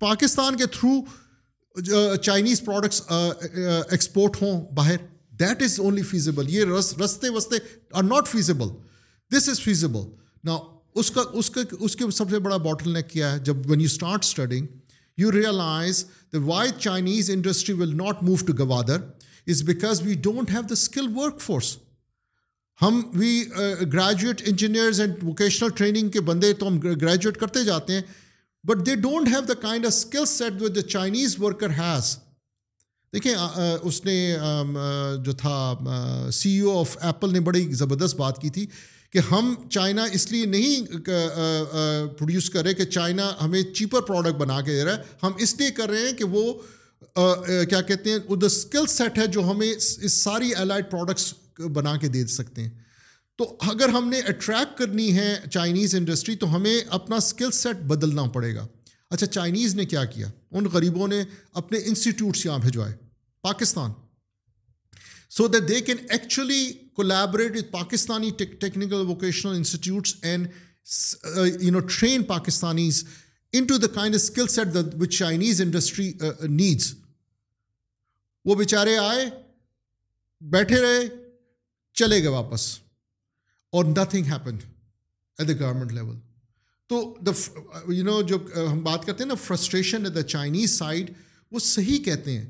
[0.08, 4.96] پاکستان کے تھرو چائنیز پروڈکٹس ایکسپورٹ ہوں باہر
[5.40, 6.64] دیٹ از اونلی فیزیبل یہ
[7.00, 7.56] رستے وستے
[7.98, 8.68] are not feasible
[9.38, 10.02] this is feasible
[10.50, 10.58] نا
[11.00, 14.24] اس کا اس کے سب سے بڑا باٹل نے کیا ہے جب when you start
[14.26, 14.66] studying
[15.18, 16.04] you realize
[16.34, 19.02] the why Chinese industry will not move to Gwadar
[19.52, 21.76] is because we don't have the skill work force
[22.82, 23.34] ہم we
[23.94, 28.02] graduate engineers and vocational training کے بندے تو ہم گریجویٹ کرتے جاتے ہیں
[28.68, 32.16] but they don't have the kind of skill set with the Chinese worker has
[33.14, 33.34] دیکھیں
[33.90, 34.16] اس نے
[35.26, 35.58] جو تھا
[36.34, 38.66] سی ای او آف ایپل نے بڑی زبردست بات کی تھی
[39.14, 44.60] کہ ہم چائنا اس لیے نہیں پروڈیوس کر رہے کہ چائنا ہمیں چیپر پروڈکٹ بنا
[44.62, 46.54] کے دے رہا ہے ہم اس لیے کر رہے ہیں کہ وہ
[47.70, 51.34] کیا کہتے ہیں دا اسکل سیٹ ہے جو ہمیں اس ساری الائڈ پروڈکٹس
[51.74, 52.70] بنا کے دے سکتے ہیں
[53.38, 58.26] تو اگر ہم نے اٹریکٹ کرنی ہے چائنیز انڈسٹری تو ہمیں اپنا اسکل سیٹ بدلنا
[58.34, 58.66] پڑے گا
[59.10, 61.22] اچھا چائنیز نے کیا کیا ان غریبوں نے
[61.62, 62.94] اپنے انسٹیٹیوٹس یہاں بھجوائے
[63.48, 63.92] Pakistan
[65.38, 66.62] so that they can actually
[66.96, 70.48] collaborate with Pakistani technical vocational institutes and
[71.62, 73.04] you know train Pakistanis
[73.68, 74.68] into the kind skill set
[75.18, 76.12] Chinese industry
[76.50, 76.94] needs
[78.46, 79.26] وہ بیچارے آئے
[80.50, 81.08] بیٹھے رہے
[82.00, 82.68] چلے گئے واپس
[83.76, 84.58] اور nothing happen
[85.40, 86.16] at the government level
[86.90, 87.32] تو دا
[87.94, 91.10] یو نو جو uh, ہم بات کرتے ہیں نا فرسٹریشن دا چائنیز سائڈ
[91.52, 92.46] وہ صحیح کہتے ہیں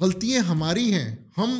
[0.00, 1.58] غلطیاں ہماری ہیں ہم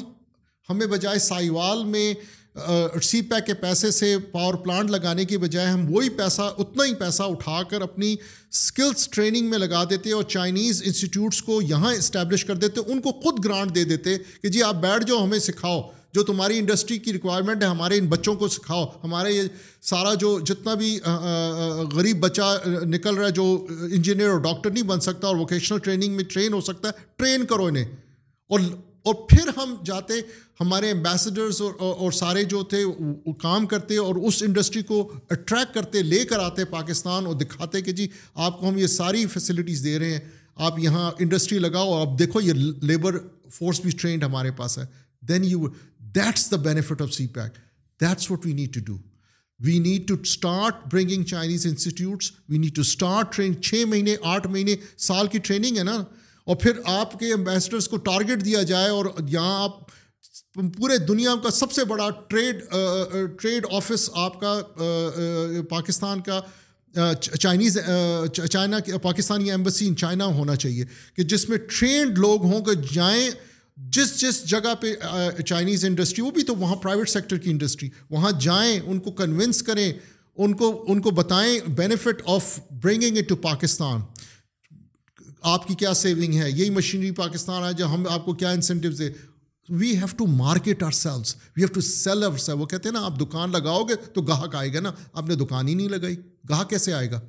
[0.70, 2.12] ہمیں بجائے سائیوال میں
[2.58, 6.84] uh, سی پیک کے پیسے سے پاور پلانٹ لگانے کے بجائے ہم وہی پیسہ اتنا
[6.84, 8.14] ہی پیسہ اٹھا کر اپنی
[8.50, 13.12] اسکلس ٹریننگ میں لگا دیتے اور چائنیز انسٹیٹیوٹس کو یہاں اسٹیبلش کر دیتے ان کو
[13.22, 15.80] خود گرانٹ دے دیتے کہ جی آپ بیٹھ جاؤ ہمیں سکھاؤ
[16.16, 19.48] جو تمہاری انڈسٹری کی ریکوائرمنٹ ہے ہمارے ان بچوں کو سکھاؤ ہمارے یہ
[19.88, 20.90] سارا جو جتنا بھی
[21.94, 23.44] غریب بچہ نکل رہا ہے جو
[23.97, 27.44] انجینئر اور ڈاکٹر نہیں بن سکتا اور ووکیشنل ٹریننگ میں ٹرین ہو سکتا ہے ٹرین
[27.52, 27.84] کرو انہیں
[28.56, 28.60] اور
[29.10, 30.14] اور پھر ہم جاتے
[30.60, 31.72] ہمارے امبیسڈرز اور
[32.05, 35.01] اور سارے جو تھے وہ کام کرتے اور اس انڈسٹری کو
[35.36, 38.06] اٹریکٹ کرتے لے کر آتے پاکستان اور دکھاتے کہ جی
[38.47, 40.20] آپ کو ہم یہ ساری فیسلٹیز دے رہے ہیں
[40.70, 42.52] آپ یہاں انڈسٹری لگاؤ اور آپ دیکھو یہ
[42.93, 43.18] لیبر
[43.59, 44.84] فورس بھی ٹرینڈ ہمارے پاس ہے
[45.28, 45.66] then you
[46.16, 47.59] that's the benefit of CPEC
[48.01, 48.97] that's what we need to do
[49.66, 54.47] we need to start bringing Chinese institutes we need to start training چھ مہینے آٹھ
[54.55, 54.74] مہینے
[55.10, 55.97] سال کی ٹریننگ ہے نا
[56.47, 59.84] اور پھر آپ کے امبیسڈرس کو ٹارگیٹ دیا جائے اور یہاں آپ
[60.76, 62.62] پورے دنیا کا سب سے بڑا ٹریڈ
[63.40, 64.55] ٹریڈ آفس آپ کا
[65.70, 66.40] پاکستان کا
[67.40, 67.76] Chinese
[68.51, 70.84] China Pakistani embassy in China ہونا چاہیے
[71.16, 73.30] کہ جس میں ٹرینڈ لوگ ہوں کہ جائیں
[73.77, 74.93] جس جس جگہ پہ
[75.47, 79.62] چائنیز انڈسٹری وہ بھی تو وہاں پرائیویٹ سیکٹر کی انڈسٹری وہاں جائیں ان کو کنونس
[79.62, 79.90] کریں
[80.35, 84.01] ان کو ان کو بتائیں benefit of bringing it to Pakistan
[85.55, 88.98] آپ کی کیا سیونگ ہے یہی مشینری پاکستان آئے جب ہم آپ کو کیا incentives
[88.98, 89.09] they
[89.69, 92.93] we have to market our sales we have to sell over sell وہ کہتے ہیں
[92.98, 95.89] نا آپ دکان لگاؤ گے تو گاہک آئے گا نا آپ نے دکان ہی نہیں
[95.89, 96.16] لگائی
[96.51, 97.20] گاہک کیسے آئے گا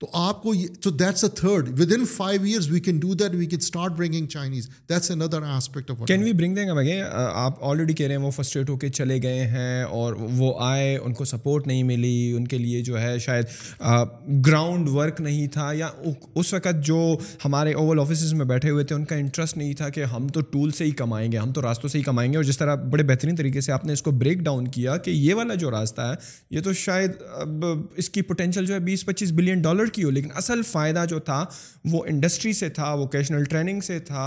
[0.00, 3.00] تو آپ کو that's that's a third with in five we we we can can
[3.00, 4.68] can do that start bringing Chinese
[5.46, 5.98] aspect of
[6.36, 9.46] bring دیں گے آپ آلریڈی کہہ رہے ہیں وہ فرسٹریٹ ایڈ ہو کے چلے گئے
[9.54, 13.80] ہیں اور وہ آئے ان کو سپورٹ نہیں ملی ان کے لیے جو ہے شاید
[14.46, 15.90] گراؤنڈ ورک نہیں تھا یا
[16.34, 16.98] اس وقت جو
[17.44, 20.40] ہمارے اوول آفسز میں بیٹھے ہوئے تھے ان کا انٹرسٹ نہیں تھا کہ ہم تو
[20.52, 22.74] ٹول سے ہی کمائیں گے ہم تو راستوں سے ہی کمائیں گے اور جس طرح
[22.90, 25.70] بڑے بہترین طریقے سے آپ نے اس کو بریک ڈاؤن کیا کہ یہ والا جو
[25.70, 26.14] راستہ ہے
[26.56, 27.64] یہ تو شاید اب
[27.96, 31.18] اس کی پوٹینشیل جو ہے بیس پچیس بلین ڈالر کی ہو لیکن اصل فائدہ جو
[31.28, 31.44] تھا
[31.92, 34.24] وہ انڈسٹری سے تھا ووکیشنل ٹریننگ سے تھا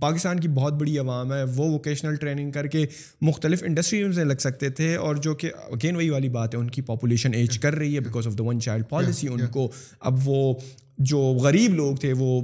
[0.00, 2.84] پاکستان کی بہت بڑی عوام ہے وہ ووکیشنل ٹریننگ کر کے
[3.30, 6.70] مختلف انڈسٹریز میں لگ سکتے تھے اور جو کہ اگین وہی والی بات ہے ان
[6.76, 9.68] کی پاپولیشن ایج کر رہی ہے because of the one child policy ان کو
[10.10, 10.54] اب وہ
[11.12, 12.40] جو غریب لوگ تھے وہ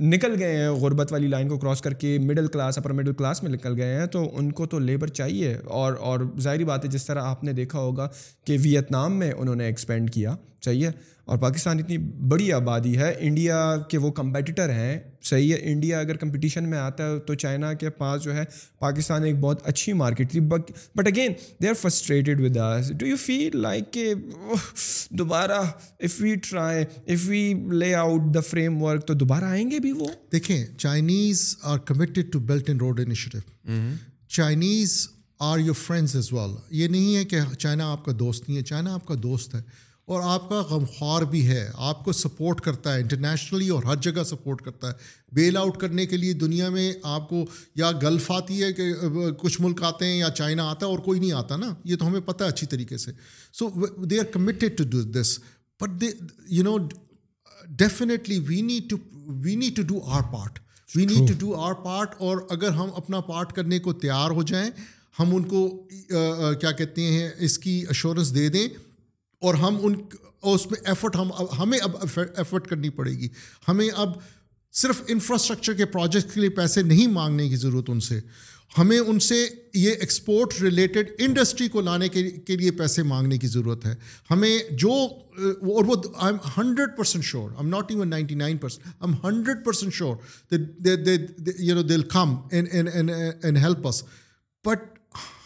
[0.00, 3.42] نکل گئے ہیں غربت والی لائن کو کراس کر کے middle class upper middle class
[3.42, 6.88] میں نکل گئے ہیں تو ان کو تو لیبر چاہیے اور اور ظاہری بات ہے
[6.90, 8.08] جس طرح آپ نے دیکھا ہوگا
[8.46, 10.90] کہ ویتنام میں انہوں نے ایکسپینڈ کیا چاہیے
[11.26, 11.96] اور پاکستان اتنی
[12.28, 13.56] بڑی آبادی ہے انڈیا
[13.90, 14.98] کے وہ کمپیٹیٹر ہیں
[15.28, 18.44] صحیح ہے انڈیا اگر کمپٹیشن میں آتا ہے تو چائنا کے پاس جو ہے
[18.80, 21.32] پاکستان ایک بہت اچھی مارکیٹ تھی but but again
[21.62, 24.12] they are frustrated with us do you feel like کہ
[25.18, 25.58] دوبارہ
[26.08, 27.42] if we try if we
[27.80, 31.42] لے آؤٹ دا فریم ورک تو دوبارہ آئیں گے بھی وہ دیکھیں Chinese
[31.72, 33.38] are committed to belt and road initiative
[34.36, 34.96] Chinese
[35.50, 38.62] are your friends as well یہ نہیں ہے کہ چائنا آپ کا دوست نہیں ہے
[38.72, 39.60] چائنا آپ کا دوست ہے
[40.12, 44.22] اور آپ کا غمخوار بھی ہے آپ کو سپورٹ کرتا ہے انٹرنیشنلی اور ہر جگہ
[44.24, 44.92] سپورٹ کرتا ہے
[45.34, 47.42] بیل آؤٹ کرنے کے لیے دنیا میں آپ کو
[47.76, 48.84] یا گلف آتی ہے کہ
[49.38, 52.06] کچھ ملک آتے ہیں یا چائنا آتا ہے اور کوئی نہیں آتا نا یہ تو
[52.06, 53.12] ہمیں پتہ ہے اچھی طریقے سے
[53.58, 53.68] so
[54.10, 55.38] they are committed to do this
[55.80, 56.10] but they
[56.56, 56.76] you know
[57.82, 58.96] definitely we need to
[59.44, 60.58] we need to do our part
[60.96, 64.42] we need to do our part اور اگر ہم اپنا پارٹ کرنے کو تیار ہو
[64.52, 64.70] جائیں
[65.18, 65.68] ہم ان کو
[66.60, 68.66] کیا کہتے ہیں اس کی اشورنس دے دیں
[69.46, 69.94] اور ہم ان
[70.52, 73.28] اس میں ایفرٹ ہم ہمیں اب ایفرٹ کرنی پڑے گی
[73.66, 74.12] ہمیں اب
[74.80, 78.18] صرف انفراسٹرکچر کے پروجیکٹ کے لیے پیسے نہیں مانگنے کی ضرورت ان سے
[78.78, 79.36] ہمیں ان سے
[79.82, 83.94] یہ ایکسپورٹ ریلیٹڈ انڈسٹری کو لانے کے لیے پیسے مانگنے کی ضرورت ہے
[84.30, 85.96] ہمیں جو اور وہ
[86.26, 89.64] I am hundred percent sure I am not even ninety nine percent I am hundred
[89.66, 90.54] percent sure
[91.68, 92.36] you know دل کم
[93.64, 94.02] ہیلپ اس
[94.66, 94.86] بٹ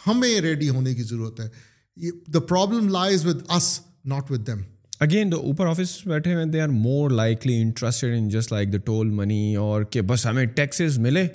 [0.06, 4.48] ہمیں ریڈی ہونے کی ضرورت ہے the problem lies with us not with
[5.02, 9.54] again اوپر office بیٹھے ہوئے they are more likely in just like the toll money
[9.60, 10.44] اور کہ بس ہمیں
[11.00, 11.26] ملے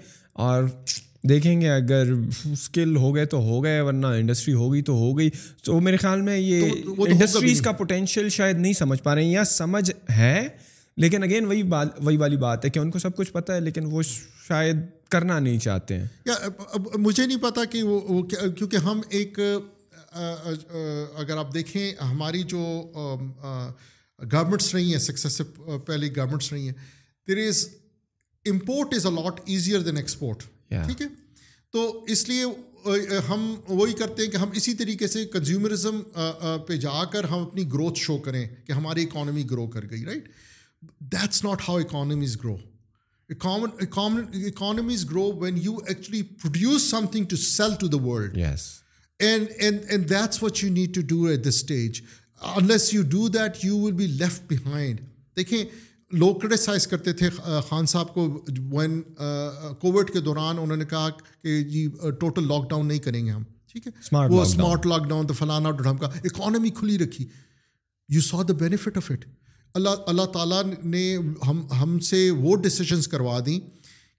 [0.47, 0.63] اور
[1.29, 2.11] دیکھیں گے اگر
[2.51, 5.29] اسکل ہو گئے تو ہو گئے ورنہ انڈسٹری ہو گئی تو ہو گئی
[5.65, 6.71] تو میرے خیال میں یہ
[7.07, 10.47] انڈسٹریز کا پوٹینشیل شاید نہیں سمجھ پا رہے ہیں یا سمجھ ہے
[11.03, 13.61] لیکن اگین وہی بات وہی والی بات ہے کہ ان کو سب کچھ پتہ ہے
[13.61, 14.01] لیکن وہ
[14.47, 19.39] شاید کرنا نہیں چاہتے ہیں مجھے نہیں پتا کہ وہ کیونکہ ہم ایک
[20.15, 22.59] اگر آپ دیکھیں ہماری جو
[22.95, 26.75] گورنمنٹس رہی ہیں سکسیسو پہلی گورنمنٹس رہی ہیں
[27.27, 27.67] there is
[28.51, 31.07] import is a lot easier than export ٹھیک ہے
[31.73, 32.43] تو اس لیے
[33.29, 36.01] ہم وہی کرتے ہیں کہ ہم اسی طریقے سے کنزیومرزم
[36.67, 40.29] پہ جا کر ہم اپنی گروتھ شو کریں کہ ہماری اکانومی گرو کر گئی right
[41.13, 42.55] that's not how economies grow
[43.89, 48.37] economies grow when you actually produce something to sell to the world
[49.23, 52.01] and and and that's what you need to do at stage
[52.55, 54.99] unless you do that you will be left behind
[55.37, 55.63] دیکھیں
[56.19, 57.29] لوگ criticise کرتے تھے
[57.67, 58.27] خان صاحب کو
[58.71, 59.01] when
[59.81, 61.09] Covid کے دوران انہوں نے کہا
[61.43, 61.87] کہ جی
[62.19, 65.71] ٹوٹل لاک ڈاؤن نہیں کریں گے ہم ٹھیک ہے وہ اسمارٹ لاک ڈاؤن تو فلانا
[66.01, 67.25] کا اکانومی کھلی رکھی
[68.15, 69.25] you so the benefit of it
[69.75, 71.15] اللہ اللہ تعالیٰ نے
[71.47, 73.59] ہم ہم سے وہ ڈسیزنس کروا دیں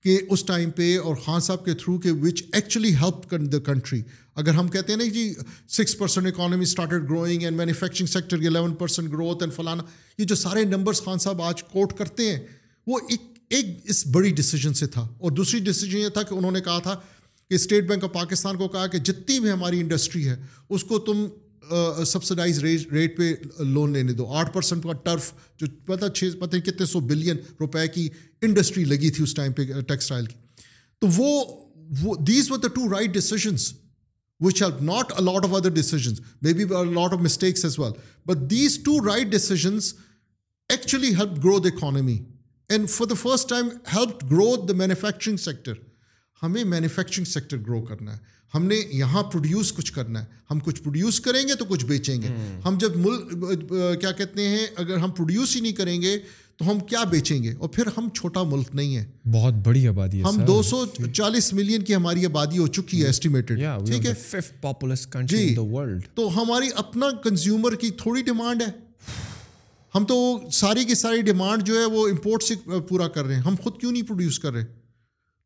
[0.05, 3.59] کہ اس ٹائم پہ اور خان صاحب کے تھرو کہ which actually help in the
[3.71, 4.01] country
[4.41, 5.23] اگر ہم کہتے ہیں نا جی
[5.77, 9.83] six percent economy started growing and manufacturing sector کی الیون پرسینٹ گروتھ اینڈ فلانا
[10.19, 12.39] یہ جو سارے نمبرس خان صاحب آج کوٹ کرتے ہیں
[12.87, 16.53] وہ ایک ایک اس بڑی ڈیسیجن سے تھا اور دوسری ڈیسیجن یہ تھا کہ انہوں
[16.53, 16.95] نے کہا تھا
[17.49, 20.37] کہ اسٹیٹ بینک آف پاکستان کو کہا کہ جتنی بھی ہماری انڈسٹری ہے
[20.69, 21.27] اس کو تم
[22.07, 23.33] سبسڈائز ریٹ پہ
[23.65, 27.87] لون لینے دو آٹھ پرسینٹ کا ٹرف جو پتہ چھ پتہ کتنے سو بلین روپئے
[27.95, 28.09] کی
[28.43, 30.35] انڈسٹری لگی تھی اس ٹائم پہ ٹیکسٹائل کی
[31.01, 31.31] تو وہ
[32.03, 33.73] وہ these were the two right decisions
[34.45, 37.93] which help not a lot of other decisions may be bit of mistakes as well
[38.27, 39.93] but these two right decisions
[40.75, 42.19] actually help grow the economy
[42.71, 45.73] and for the first time help grow the manufacturing sector
[46.43, 50.83] ہمیں manufacturing sector grow کرنا ہے ہم نے یہاں produce کچھ کرنا ہے ہم کچھ
[50.83, 52.29] پروڈیوس کریں گے تو کچھ بیچیں گے
[52.65, 53.45] ہم جب ملک
[54.01, 56.17] کیا کہتے ہیں اگر ہم پروڈیوس ہی نہیں کریں گے
[56.59, 60.23] تو ہم کیا بیچیں گے اور پھر ہم چھوٹا ملک نہیں ہے بہت بڑی آبادی
[60.25, 63.13] ہم دو سو چالیس ملین کی ہماری آبادی ہو چکی ہے
[65.23, 65.55] جی۔
[66.15, 68.71] تو ہماری اپنا کنزیومر کی تھوڑی ڈیمانڈ ہے
[69.95, 70.17] ہم تو
[70.53, 72.55] ساری کی ساری ڈیمانڈ جو ہے وہ امپورٹ سے
[72.89, 74.65] پورا کر رہے ہیں ہم خود کیوں نہیں پروڈیوس کر رہے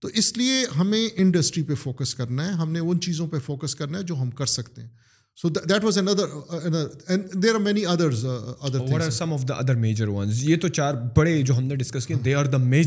[0.00, 3.74] تو اس لیے ہمیں انڈسٹری پہ فوکس کرنا ہے ہم نے ان چیزوں پہ فوکس
[3.76, 4.88] کرنا ہے جو ہم کر سکتے ہیں
[5.36, 6.08] so that was an
[7.88, 8.26] other others
[10.48, 12.84] یہ تو چار بڑے جو ہم نے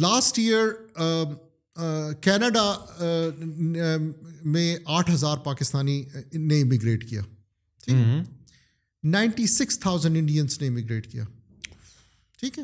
[0.00, 0.68] لاسٹ ایئر
[2.22, 2.62] کینیڈا
[4.52, 6.02] میں آٹھ ہزار پاکستانی
[6.34, 7.22] نے امیگریٹ کیا
[9.10, 11.24] نائنٹی سکس تھاؤزینڈ انڈینس نے امیگریٹ کیا
[12.40, 12.62] ٹھیک ہے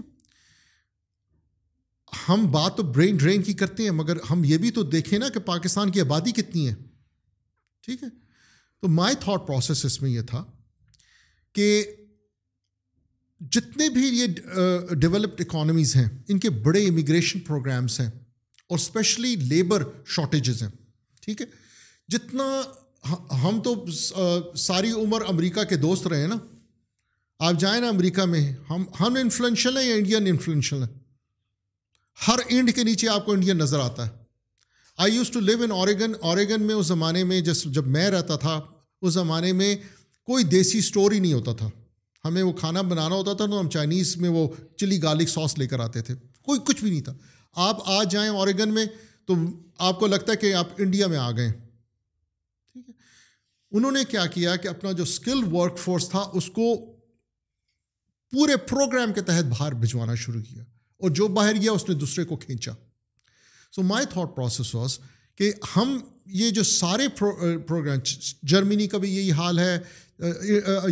[2.28, 5.28] ہم بات تو برین ڈرین کی کرتے ہیں مگر ہم یہ بھی تو دیکھیں نا
[5.35, 6.74] کہ پاکستان کی آبادی کتنی ہے
[7.86, 8.09] ٹھیک ہے
[8.81, 10.45] تو مائی تھاٹ پروسیس اس میں یہ تھا
[11.55, 11.69] کہ
[13.55, 19.82] جتنے بھی یہ ڈیولپڈ اکانمیز ہیں ان کے بڑے امیگریشن پروگرامس ہیں اور اسپیشلی لیبر
[20.15, 20.70] شارٹیجز ہیں
[21.24, 21.47] ٹھیک ہے
[22.16, 22.45] جتنا
[23.43, 23.74] ہم تو
[24.66, 26.36] ساری عمر امریکہ کے دوست رہے ہیں نا
[27.47, 30.93] آپ جائیں نا امریکہ میں ہم ہم انفلوئنشیل ہیں یا انڈین انفلوئنشیل ہیں
[32.27, 34.12] ہر اینڈ کے نیچے آپ کو انڈین نظر آتا ہے
[35.03, 38.36] I used to live in Oregon Oregon میں اس زمانے میں جس جب میں رہتا
[38.45, 38.61] تھا
[39.03, 39.74] اس زمانے میں
[40.27, 41.69] کوئی دیسی اسٹور ہی نہیں ہوتا تھا
[42.24, 44.47] ہمیں وہ کھانا بنانا ہوتا تھا تو ہم چائنیز میں وہ
[44.81, 46.15] چلی گارلک سوس لے کر آتے تھے
[46.47, 47.15] کوئی کچھ بھی نہیں تھا
[47.69, 48.85] آپ آ جائیں اوریگن میں
[49.27, 49.35] تو
[49.89, 51.51] آپ کو لگتا ہے کہ آپ انڈیا میں آ گئے
[52.73, 52.93] ٹھیک ہے
[53.77, 56.74] انہوں نے کیا کیا کہ اپنا جو اسکل ورک فورس تھا اس کو
[58.32, 60.62] پورے پروگرام کے تحت باہر بھجوانا شروع کیا
[61.02, 62.72] اور جو باہر گیا اس نے دوسرے کو کھینچا
[63.74, 64.98] so my thought process was
[65.38, 65.98] کہ ہم
[66.40, 67.98] یہ جو سارے پروگرام
[68.52, 69.76] جرمنی کا بھی یہی حال ہے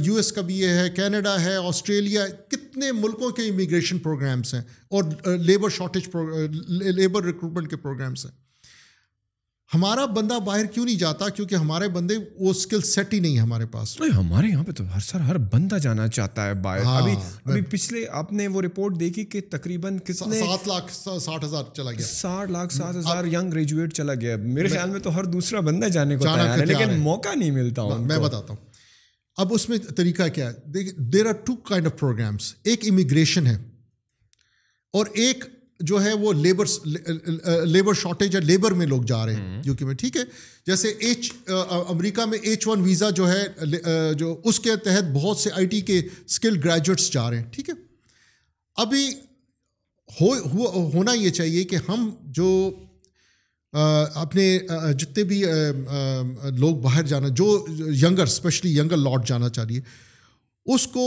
[0.05, 4.61] یو ایس کا بھی یہ ہے کینیڈا ہے آسٹریلیا کتنے ملکوں کے امیگریشن پروگرامس ہیں
[4.97, 5.05] اور
[5.49, 6.09] لیبر شارٹیج
[6.97, 8.33] لیبر ریکروٹمنٹ کے پروگرامس ہیں
[9.75, 13.41] ہمارا بندہ باہر کیوں نہیں جاتا کیونکہ ہمارے بندے وہ اسکل سیٹ ہی نہیں ہے
[13.43, 17.01] ہمارے پاس ہمارے یہاں پہ تو ہر ہر سر بندہ جانا چاہتا ہے باہر ہاں،
[17.03, 22.07] ابھی پچھلے آپ نے وہ رپورٹ دیکھی کہ تقریباً سات لاکھ ساٹھ ہزار چلا گیا
[22.07, 25.87] ساٹھ لاکھ سات ہزار ینگ گریجویٹ چلا گیا میرے خیال میں تو ہر دوسرا بندہ
[25.97, 26.37] جانے کو
[26.67, 28.57] لیکن موقع نہیں ملتا میں بتاتا ہوں
[29.43, 33.57] اب اس میں طریقہ کیا ہے there are two kind of programmes ایک امیگریشن ہے
[34.99, 35.45] اور ایک
[35.91, 36.65] جو ہے وہ لیبر
[37.75, 40.23] لیبر شارٹیج ہے لیبر میں لوگ جا رہے ہیں یو کے میں ٹھیک ہے
[40.67, 44.77] جیسے ایچ uh, uh, امریکہ میں ایچ ون ویزا جو ہے uh, جو اس کے
[44.85, 47.75] تحت بہت سے آئی ٹی کے اسکل گریجویٹس جا رہے ہیں ٹھیک ہے
[48.85, 49.07] ابھی
[50.21, 50.33] ہو
[50.95, 52.49] ہونا یہ چاہیے کہ ہم جو
[54.23, 54.45] اپنے
[54.99, 55.43] جتنے بھی
[56.63, 57.47] لوگ باہر جانا جو
[58.03, 59.81] ینگر اسپیشلی ینگر لاٹ جانا چاہیے
[60.75, 61.07] اس کو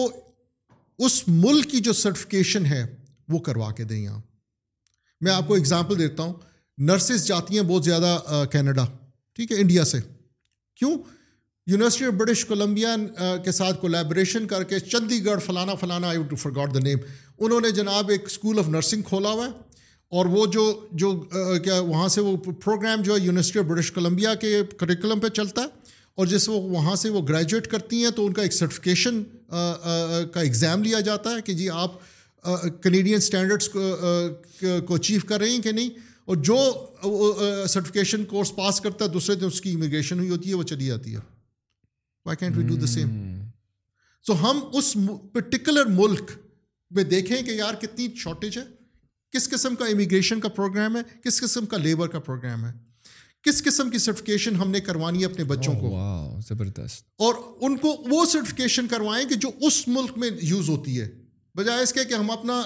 [1.06, 2.84] اس ملک کی جو سرٹیفکیشن ہے
[3.34, 4.22] وہ کروا کے دیں یہاں آپ
[5.22, 6.34] میں آپ کو اگزامپل دیتا ہوں
[6.88, 8.86] نرسز جاتی ہیں بہت زیادہ کینیڈا
[9.36, 9.98] ٹھیک ہے انڈیا سے
[10.80, 10.98] کیوں
[11.68, 12.96] یونیورسٹی آف برٹش کولمبیا
[13.46, 16.98] کے ساتھ کولیبریشن کر کے چندی گڑھ فلانا فلانا I too forgot the name
[17.38, 19.52] انہوں نے جناب ایک اسکول آف نرسنگ کھولا ہوا ہے
[20.18, 20.66] اور وہ جو
[21.02, 21.14] جو
[21.64, 22.36] کیا وہاں سے وہ
[22.66, 26.62] پروگرام جو ہے یونیورسٹی آف برٹش کولمبیا کے کریکولم پہ چلتا ہے اور جس وہ
[26.70, 29.24] وہاں سے وہ گریجویٹ کرتی ہیں تو ان کا ایک سرٹیفکیشن
[30.34, 31.98] کا ایگزام لیا جاتا ہے کہ جی آپ
[32.84, 35.90] کینیڈین اسٹینڈرڈس کو اچیو کر رہے ہیں کہ نہیں
[36.26, 36.58] اور جو
[37.70, 40.86] سرٹیفکیشن کورس پاس کرتا ہے دوسرے دن اس کی امیگریشن ہوئی ہوتی ہے وہ چلی
[40.86, 41.20] جاتی ہے
[42.26, 43.10] why can't we do the same
[44.28, 44.94] so ہم اس
[45.34, 46.32] پرٹیکولر ملک
[46.96, 48.64] میں دیکھیں کہ یار کتنی شارٹیج ہے
[49.38, 52.72] کس قسم کا امیگریشن کا پروگرام ہے کس قسم کا لیبر کا پروگرام ہے
[53.44, 57.34] کس قسم کی سرٹیفکیشن ہم نے کروانی ہے اپنے بچوں oh, کو زبردست اور
[57.66, 61.08] ان کو وہ سرٹیفکیشن کروائیں کہ جو اس ملک میں یوز ہوتی ہے
[61.56, 62.62] بجائے اس کے کہ ہم اپنا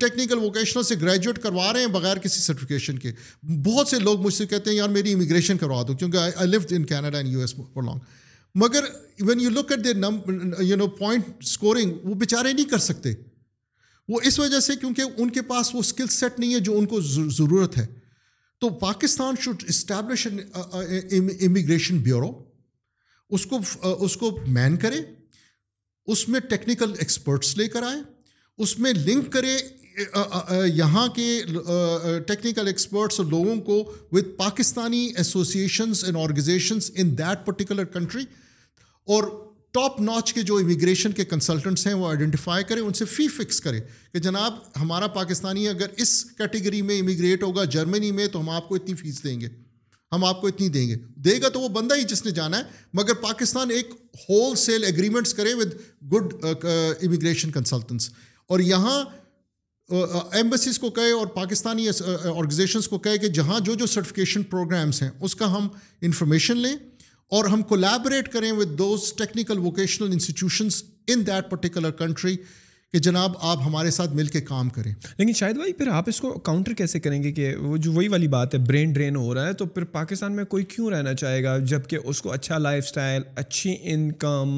[0.00, 3.10] ٹیکنیکل ووکیشنل سے گریجویٹ کروا رہے ہیں بغیر کسی سرٹیفکیشن کے
[3.66, 6.76] بہت سے لوگ مجھ سے کہتے ہیں یار میری امیگریشن کروا دو کیونکہ I I
[6.76, 7.98] in Canada and U S for long
[8.62, 8.84] مگر
[9.26, 9.92] when you look at the
[10.64, 13.12] you know point scoring وہ بیچارے نہیں کر سکتے
[14.12, 16.86] وہ اس وجہ سے کیونکہ ان کے پاس وہ اسکل سیٹ نہیں ہے جو ان
[16.86, 17.86] کو ضرورت ہے
[18.60, 20.26] تو Pakistan should establish
[21.46, 22.32] immigration bureau
[23.36, 23.58] اس کو
[24.04, 25.00] اس کو مین کرے
[26.14, 28.00] اس میں ٹیکنیکل ایکسپرٹس لے کر آئے
[28.62, 29.56] اس میں لنک کرے
[30.74, 31.24] یہاں کے
[32.26, 33.76] ٹیکنیکل ایکسپرٹس اور لوگوں کو
[34.12, 38.24] with Pakistani associations and organizations in that particular country
[39.14, 39.22] اور
[39.74, 43.60] ٹاپ ناچ کے جو امیگریشن کے کنسلٹنٹس ہیں وہ آئیڈینٹیفائی کرے ان سے فی فکس
[43.60, 43.80] کرے
[44.12, 48.68] کہ جناب ہمارا پاکستانی اگر اس کیٹیگری میں امیگریٹ ہوگا جرمنی میں تو ہم آپ
[48.68, 49.48] کو اتنی فیس دیں گے
[50.12, 52.58] ہم آپ کو اتنی دیں گے دے گا تو وہ بندہ ہی جس نے جانا
[52.58, 52.62] ہے
[52.94, 53.94] مگر پاکستان ایک
[54.28, 55.74] ہول سیل اگریمنٹس کرے ود
[56.14, 56.34] گڈ
[56.66, 58.10] امیگریشن کنسلٹنٹس
[58.50, 59.02] اور یہاں
[60.36, 65.10] ایمبسیز کو کہے اور پاکستانی آرگنائزیشنس کو کہے کہ جہاں جو جو سرٹیفکیشن پروگرامس ہیں
[65.28, 65.68] اس کا ہم
[66.08, 66.74] انفارمیشن لیں
[67.36, 70.82] اور ہم کولیبریٹ کریں with those technical vocational institutions
[71.14, 72.36] in that particular country
[72.94, 76.20] کہ جناب آپ ہمارے ساتھ مل کے کام کریں لیکن شاید بھائی پھر آپ اس
[76.20, 79.32] کو کاؤنٹر کیسے کریں گے کہ وہ جو وہی والی بات ہے برین ڈرین ہو
[79.34, 82.32] رہا ہے تو پھر پاکستان میں کوئی کیوں رہنا چاہے گا جب کہ اس کو
[82.32, 84.52] اچھا لائف اسٹائل اچھی انکم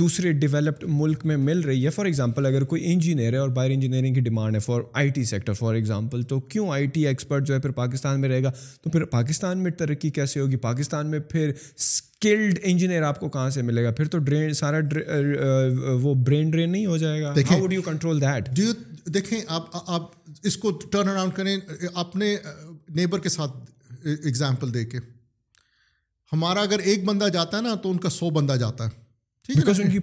[0.00, 3.70] دوسرے ڈیولپڈ ملک میں مل رہی ہے فار ایگزامپل اگر کوئی انجینئر ہے اور بائر
[3.70, 7.46] انجینئرنگ کی ڈیمانڈ ہے for I T sector for example تو کیوں آئی ٹی ایکسپرٹ
[7.46, 8.52] جو ہے پھر پاکستان میں رہے گا
[8.82, 11.52] تو پھر پاکستان میں ترقی کیسے ہوگی پاکستان میں پھر
[12.26, 14.76] اسکلڈ انجینئر آپ کو کہاں سے ملے گا پھر تو ڈرین سارا
[16.02, 18.42] وہ برین ڈرین نہیں ہو جائے گا
[19.14, 20.02] دیکھیں آپ آپ
[20.48, 21.56] اس کو ٹرن اراؤنڈ کریں
[22.02, 22.34] اپنے
[22.96, 23.56] نیبر کے ساتھ
[24.06, 24.98] ایگزامپل دے کے
[26.32, 29.02] ہمارا اگر ایک بندہ جاتا ہے نا تو ان کا سو بندہ جاتا ہے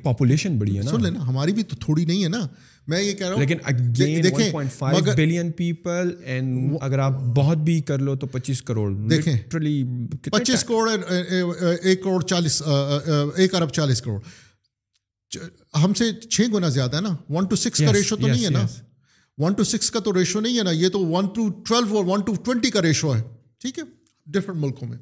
[0.04, 2.48] پاپولیشن بڑی ہے نا ہماری بھی تو تھوڑی نہیں ہے نا
[2.88, 8.16] میں یہ کہہ رہا ہوں لیکن بلین پیپل اینڈ اگر آپ بہت بھی کر لو
[8.24, 12.62] تو پچیس کروڑ دیکھیں کروڑ ایک کروڑ چالیس
[13.36, 14.20] ایک ارب چالیس کروڑ
[15.84, 18.50] ہم سے چھ گنا زیادہ ہے نا ون ٹو سکس کا ریشو تو نہیں ہے
[18.50, 18.66] نا
[19.42, 22.06] ون ٹو سکس کا تو ریشو نہیں ہے نا یہ تو ون ٹو ٹویلو اور
[22.06, 23.22] ون ٹو ٹوینٹی کا ریشو ہے
[23.62, 23.84] ٹھیک ہے
[24.34, 24.98] ڈفرینٹ ملکوں میں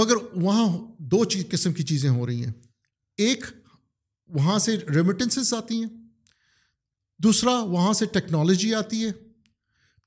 [0.00, 0.68] مگر وہاں
[1.14, 2.52] دو قسم کی چیزیں ہو رہی ہیں
[3.24, 3.44] ایک
[4.34, 5.88] وہاں سے ریمیٹنسز آتی ہیں
[7.22, 9.10] دوسرا وہاں سے ٹیکنالوجی آتی ہے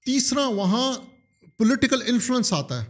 [0.06, 0.91] تیسرا وہاں
[1.57, 2.90] پولیٹیکل انفلوئنس آتا ہے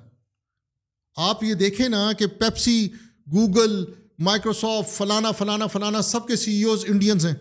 [1.30, 2.88] آپ یہ دیکھیں نا کہ پیپسی
[3.34, 3.84] گوگل
[4.30, 7.34] مائکروسافٹ فلانا فلانا فلانا سب کے سی ایوز انڈینز ہیں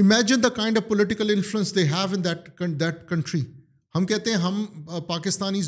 [0.00, 3.42] imagine the kind of political influence they have in that that country
[3.94, 4.64] ہم کہتے ہیں ہم
[5.08, 5.60] Pakistani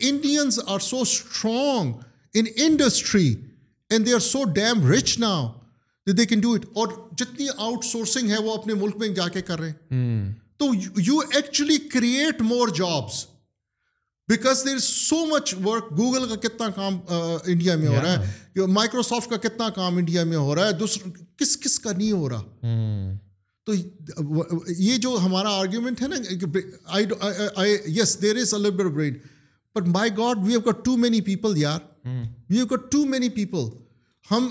[0.00, 1.92] Indians are so strong
[2.34, 3.34] industry
[3.90, 5.46] and they are so damn rich now
[6.16, 6.88] they can do it اور
[7.18, 10.70] جتنی آؤٹ سورسنگ ہے وہ اپنے ملک میں جا کے کر رہے ہیں تو
[11.06, 13.24] you actually create more jobs
[14.28, 16.98] because there is so much work Google کا کتنا کام
[17.52, 18.12] انڈیا میں ہو رہا
[18.58, 22.12] ہے مائکروسافٹ کا کتنا کام انڈیا میں ہو رہا ہے دوسرا کس کس کا نہیں
[22.12, 23.16] ہو رہا
[23.66, 23.72] تو
[24.78, 27.64] یہ جو ہمارا آرگیومنٹ ہے نا
[28.00, 29.12] yes there is brain
[29.76, 33.28] but my God we have got too many people they are you got too many
[33.34, 33.68] people
[34.30, 34.48] ہم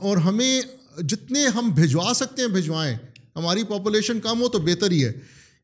[0.00, 0.60] اور ہمیں
[1.08, 2.96] جتنے ہم بھجوا سکتے ہیں بھجوائیں
[3.36, 5.12] ہماری پاپولیشن کم ہو تو بہتر ہی ہے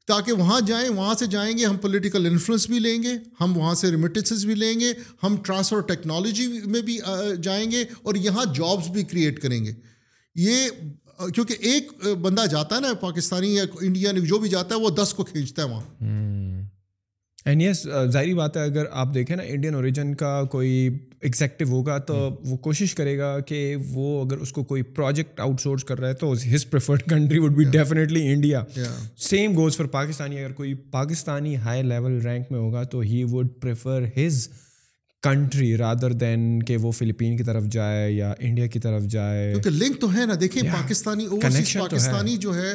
[0.07, 3.75] تاکہ وہاں جائیں وہاں سے جائیں گے ہم پولیٹیکل انفلوئنس بھی لیں گے ہم وہاں
[3.81, 4.93] سے ریمیٹنسز بھی لیں گے
[5.23, 6.99] ہم ٹرانسفر ٹیکنالوجی میں بھی
[7.43, 9.73] جائیں گے اور یہاں جابس بھی کریٹ کریں گے
[10.45, 10.69] یہ
[11.35, 11.93] کیونکہ ایک
[12.23, 15.63] بندہ جاتا ہے نا پاکستانی یا انڈیا جو بھی جاتا ہے وہ دس کو کھینچتا
[15.65, 16.58] ہے وہاں
[17.47, 20.69] اینڈ یس uh, ظاہری بات ہے اگر آپ دیکھیں نا انڈین اوریجن کا کوئی
[21.21, 22.37] ایگزیکٹو ہوگا تو hmm.
[22.51, 23.59] وہ کوشش کرے گا کہ
[23.89, 27.39] وہ اگر اس کو کوئی پروجیکٹ آؤٹ سورس کر رہا ہے تو his preferred country
[27.39, 28.63] would be definitely India
[29.29, 33.49] same goes for Pakistani اگر کوئی پاکستانی ہائی لیول رینک میں ہوگا تو he would
[33.61, 34.49] prefer his
[35.23, 40.01] country rather than کہ وہ فلپین کی طرف جائے یا انڈیا کی طرف جائے لنک
[40.01, 42.75] تو ہے نا دیکھیں پاکستانی پاکستانی جو ہے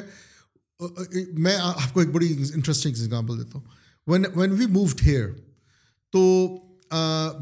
[1.44, 5.28] میں آپ کو ایک بڑی انٹرسٹنگ ایگزامپل دیتا ہوں when when we moved here
[6.12, 6.24] تو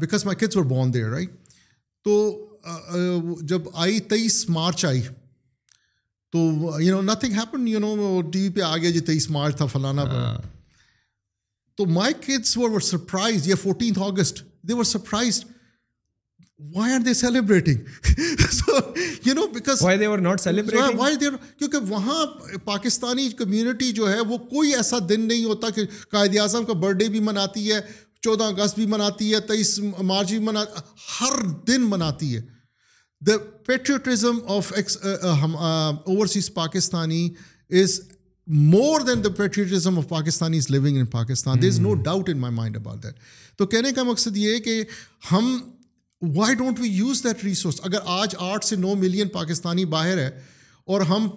[0.00, 1.32] because my kids were born there right
[2.04, 5.00] تو جب آئی تیئیس مارچ آئی
[6.32, 6.44] تو
[6.80, 10.02] you know nothing happen you know TV پہ آ گیا جی تیئیس مارچ تھا فلانا
[10.10, 10.36] ہاں۔
[11.76, 15.44] تو مائی کیڈس ور سرپرائز یا fourteenth August they were surprise
[16.74, 17.76] why are they celebrating
[21.58, 22.24] کیونکہ وہاں
[22.64, 25.82] پاکستانی کمیونٹی جو ہے وہ کوئی ایسا دن نہیں ہوتا کہ
[26.12, 27.80] قائد اعظم کا برتھ ڈے بھی مناتی ہے
[28.22, 29.78] چودہ اگست بھی مناتی ہے تیئیس
[30.12, 30.64] مارچ بھی منا
[31.20, 32.40] ہر دن مناتی ہے
[33.26, 33.32] the
[33.66, 34.72] patriotism of
[35.22, 37.28] overseas Pakistani
[37.82, 38.00] is
[38.70, 42.38] more than the patriotism of Pakistani is living in Pakistan there is no doubt in
[42.40, 43.20] my mind about that
[43.58, 44.82] تو کہنے کا مقصد یہ ہے کہ
[45.30, 45.56] ہم
[46.34, 50.30] why don't we use that resource اگر آج آٹھ سے نو ملین پاکستانی باہر ہے
[50.92, 51.28] اور ہم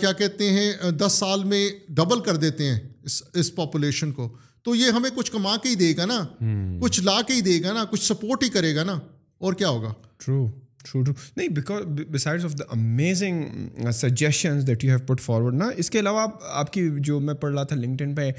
[0.00, 4.28] کیا کہتے ہیں دس سال میں ڈبل کر دیتے ہیں اس اس پاپولیشن کو
[4.64, 6.78] تو یہ ہمیں کچھ کما کے ہی دے گا نا hmm.
[6.80, 8.98] کچھ لا کے ہی دے گا نا کچھ سپورٹ ہی کرے گا نا
[9.44, 9.92] اور کیا ہوگا
[10.24, 10.46] ٹرو
[10.90, 15.68] ٹرو ٹرو نہیں because beside of the amazing suggestions that you have put forward نا
[15.76, 18.30] اس کے علاوہ آپ کی جو میں پڑھ رہا تھا لنکٹن پہ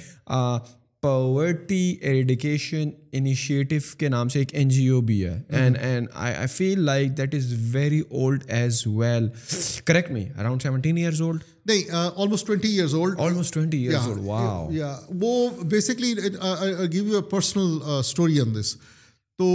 [1.04, 6.48] پاورٹی ایریڈیکیشن انیشیٹو کے نام سے ایک این جی او بھی ہے and and I
[6.52, 9.28] feel like that is very old old old old as well
[9.86, 11.40] correct me around seventeen years years
[11.70, 12.50] years نہیں almost
[13.20, 18.76] almost twenty twenty wow یا وہ basically give you a a personal story on this
[19.38, 19.52] تو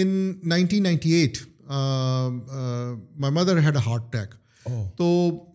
[0.00, 0.08] in
[0.48, 1.38] nineteen ninety eight
[1.70, 4.34] my mother had heart attack
[4.98, 5.06] تو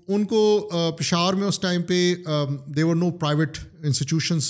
[0.10, 0.40] ان کو
[1.00, 2.14] پشاور میں اس ٹائم پہ
[2.76, 4.50] they were no private institutions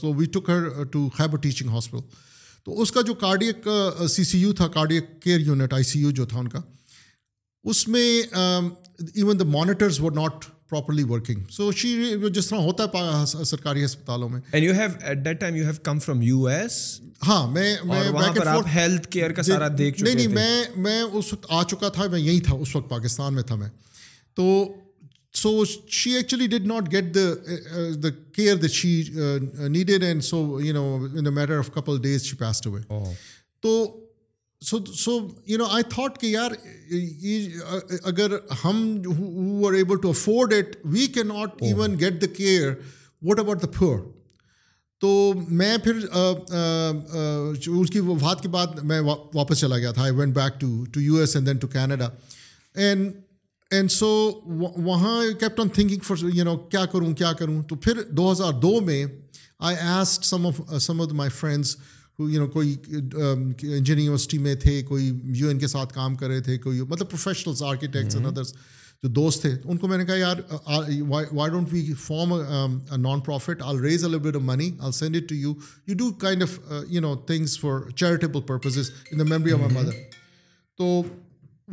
[0.00, 2.00] تو we took her to Khyber teaching hospital
[2.64, 3.68] تو اس کا جو کارڈیک
[4.10, 6.60] سی سی یو تھا cardiac care unit I C U جو تھا ان کا
[7.70, 11.94] اس میں even the monitors were not properly working so she
[12.34, 15.72] جس طرح ہوتا ہے سرکاری ہسپتالوں میں and you have at that time you have
[15.82, 16.76] come from U S
[17.26, 21.46] ہاں میں میں ہیلتھ کیئر کا جی، سارا دیکھ نہیں نہیں میں میں اس وقت
[21.48, 23.68] آ چکا تھا میں یہی تھا اس وقت پاکستان میں تھا میں
[24.36, 24.46] تو
[25.34, 27.28] so she actually not get the
[28.02, 29.02] the care she
[29.68, 30.84] needed and so you know
[31.18, 32.32] in matter of couple days
[32.66, 32.86] away
[38.04, 38.78] اگر ہم
[39.66, 42.72] are able to afford it we can not even get the care
[43.28, 43.98] what about the poor
[45.00, 45.08] تو
[45.48, 50.02] میں پھر uh, uh, uh, اس کی وفات کے بعد میں واپس چلا گیا تھا
[50.02, 52.08] I went back to to U S and then to Canada
[52.86, 53.12] and
[53.76, 54.06] and so
[54.84, 58.52] وہاں kept on thinking for you know کیا کروں کیا کروں تو پھر دو ہزار
[58.62, 59.04] دو میں
[59.68, 61.76] I asked some of some of my friends
[62.28, 66.40] you know کوئی انجینئر یونیورسٹی میں تھے کوئی یو این کے ساتھ کام کر رہے
[66.46, 68.54] تھے کوئی مطلب پروفیشنلس آرکیٹیکٹس اینڈ ادرس
[69.02, 70.36] جو دوست تھے ان کو میں نے کہا یار
[71.08, 72.34] why don't we form
[73.02, 75.52] non profit I'll raise a little money I'll send it to you
[75.86, 76.58] you do kind of
[76.90, 79.92] you know things for charitable purposes in the memory of my mother
[80.78, 81.02] تو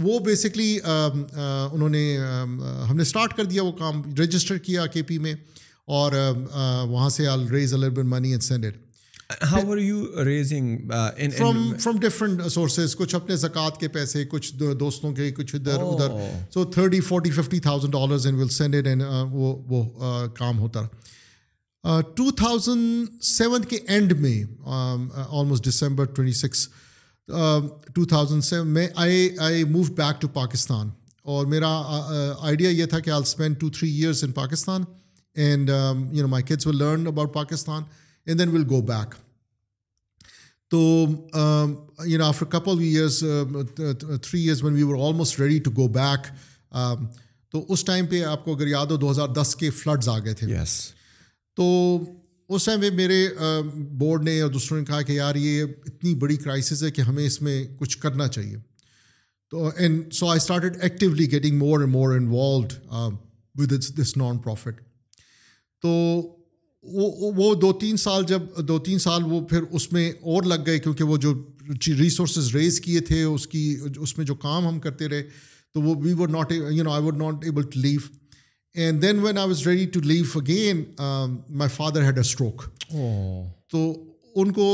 [0.03, 4.01] وہ basically um, uh, انہوں نے um, uh, ہم نے start کر دیا وہ کام
[4.21, 5.33] رجسٹر کیا کے پی میں
[5.97, 8.65] اور um, uh, وہاں سے I'll raise money and
[9.51, 10.91] how are you raising
[11.37, 15.93] from different sources کچھ اپنے زکوٰۃ کے پیسے کچھ دوستوں کے کچھ ادھر oh.
[15.93, 19.03] ادھر so thirty forty fifty thousand
[20.39, 26.67] کام ہوتا رہا ٹو تھاؤزنڈ سیون کے اینڈ میں almost December twenty six
[27.95, 30.89] two thousand seven میں I I move back to Pakistan
[31.33, 31.69] اور میرا
[32.47, 34.83] آئیڈیا یہ تھا کہ I spend two three years in Pakistan
[35.45, 37.83] and you know my kids will learn about Pakistan
[38.27, 39.15] and then will go back
[40.71, 40.79] تو
[42.07, 43.19] you know after couple years
[43.75, 46.31] three years one we were almost ready to go back
[47.51, 50.17] تو اس time پہ آپ کو اگر یاد ہو دو ہزار دس کے فلڈز آ
[50.23, 50.79] گئے تھے یس
[51.55, 51.67] تو
[52.53, 53.15] اس ٹائم میں میرے
[53.97, 57.25] بورڈ نے اور دوسروں نے کہا کہ یار یہ اتنی بڑی کرائسس ہے کہ ہمیں
[57.25, 58.55] اس میں کچھ کرنا چاہیے
[59.51, 62.73] تو and so I started actually getting more and more involved
[63.59, 64.81] with this non profit
[65.81, 65.91] تو
[67.39, 70.79] وہ دو تین سال جب دو تین سال وہ پھر اس میں اور لگ گئے
[70.79, 71.33] کیونکہ وہ جو
[71.99, 73.63] ریسورسز ریز کیے تھے اس کی
[73.99, 75.23] اس میں جو کام ہم کرتے رہے
[75.73, 77.99] تو وہ we would not you know I would not able to leave
[78.75, 80.83] and then when I was ready to leave again
[81.57, 82.63] my father had a stroke
[83.71, 83.83] تو
[84.41, 84.65] ان کو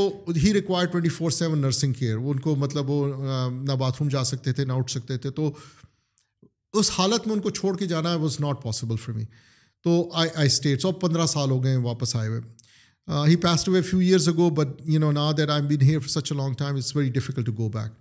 [0.43, 4.23] he require twenty four seven nursing care ان کو مطلب وہ نہ bath room جا
[4.29, 5.51] سکتے تھے نہ اٹھ سکتے تھے تو
[6.79, 9.23] اس حالت میں ان کو چھوڑ کے جانا was not possible for me
[9.83, 13.69] تو آئی آئی اسٹیٹ اور پندرہ سال ہو گئے ہیں واپس آئے ہوئے he passed
[13.69, 16.53] away few years ago but you know نا that I am for such a long
[16.57, 18.00] time it's very difficult to go back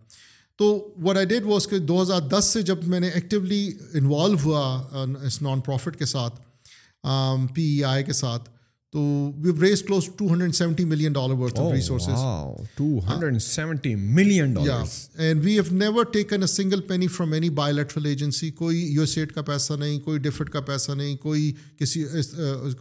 [0.61, 0.67] تو
[1.03, 3.61] وٹ آئی ڈیڈ واس کہ دو ہزار دس سے جب میں نے ایکٹیولی
[3.99, 4.63] انوالو ہوا
[4.95, 6.41] uh, اس نان پروفٹ کے ساتھ
[7.55, 8.49] پی ای آئی کے ساتھ
[8.93, 9.01] تو
[9.43, 12.25] we've raised close to hundred seventy million dollar worth of resources
[12.77, 17.51] two hundred seventy million dollar and we have never taken a single penny from any
[17.75, 21.51] bilateral agency کوئی U S aid کا پیسہ نہیں کوئی ڈفٹ کا پیسہ نہیں کوئی
[21.79, 22.03] کسی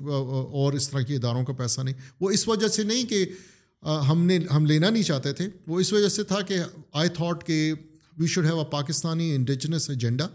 [0.10, 3.26] اور اس طرح کے اداروں کا پیسہ نہیں وہ اس وجہ سے نہیں کہ
[4.10, 6.58] ہم نے ہم لینا نہیں چاہتے تھے وہ اس وجہ سے تھا کہ
[7.02, 7.64] آئی تھاٹ کہ
[8.18, 10.28] we should have a Pakistani indigenous agenda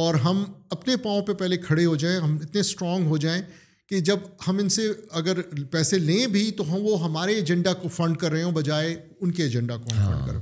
[0.00, 0.42] اور ہم
[0.76, 3.40] اپنے پاؤں پہ پہلے کھڑے ہو جائیں ہم اتنے اسٹرانگ ہو جائیں
[3.88, 4.88] کہ جب ہم ان سے
[5.20, 5.40] اگر
[5.70, 9.32] پیسے لیں بھی تو ہم وہ ہمارے ایجنڈا کو فنڈ کر رہے ہوں بجائے ان
[9.32, 10.40] کے ایجنڈا کو ہم فنڈ ہاں۔ کریں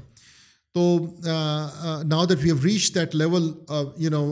[0.75, 3.51] تو now that we have reach that level
[4.03, 4.23] you know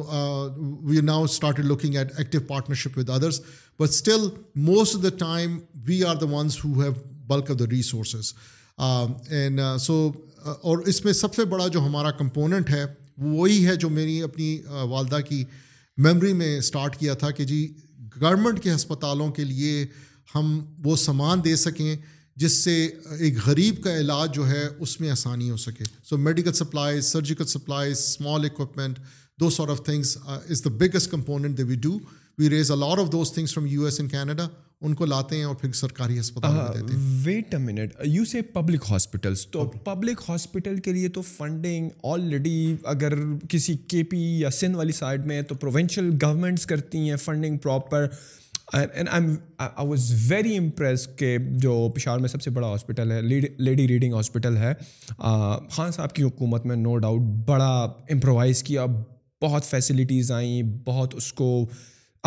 [0.90, 3.40] we now start looking at active partnership with others
[3.80, 4.26] but still
[4.70, 6.92] most of the time we are the ones who have
[7.28, 8.32] bulk of the resources
[8.86, 9.94] and so
[10.60, 14.22] اور اس میں سب سے بڑا جو ہمارا component ہے وہ وہی ہے جو میری
[14.22, 14.56] اپنی
[14.90, 15.42] والدہ کی
[16.06, 17.66] میمری میں اسٹارٹ کیا تھا کہ جی
[18.20, 19.84] گورنمنٹ کے ہسپتالوں کے لیے
[20.34, 21.94] ہم وہ سامان دے سکیں
[22.42, 22.74] جس سے
[23.20, 27.46] ایک غریب کا علاج جو ہے اس میں آسانی ہو سکے so medical supplies surgical
[27.46, 28.98] supplies small equipment
[29.40, 30.16] those sort of things
[30.48, 31.98] is the biggest component the we do
[32.38, 34.46] we raise a lot of those things from U S and Canada
[34.86, 36.80] ان کو لاتے ہیں اور پھر سرکاری ہسپتال
[37.24, 42.56] wait a minute you say public hospitals تو public hospital کے لیے تو فنڈنگ آلریڈی
[42.94, 43.12] اگر
[43.48, 48.06] کسی کے پی یا سندھ والی سائڈ میں تو پروونشل گورنمنٹس کرتی ہیں funding proper
[48.74, 49.26] I
[49.86, 54.56] was very impress کہ جو پشاور میں سب سے بڑا ہاسپٹل ہے لیڈی ریڈنگ ہاسپٹل
[54.56, 54.72] ہے
[55.74, 57.70] خان صاحب کی حکومت میں نو ڈاؤٹ بڑا
[58.12, 58.86] امپرووائز کیا
[59.42, 61.54] بہت فیسلٹیز آئیں بہت اس کو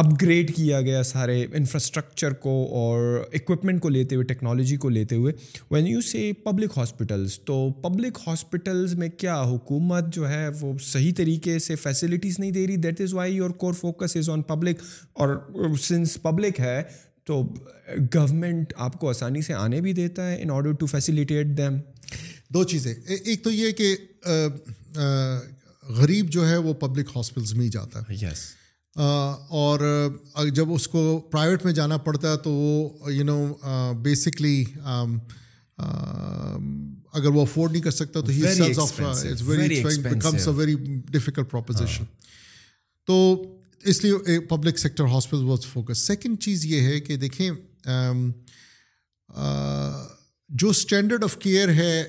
[0.02, 5.16] اپ گریڈ کیا گیا سارے انفراسٹرکچر کو اور اکوپمنٹ کو لیتے ہوئے ٹیکنالوجی کو لیتے
[5.16, 5.32] ہوئے
[5.72, 11.14] when you see public hospitals تو پبلک ہاسپٹلز میں کیا حکومت جو ہے وہ صحیح
[11.18, 14.82] طریقے سے فیسلٹیز نہیں دے رہی that is why your core focus is on public
[15.24, 15.36] اور
[15.84, 16.82] سنس پبلک ہے
[17.28, 17.42] تو
[18.16, 21.78] گورنمنٹ آپ کو آسانی سے آنے بھی دیتا ہے in order to facilitate them
[22.54, 23.96] دو چیزیں ایک تو یہ کہ
[25.98, 28.46] غریب جو ہے وہ پبلک ہاسپٹلس میں ہی جاتا ہے یس
[28.96, 29.80] اور
[30.56, 31.02] جب اس کو
[31.32, 34.64] پرائیویٹ میں جانا پڑتا ہے تو وہ یو نو بیسکلی
[37.18, 38.32] اگر وہ افورڈ نہیں کر سکتا تو
[39.46, 39.82] ویری
[41.12, 42.04] ڈیفیکلٹ پروپوزیشن
[43.08, 43.18] تو
[43.92, 47.50] اس لیے public sector hospital was focus second چیز یہ ہے کہ دیکھیں
[50.62, 52.04] جو اسٹینڈرڈ آف کیئر ہے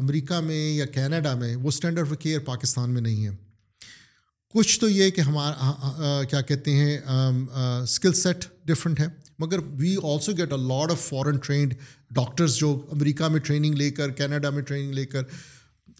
[0.00, 3.30] امریکہ میں یا کینیڈا میں وہ اسٹینڈرڈ آف کیئر پاکستان میں نہیں ہے
[4.54, 6.96] کچھ تو یہ کہ ہمارا کیا کہتے ہیں
[7.82, 9.06] اسکل سیٹ ڈفرنٹ ہے
[9.38, 11.74] مگر we also get a lot of foreign trained
[12.14, 15.22] doctors جو امریکہ میں ٹریننگ لے کر کینیڈا میں ٹریننگ لے کر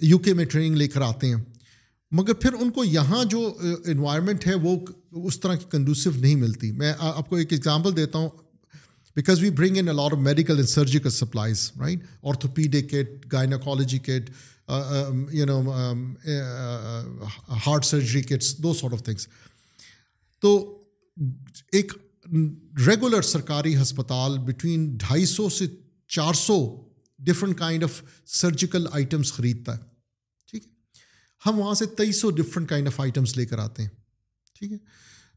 [0.03, 1.45] یو کے میں ٹریننگ لے کر آتے ہیں
[2.19, 3.41] مگر پھر ان کو یہاں جو
[3.93, 4.77] انوائرمنٹ ہے وہ
[5.29, 8.29] اس طرح کی کنڈوسو نہیں ملتی میں آپ کو ایک ایگزامپل دیتا ہوں
[9.16, 13.99] because we bring in a load of medical and surgical supplies right orthopaedic kit gynaecology
[14.05, 14.31] kit
[14.69, 15.61] you know
[17.66, 19.27] heart surgery kits those sort of things
[20.43, 20.53] تو
[21.78, 21.93] ایک
[22.86, 25.66] ریگولر سرکاری ہسپتال بٹوین ڈھائی سو سے
[26.16, 26.57] چار سو
[27.28, 28.01] different kind of
[28.40, 29.82] surgical items خریدتا ہے
[30.51, 31.03] ٹھیک ہے
[31.47, 33.90] ہم وہاں سے تیئیس سو ڈفرینٹ کائنڈ آف آئٹمس لے کر آتے ہیں
[34.59, 34.77] ٹھیک ہے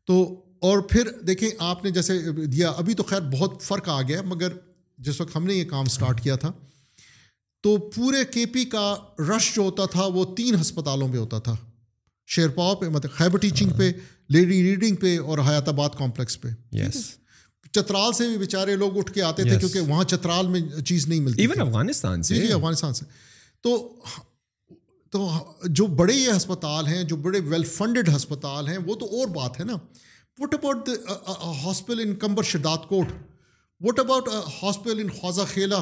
[0.07, 0.21] تو
[0.69, 4.53] اور پھر دیکھیں آپ نے جیسے دیا ابھی تو خیر بہت فرق آ گیا مگر
[5.07, 6.51] جس وقت ہم نے یہ کام اسٹارٹ کیا تھا
[7.63, 8.85] تو پورے کے پی کا
[9.29, 11.55] رش جو ہوتا تھا وہ تین ہسپتالوں میں ہوتا تھا
[12.35, 13.91] شیر پاؤ پہ مطلب خیبر ٹیچنگ پہ
[14.33, 17.03] لیڈی ریڈنگ پہ اور حیات آباد کمپلیکس پہ یس
[17.75, 20.59] چترال سے بھی بیچارے لوگ اٹھ کے آتے تھے کیونکہ وہاں چترال میں
[20.91, 23.05] چیز نہیں ملتی ایون افغانستان سے جی،, جی افغانستان سے
[23.61, 23.99] تو
[25.11, 25.29] تو
[25.79, 29.59] جو بڑے یہ ہسپتال ہیں جو بڑے ویل فنڈیڈ ہسپتال ہیں وہ تو اور بات
[29.59, 29.73] ہے نا
[30.39, 30.89] what about
[31.63, 32.43] hospital in Kambar
[32.89, 33.07] Shahdadkot
[33.87, 34.27] what about
[34.61, 35.09] hospital in
[35.53, 35.81] Khwazakhela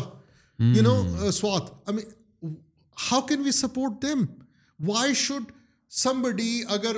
[0.59, 4.23] how can support them
[4.87, 5.51] why should
[6.21, 6.93] somebody اگر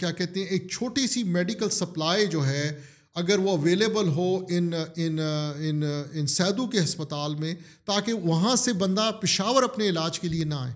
[0.00, 2.70] کیا کہتے ہیں ایک چھوٹی سی میڈیکل سپلائی جو ہے
[3.20, 4.70] اگر وہ اویلیبل ہو ان
[5.18, 7.54] ان سیدو کے ہسپتال میں
[7.86, 10.72] تاکہ وہاں سے بندہ پشاور اپنے علاج کے لیے نہ آئے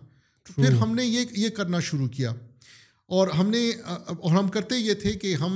[0.48, 2.32] تو پھر ہم نے یہ یہ کرنا شروع کیا
[3.16, 5.52] اور ہم نے اور ہم کرتے یہ تھے کہ ہم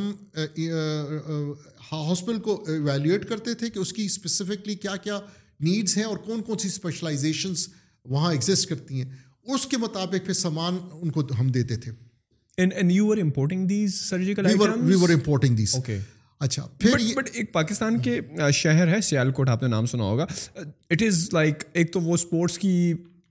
[1.90, 5.18] ہاسپٹل کو ایویلیویٹ کرتے تھے کہ اس کی اسپیسیفکلی کیا کیا
[5.64, 7.68] نیڈس ہیں اور کون کون سی اسپیشلائزیشنس
[8.10, 9.10] وہاں ایگزسٹ کرتی ہیں
[9.54, 11.92] اس کے مطابق پھر سامان ان کو ہم دیتے تھے
[16.44, 18.18] اچھا پھر بٹ ایک پاکستان کے
[18.54, 20.26] شہر ہے سیال کوٹ آپ نے نام سنا ہوگا
[20.90, 22.72] اٹ از لائک ایک تو وہ اسپورٹس کی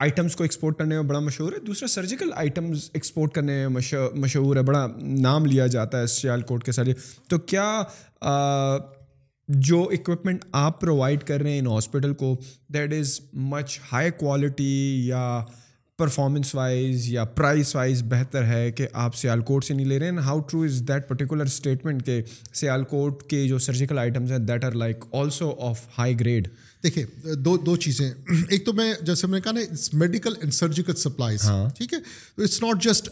[0.05, 3.79] آئٹمس کو ایکسپورٹ کرنے میں بڑا مشہور ہے دوسرا سرجیکل آئٹمز ایکسپورٹ کرنے میں
[4.15, 6.93] مشہور ہے بڑا نام لیا جاتا ہے سیال کوٹ کے سارے
[7.29, 7.67] تو کیا
[9.49, 12.35] جو اکوپمنٹ آپ پرووائڈ کر رہے ہیں ان ہاسپٹل کو
[12.73, 13.19] that is
[13.51, 15.25] much high quality یا
[15.97, 20.09] پرفارمنس وائز یا پرائز وائز بہتر ہے کہ آپ سیال کوٹ سے نہیں لے رہے
[20.11, 22.19] ہیں how true is that particular statement کہ
[22.61, 26.47] سیال کوٹ کے جو سرجیکل آئٹمس ہیں that are like also of high grade
[26.83, 28.07] دیکھیے دو دو چیزیں
[28.47, 29.61] ایک تو میں جیسے میں نے کہا نا
[30.01, 31.99] میڈیکل اینڈ سرجیکل سپلائیز ٹھیک ہے
[32.43, 33.09] it's not just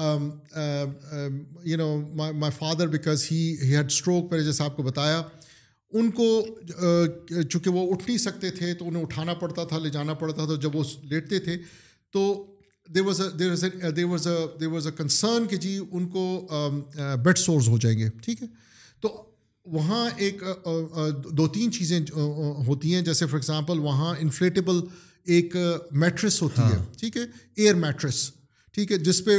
[0.04, 5.22] you know my father because head stroke نے جیسے آپ کو بتایا
[5.98, 6.26] ان کو
[7.28, 10.54] چونکہ وہ اٹھ نہیں سکتے تھے تو انہیں اٹھانا پڑتا تھا لے جانا پڑتا تھا
[10.62, 11.56] جب وہ لیٹتے تھے
[12.12, 12.22] تو
[12.94, 13.50] there was there
[14.06, 14.26] was
[14.60, 16.24] there was a concern کہ جی ان کو
[17.24, 18.46] بیڈ سورز ہو جائیں گے ٹھیک ہے
[19.00, 19.08] تو
[19.72, 20.42] وہاں ایک
[21.38, 21.98] دو تین چیزیں
[22.66, 24.80] ہوتی ہیں جیسے فار ایگزامپل وہاں انفلیٹیبل
[25.34, 25.56] ایک
[26.02, 27.22] میٹرس ہوتی ہے ٹھیک ہے
[27.56, 28.30] ایئر میٹرس
[28.76, 29.34] ٹھیک ہے جس پہ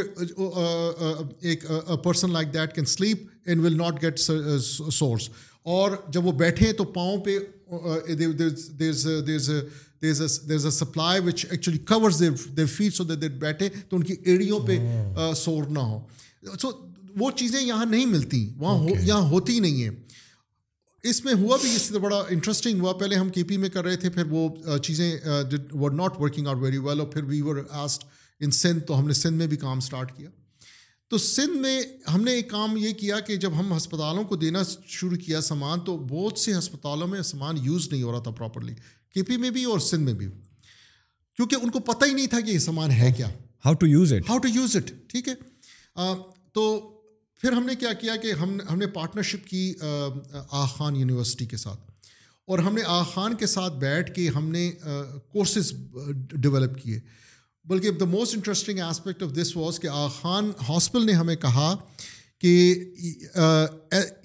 [1.47, 1.65] ایک
[2.03, 5.27] person like that can sleep and will not get sores
[5.73, 7.37] اور جب وہ بیٹھیں تو پاؤں پہ
[10.69, 12.19] supply which actually covers
[12.57, 13.03] there so
[13.43, 14.79] بیٹھے تو ان کی ایڑیوں پہ
[15.43, 15.99] سور نہ ہو
[16.61, 16.71] سو
[17.19, 19.95] وہ چیزیں یہاں نہیں ملتی وہاں یہاں ہوتی نہیں ہیں
[21.09, 23.83] اس میں ہوا بھی اس سے بڑا انٹرسٹنگ ہوا پہلے ہم کے پی میں کر
[23.85, 24.47] رہے تھے پھر وہ
[24.83, 25.09] چیزیں
[26.01, 28.03] not working out very well اور پھر we were asked
[28.43, 30.29] in Sindh تو ہم نے سندھ میں بھی کام اسٹارٹ کیا
[31.09, 31.79] تو سندھ میں
[32.13, 35.79] ہم نے ایک کام یہ کیا کہ جب ہم ہسپتالوں کو دینا شروع کیا سامان
[35.85, 38.73] تو بہت سے ہسپتالوں میں سامان یوز نہیں ہو رہا تھا پراپرلی
[39.13, 40.27] کے پی میں بھی اور سندھ میں بھی
[41.35, 43.27] کیونکہ ان کو پتہ ہی نہیں تھا کہ یہ سامان ہے کیا
[43.65, 45.35] how to use it how to use it ٹھیک ہے
[46.53, 46.67] تو
[47.41, 49.71] پھر ہم نے کیا کیا کہ ہم نے پارٹنرشپ کی
[50.61, 51.85] آ خان یونیورسٹی کے ساتھ
[52.53, 54.71] اور ہم نے آ خان کے ساتھ بیٹھ کے ہم نے
[55.31, 55.71] کورسز
[56.41, 56.99] ڈیولپ کیے
[57.69, 59.87] بلکہ the most interesting aspect of this was کے
[60.19, 61.75] خان ہاسپل نے ہمیں کہا
[62.41, 62.51] کہ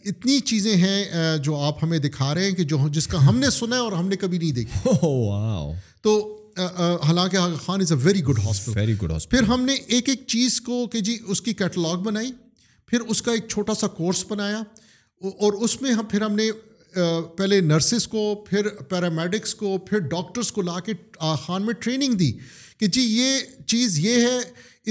[0.08, 1.02] اتنی چیزیں ہیں
[1.42, 3.92] جو آپ ہمیں دکھا رہے ہیں کہ جو جس کا ہم نے سنا ہے اور
[3.98, 6.14] ہم نے کبھی نہیں دیکھا oh, تو
[7.06, 10.26] حالانکہ Khan is a very good hospital very good hospital پھر ہم نے ایک ایک
[10.34, 12.32] چیز کو کہ جی اس کی کیٹلاگ بنائی
[12.90, 14.62] پھر اس کا ایک چھوٹا سا کورس بنایا
[15.40, 16.50] اور اس میں ہم پھر ہم نے
[17.36, 20.92] پہلے نرسز کو پھر پیرامیڈکس کو پھر ڈاکٹرس کو لا کے
[21.44, 22.32] خان میں ٹریننگ دی
[22.78, 24.38] کہ جی یہ چیز یہ ہے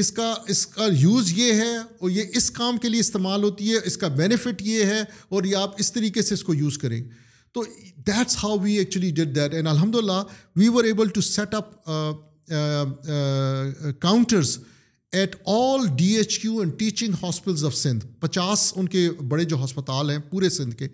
[0.01, 3.71] اس کا اس کا یوز یہ ہے اور یہ اس کام کے لیے استعمال ہوتی
[3.71, 5.01] ہے اس کا بینیفٹ یہ ہے
[5.33, 7.01] اور یہ آپ اس طریقے سے اس کو یوز کریں
[7.53, 7.63] تو
[8.07, 10.21] that's how we actually did that and الحمد للہ
[10.55, 11.65] we were able to set up
[14.01, 14.57] counters
[15.19, 19.57] at all D H Q and teaching hospitals of Sindh پچاس ان کے بڑے جو
[19.63, 20.87] ہسپتال ہیں پورے سندھ کے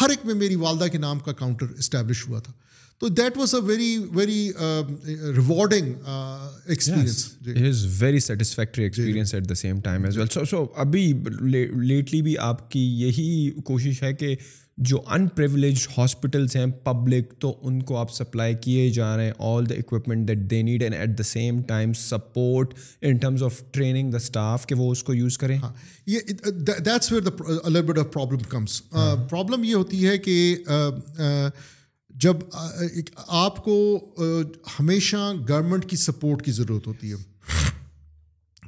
[0.00, 2.52] ہر ایک میں میری والدہ کے نام کا کاؤنٹر اسٹیبلش ہوا تھا
[3.00, 4.50] تو that was a very very
[5.36, 7.26] rewarding experience
[7.68, 12.36] is very satisfactory experience at the same time as well so so ابھی لیٹلی بھی
[12.46, 14.34] آپ کی یہی کوشش ہے کہ
[14.90, 19.32] جو ان پرولیج ہاسپٹلس ہیں پبلک تو ان کو آپ سپلائی کیے جا رہے ہیں
[19.52, 23.62] all the equipment that they need and at the same time support in terms of
[23.72, 25.72] training the staff کہ وہ اس کو یوز کریں ہاں
[26.06, 26.18] یہ
[28.10, 29.64] پرابلم uh, ہاں.
[29.64, 30.54] یہ ہوتی ہے کہ
[32.22, 32.36] جب
[33.40, 33.74] آپ کو
[34.78, 35.16] ہمیشہ
[35.48, 37.16] گورنمنٹ کی سپورٹ کی ضرورت ہوتی ہے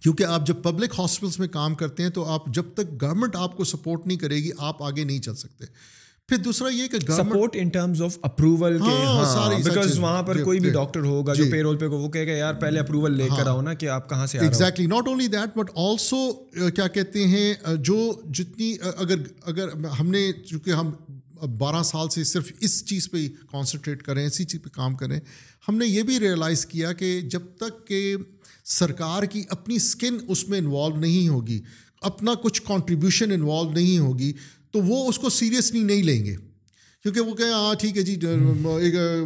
[0.02, 3.56] کیونکہ آپ جب پبلک ہاسپٹلس میں کام کرتے ہیں تو آپ جب تک گورنمنٹ آپ
[3.56, 5.64] کو سپورٹ نہیں کرے گی آپ آگے نہیں چل سکتے
[6.28, 10.70] پھر دوسرا یہ کہ support in terms of approval because وہاں پر جی، کوئی بھی
[10.70, 13.26] ڈاکٹر جی۔ ہوگا جو پے جی۔ رول پہ وہ کہے گا یار پہلے اپروول لے
[13.36, 16.20] کر ہاں۔ آؤ نا کہ آپ کہاں سے exactly not only that but also
[16.76, 17.52] کیا کہتے ہیں
[17.90, 17.96] جو
[18.38, 19.16] جتنی اگر
[19.52, 19.68] اگر
[19.98, 20.90] ہم نے چونکہ ہم
[21.58, 25.18] بارہ سال سے صرف اس چیز پہ کانسنٹریٹ کریں اسی چیز پہ کام کریں
[25.68, 28.14] ہم نے یہ بھی ریئلائز کیا کہ جب تک کہ
[28.78, 31.60] سرکار کی اپنی اسکن اس میں انوالو نہیں ہوگی
[32.10, 34.32] اپنا کچھ کانٹریبیوشن انوالو نہیں ہوگی
[34.72, 36.34] تو وہ اس کو سیریسلی نہیں لیں گے
[37.02, 38.16] کیونکہ وہ کہیں ہاں ٹھیک ہے جی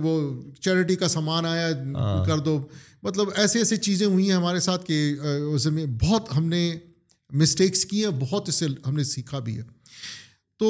[0.03, 0.19] وہ
[0.62, 2.59] چیریٹی کا سامان آیا ہاں۔ کر دو
[3.03, 5.01] مطلب ایسے ایسے چیزیں ہوئی ہیں ہمارے ساتھ کہ
[5.55, 6.69] اس میں بہت ہم نے
[7.41, 9.62] مسٹیکس کی ہیں بہت اس سے ہم نے سیکھا بھی ہے
[10.59, 10.69] تو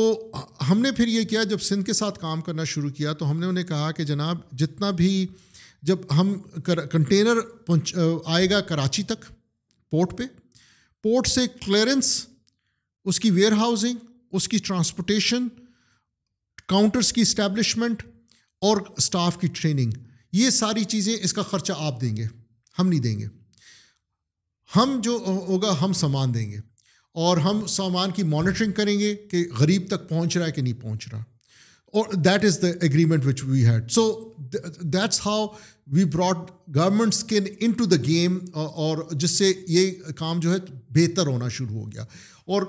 [0.71, 3.39] ہم نے پھر یہ کیا جب سندھ کے ساتھ کام کرنا شروع کیا تو ہم
[3.41, 5.11] نے انہیں کہا کہ جناب جتنا بھی
[5.91, 6.33] جب ہم
[6.93, 7.95] کنٹینر پہنچ
[8.35, 9.25] آئے گا کراچی تک
[9.91, 10.25] پورٹ پہ
[11.03, 12.15] پورٹ سے کلیئرنس
[13.13, 13.99] اس کی ویئر ہاؤسنگ
[14.39, 15.49] اس کی ٹرانسپورٹیشن
[16.69, 18.03] کاؤنٹرس کی اسٹیبلشمنٹ
[18.69, 19.93] اور اسٹاف کی ٹریننگ
[20.37, 22.27] یہ ساری چیزیں اس کا خرچہ آپ دیں گے
[22.79, 23.27] ہم نہیں دیں گے
[24.77, 26.59] ہم جو ہوگا ہم سامان دیں گے
[27.23, 30.81] اور ہم سامان کی مانیٹرنگ کریں گے کہ غریب تک پہنچ رہا ہے کہ نہیں
[30.81, 31.19] پہنچ رہا
[31.99, 34.07] اور that is the agreement which we had so
[34.81, 35.47] that's how
[35.93, 40.57] we brought government into the the game اور جس سے یہ کام جو ہے
[40.95, 42.03] بہتر ہونا شروع ہو گیا
[42.55, 42.63] اور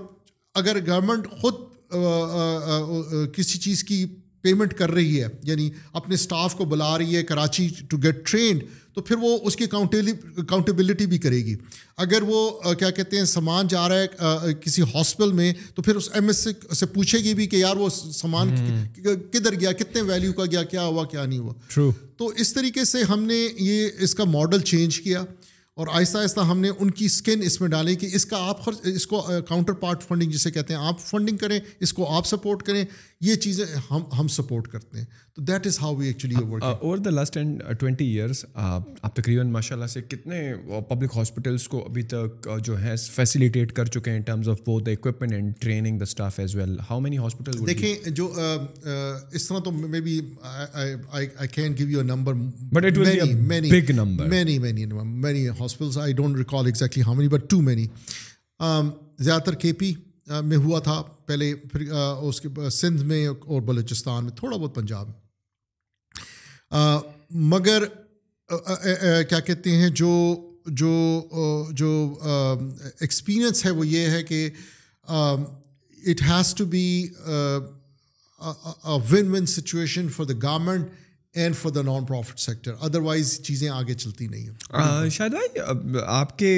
[0.61, 4.05] اگر گورنمنٹ خود uh, uh, uh, کسی چیز کی
[4.41, 5.69] پیمنٹ کر رہی ہے یعنی
[5.99, 8.61] اپنے اسٹاف کو بلا رہی ہے کراچی ٹو گیٹ ٹرینڈ
[8.95, 11.55] تو پھر وہ اس کی اکاؤنٹیبلٹی بھی کرے گی
[12.03, 16.09] اگر وہ کیا کہتے ہیں سامان جا رہا ہے کسی ہاسپٹل میں تو پھر اس
[16.15, 16.47] ایم ایس
[16.79, 18.55] سے پوچھے گی بھی کہ یار وہ سامان
[19.31, 23.03] کدھر گیا کتنے ویلیو کا گیا کیا ہوا کیا نہیں ہوا تو اس طریقے سے
[23.09, 25.23] ہم نے یہ اس کا ماڈل چینج کیا
[25.83, 28.63] اور آہستہ آہستہ ہم نے ان کی اسکن اس میں ڈالے کہ اس کا آپ
[28.65, 32.27] خرچ اس کو کاؤنٹر پارٹ فنڈنگ جسے کہتے ہیں آپ فنڈنگ کریں اس کو آپ
[32.27, 32.83] سپورٹ کریں
[33.21, 35.05] یہ چیزیں ہم ہم سپورٹ کرتے ہیں
[35.35, 39.75] تو that is how we actually over the last and twenty years آپ تقریباً ماشاء
[39.75, 40.41] اللہ سے کتنے
[40.89, 44.49] پبلک uh, ہاسپٹلس کو ابھی تک uh, جو ہے فیسیلیٹیٹ کر چکے ہیں ان ٹرمز
[44.49, 48.65] آف بہت equipment and training the staff as well how many hospital دیکھیں جو uh,
[49.33, 49.71] اس طرح تو
[50.01, 50.19] maybe
[50.73, 52.33] I can give you number
[52.73, 57.13] but it will many big number many many many hospitals I don't recall exactly how
[57.15, 57.85] many but too many
[59.23, 59.93] زیادہ تر کے P
[60.27, 61.81] میں ہوا تھا پہلے پھر
[62.27, 65.07] اس کے سندھ میں اور بلوچستان میں تھوڑا بہت پنجاب
[66.69, 67.13] میں
[67.53, 67.83] مگر
[69.29, 70.11] کیا کہتے ہیں جو
[70.81, 70.91] جو
[71.77, 71.89] جو
[72.99, 74.49] ایکسپیرئنس ہے وہ یہ ہے کہ
[76.09, 76.85] it has to be
[79.11, 80.87] win win situation for the government
[81.43, 86.37] and for the non profit sector otherwise چیزیں آگے چلتی نہیں ہیں شاید بھائی آپ
[86.39, 86.51] کے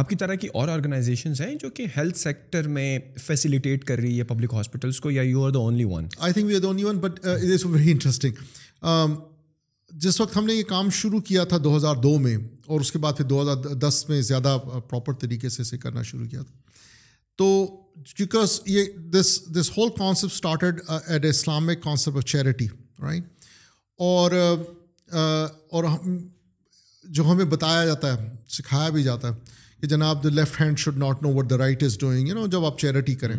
[0.00, 4.18] آپ کی طرح کی اور آرگنائزیشنز ہیں جو کہ ہیلتھ سیکٹر میں فیسیلیٹیٹ کر رہی
[4.18, 6.32] ہے پبلک ہاسپٹلس کو یا you are are the the only only one one I
[6.32, 9.16] think we but is very interesting
[10.04, 12.36] جس وقت ہم نے یہ کام شروع کیا تھا دو ہزار دو میں
[12.66, 14.56] اور اس کے بعد پھر دو ہزار دس میں زیادہ
[14.88, 16.54] پراپر طریقے سے اسے کرنا شروع کیا تھا
[17.38, 17.46] تو
[18.18, 18.84] بیکاز یہ
[19.18, 22.66] this this whole concept started at Islamic concept of charity
[23.04, 23.50] right
[24.08, 24.30] اور
[25.14, 26.16] اور ہم
[27.16, 28.28] جو ہمیں بتایا جاتا ہے
[28.58, 31.82] سکھایا بھی جاتا ہے کہ جناب the left hand should not know what the right
[31.82, 33.36] is doing you know جب آپ چیریٹی کریں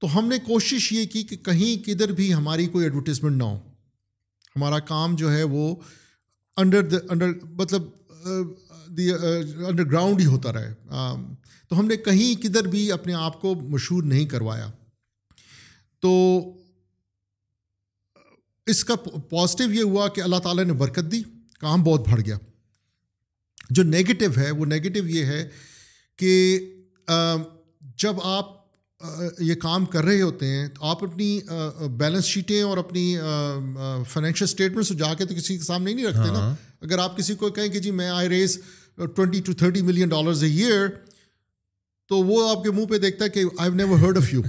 [0.00, 3.56] تو ہم نے کوشش یہ کی کہ کہیں کدھر بھی ہماری کوئی ایڈورٹیزمنٹ نہ ہو
[4.56, 5.64] ہمارا کام جو ہے وہ
[6.62, 6.96] انڈر
[7.60, 7.82] مطلب
[9.02, 10.72] انڈر گراؤنڈ ہی ہوتا رہے
[11.68, 14.70] تو ہم نے کہیں کدھر بھی اپنے آپ کو مشہور نہیں کروایا
[16.06, 16.12] تو
[18.70, 18.94] اس کا
[19.30, 21.22] پازیٹیو یہ ہوا کہ اللہ تعالیٰ نے برکت دی
[21.60, 22.36] کام بہت بڑھ گیا
[23.76, 25.44] جو نگیٹو ہے وہ نگیٹو یہ ہے
[26.22, 26.32] کہ
[28.02, 28.56] جب آپ
[29.48, 31.28] یہ کام کر رہے ہوتے ہیں تو آپ اپنی
[31.98, 33.04] بیلنس شیٹیں اور اپنی
[34.10, 36.54] فائنینشیل اسٹیٹمنٹس جا کے تو کسی کے سامنے نہیں رکھتے نا ہاں۔
[36.86, 38.58] اگر آپ کسی کو کہیں کہ جی میں I raise
[39.14, 40.88] twenty to thirty million dollars a year
[42.08, 44.42] تو وہ آپ کے منہ پہ دیکھتا ہے کہ I never heard of you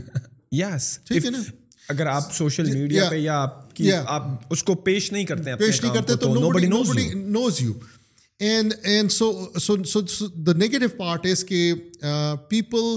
[0.64, 1.42] yes ٹھیک ہے نا
[1.90, 5.50] اگر آپ جی، سوشل میڈیا پہ یا آپ کی آپ اس کو پیش نہیں کرتے
[5.50, 7.74] ہیں پیش نہیں کرتے تو nobody knows you
[8.50, 10.02] and and so so so
[10.48, 11.64] the negative part is کہ
[12.50, 12.94] people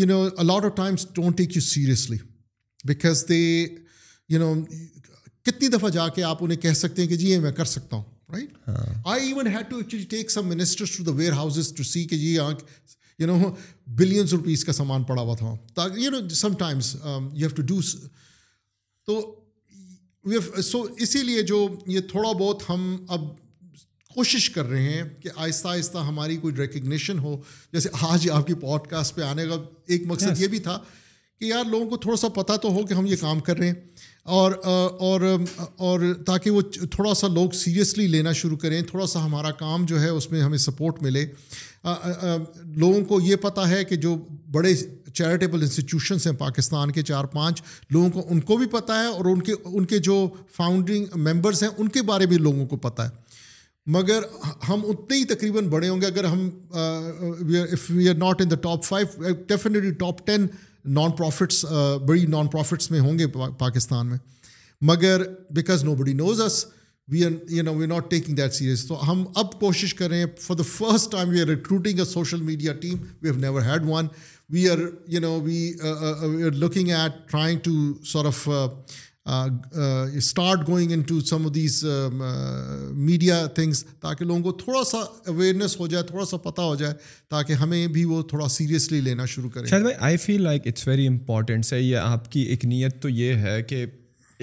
[0.00, 2.16] you know a lot of times don't take you seriously
[2.88, 3.38] because they
[4.28, 4.52] you know
[5.44, 7.96] کتنی دفعہ جا کے آپ انہیں کہہ سکتے ہیں کہ جی یہ میں کر سکتا
[7.96, 8.68] ہوں right
[9.14, 12.34] I even had to actually take some minister to the warehouse to see کہ جی
[13.18, 13.38] یو نو
[13.96, 16.28] بلینس روپیز کا سامان پڑا ہوا تھا you know
[16.58, 17.80] sometimes you have to do
[19.06, 23.24] تو سو اسی لیے جو یہ تھوڑا بہت ہم اب
[24.14, 27.36] کوشش کر رہے ہیں کہ آہستہ آہستہ ہماری کوئی ریکگنیشن ہو
[27.72, 29.54] جیسے آج آپ کی پوڈ کاسٹ پہ آنے کا
[29.94, 30.78] ایک مقصد یہ بھی تھا
[31.38, 33.66] کہ یار لوگوں کو تھوڑا سا پتہ تو ہو کہ ہم یہ کام کر رہے
[33.68, 33.74] ہیں
[34.32, 35.20] اور اور
[35.76, 36.60] اور تاکہ وہ
[36.90, 40.42] تھوڑا سا لوگ سیریسلی لینا شروع کریں تھوڑا سا ہمارا کام جو ہے اس میں
[40.42, 41.24] ہمیں سپورٹ ملے
[41.84, 44.14] لوگوں کو یہ پتہ ہے کہ جو
[44.52, 44.74] بڑے
[45.12, 49.24] چیریٹیبل انسٹیٹیوشنس ہیں پاکستان کے چار پانچ لوگوں کو ان کو بھی پتہ ہے اور
[49.32, 50.26] ان کے ان کے جو
[50.56, 53.22] فاؤنڈنگ ممبرس ہیں ان کے بارے میں لوگوں کو پتہ ہے
[53.98, 54.22] مگر
[54.68, 56.48] ہم اتنے ہی تقریباً بڑے ہوں گے اگر ہم
[57.86, 60.46] we are not in the top five definitely top ten
[60.84, 61.72] non profits uh,
[62.06, 63.26] بڑی نان پروفٹس میں ہوں گے
[63.58, 64.16] پاکستان میں
[64.90, 65.22] مگر
[65.54, 66.64] because nobody knows us
[67.12, 70.56] we are you know we not taking that serious تو ہم اب کوشش کریں for
[70.56, 74.06] the first time we are recruiting a social media team we have never had one
[74.52, 74.78] we are
[75.12, 77.70] you know we are looking at trying to
[78.12, 78.48] sort of
[79.26, 84.98] start going into some of these media things تاکہ لوگوں کو تھوڑا سا
[85.30, 86.92] awareness ہو جائے تھوڑا سا پتہ ہو جائے
[87.30, 90.86] تاکہ ہمیں بھی وہ تھوڑا سیریسلی لینا شروع کریں شاید بھائی I feel like it's
[90.88, 93.84] very important سے یہ آپ کی ایک نیت تو یہ ہے کہ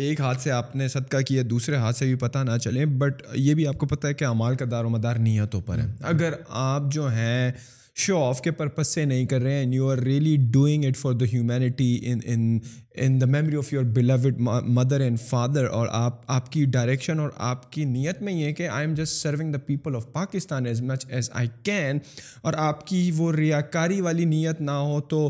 [0.04, 3.22] ایک ہاتھ سے آپ نے صدقہ کیا دوسرے ہاتھ سے بھی پتہ نہ چلیں بٹ
[3.36, 5.86] یہ بھی آپ کو پتہ ہے کہ امال کا دار و مدار نیتوں پر ہے
[6.14, 6.34] اگر
[6.70, 7.52] آپ جو ہیں
[8.00, 10.98] شو آف کے پرپز سے نہیں کر رہے ہیں and you are really doing it
[10.98, 12.58] for the humanity in in
[13.06, 17.30] in the memory of your beloved mother and father اور آپ آپ کی ڈائریکشن اور
[17.50, 20.66] آپ کی نیت میں یہ ہے کہ I am just serving the people of Pakistan
[20.66, 22.00] as much as I can
[22.42, 25.30] اور آپ کی وہ ریا کاری والی نیت نہ ہو تو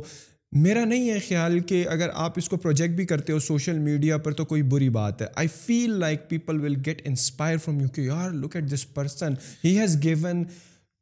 [0.64, 4.18] میرا نہیں ہے خیال کہ اگر آپ اس کو پروجیکٹ بھی کرتے ہو سوشل میڈیا
[4.24, 7.88] پر تو کوئی بری بات ہے I feel like people will get inspire from you
[7.96, 9.34] کہ you are look at this person
[9.64, 10.44] he has given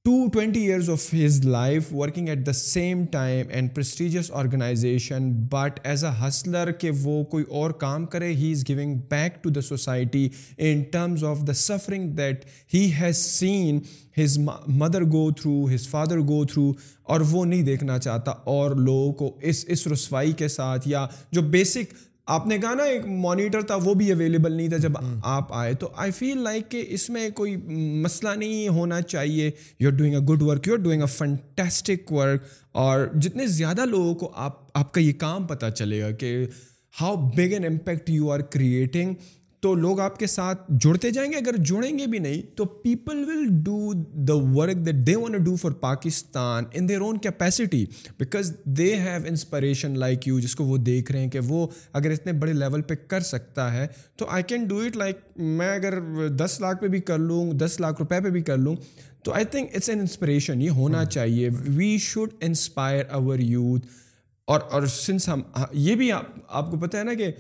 [0.08, 5.80] to twenty years of his life working at the same time and prestigious organization but
[5.88, 9.62] as a hustler کہ وہ کوئی اور کام کرے he is going back to the
[9.68, 10.28] society
[10.58, 13.80] in terms of the suffering that he has seen
[14.22, 14.38] his
[14.78, 16.72] mother go through his father go through
[17.12, 21.42] اور وہ نہیں دیکھنا چاہتا اور لوگوں کو اس اس رسوائی کے ساتھ یا جو
[21.50, 21.94] بیسک
[22.32, 24.98] آپ نے کہا نا ایک مانیٹر تھا وہ بھی اویلیبل نہیں تھا جب
[25.30, 27.56] آپ آئے تو آئی فیل لائک کہ اس میں کوئی
[28.04, 29.50] مسئلہ نہیں ہونا چاہیے
[29.80, 32.44] you are doing a good work you are doing a fantastic work
[32.82, 36.34] اور جتنے زیادہ لوگوں کو آپ آپ کا یہ کام پتہ چلے گا کہ
[37.02, 39.14] how big an impact you are creating
[39.62, 43.24] تو لوگ آپ کے ساتھ جڑتے جائیں گے اگر جڑیں گے بھی نہیں تو people
[43.28, 43.92] will do
[44.28, 44.88] the work
[45.46, 47.84] do for Pakistan in their own capacity
[48.20, 51.66] because they have inspiration like you جس کو وہ دیکھ رہے ہیں کہ وہ
[52.00, 53.86] اگر اتنے بڑے لیول پہ کر سکتا ہے
[54.18, 56.00] تو I can do it like میں اگر
[56.46, 58.76] دس لاکھ پہ بھی کر لوں دس لاکھ روپے پہ بھی کر لوں
[59.24, 63.88] تو I think it's an inspiration یہ ہونا چاہیے وی شوڈ انسپائر اور یوتھ
[64.54, 65.42] اور اور سنس ہم
[65.72, 66.26] یہ بھی آپ
[66.62, 67.32] آپ کو پتہ ہے نا کہ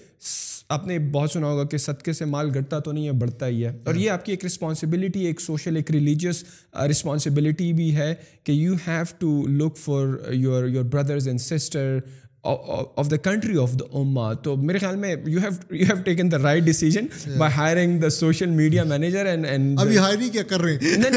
[0.74, 3.64] آپ نے بہت سنا ہوگا کہ صدقے سے مال گھٹتا تو نہیں ہے بڑھتا ہی
[3.66, 6.44] ہے اور یہ آپ کی ایک رسپانسبلٹی ایک سوشل ایک ریلیجیس
[6.90, 8.14] رسپانسبلٹی بھی ہے
[8.46, 11.98] کہ you have to look for your your brothers and sister
[12.44, 16.32] of the country of the um تو میرے خیال میں you have you have taken
[16.32, 17.06] the right decision
[17.38, 20.76] by hiring the social media manager and and ابھی hiring کیا کر رہے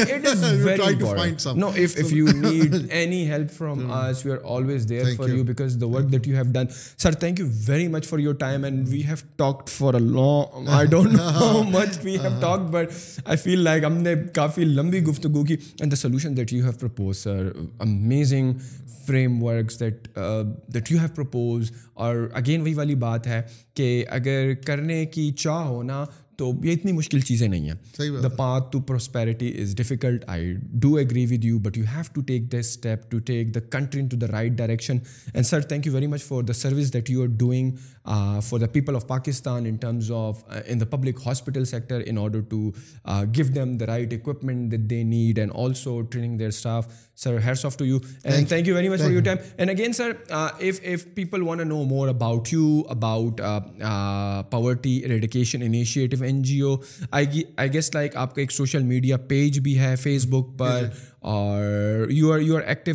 [0.09, 5.29] ہیں no if if you need any help from us we are always there for
[5.29, 6.65] you because the work that you have done
[6.97, 10.67] sir thank you very much for your time and we have talked for a long
[10.77, 12.91] I don't know how much we have talked but
[13.25, 16.71] I feel like ہم نے کافی لمبی گفتگو کی and the solution that you have
[16.79, 17.51] propose sir
[17.87, 18.53] amazing
[19.43, 20.07] frameworks that
[20.73, 21.71] that you have propose
[22.05, 23.41] اور again وہی والی بات ہے
[23.77, 26.03] کہ اگر کرنے کی چاہ ہو نا
[26.37, 30.53] تو یہ اتنی مشکل چیزیں نہیں ہیں the path to prosperity is difficult I
[30.85, 34.01] do agree with you but you have to take the step to take the country
[34.09, 34.97] into the right direction
[35.33, 37.71] and sir thank you very much for the service that you are doing
[38.41, 42.39] for the people of Pakistan in terms of in the public hospital sector in order
[42.49, 42.59] to
[43.35, 46.87] give them the right equipment that they need and also training their staff
[47.23, 50.11] sir here's off to you and thank you very much for time and again sir
[50.29, 53.41] if if people want a know more about you about
[54.51, 56.75] poverty eradication initiative N G O
[57.11, 57.41] I
[57.73, 60.89] guess like آپ کا ایک social media page بھی ہے face بک پر
[61.23, 62.91] page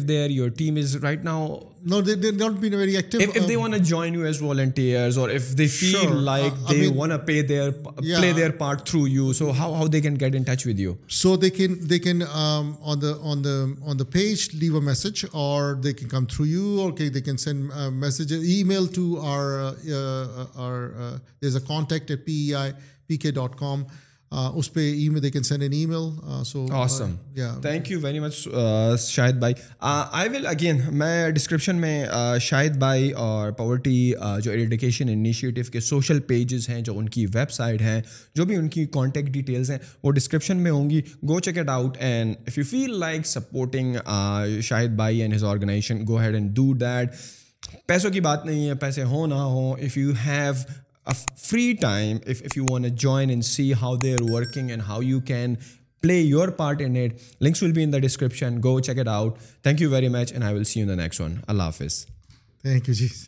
[14.52, 15.06] لیو اےس
[23.10, 23.82] دے کی dot com
[24.30, 26.44] اس پہ ای ای they can send an mail
[27.62, 28.34] thank you very much
[29.00, 29.54] Shahid بھائی
[29.90, 32.04] آئی ول اگین میں ڈسکرپشن میں
[32.42, 34.10] شاہد بھائی اور پاورٹی
[34.44, 38.00] جو ایڈیکیشن انیشیٹو کے سوشل پیجز ہیں جو ان کی ویب سائٹ ہیں
[38.36, 41.68] جو بھی ان کی کانٹیکٹ ڈیٹیلس ہیں وہ ڈسکرپشن میں ہوں گی go check it
[41.68, 43.94] out and if you feel like supporting
[44.64, 47.12] Shahid بھائی and his organisation go ahead and do that
[47.86, 50.52] پیسوں کی بات نہیں ہے پیسے ہوں نہ ہوں if you have
[51.34, 54.82] free time if if you want a join and see how they are working and
[54.88, 55.54] how you can
[56.02, 59.38] play your part in it links will be in the description go check it out
[59.62, 62.04] thank you very much and I will see you the next one اللہ حافظ
[62.62, 63.08] thank you G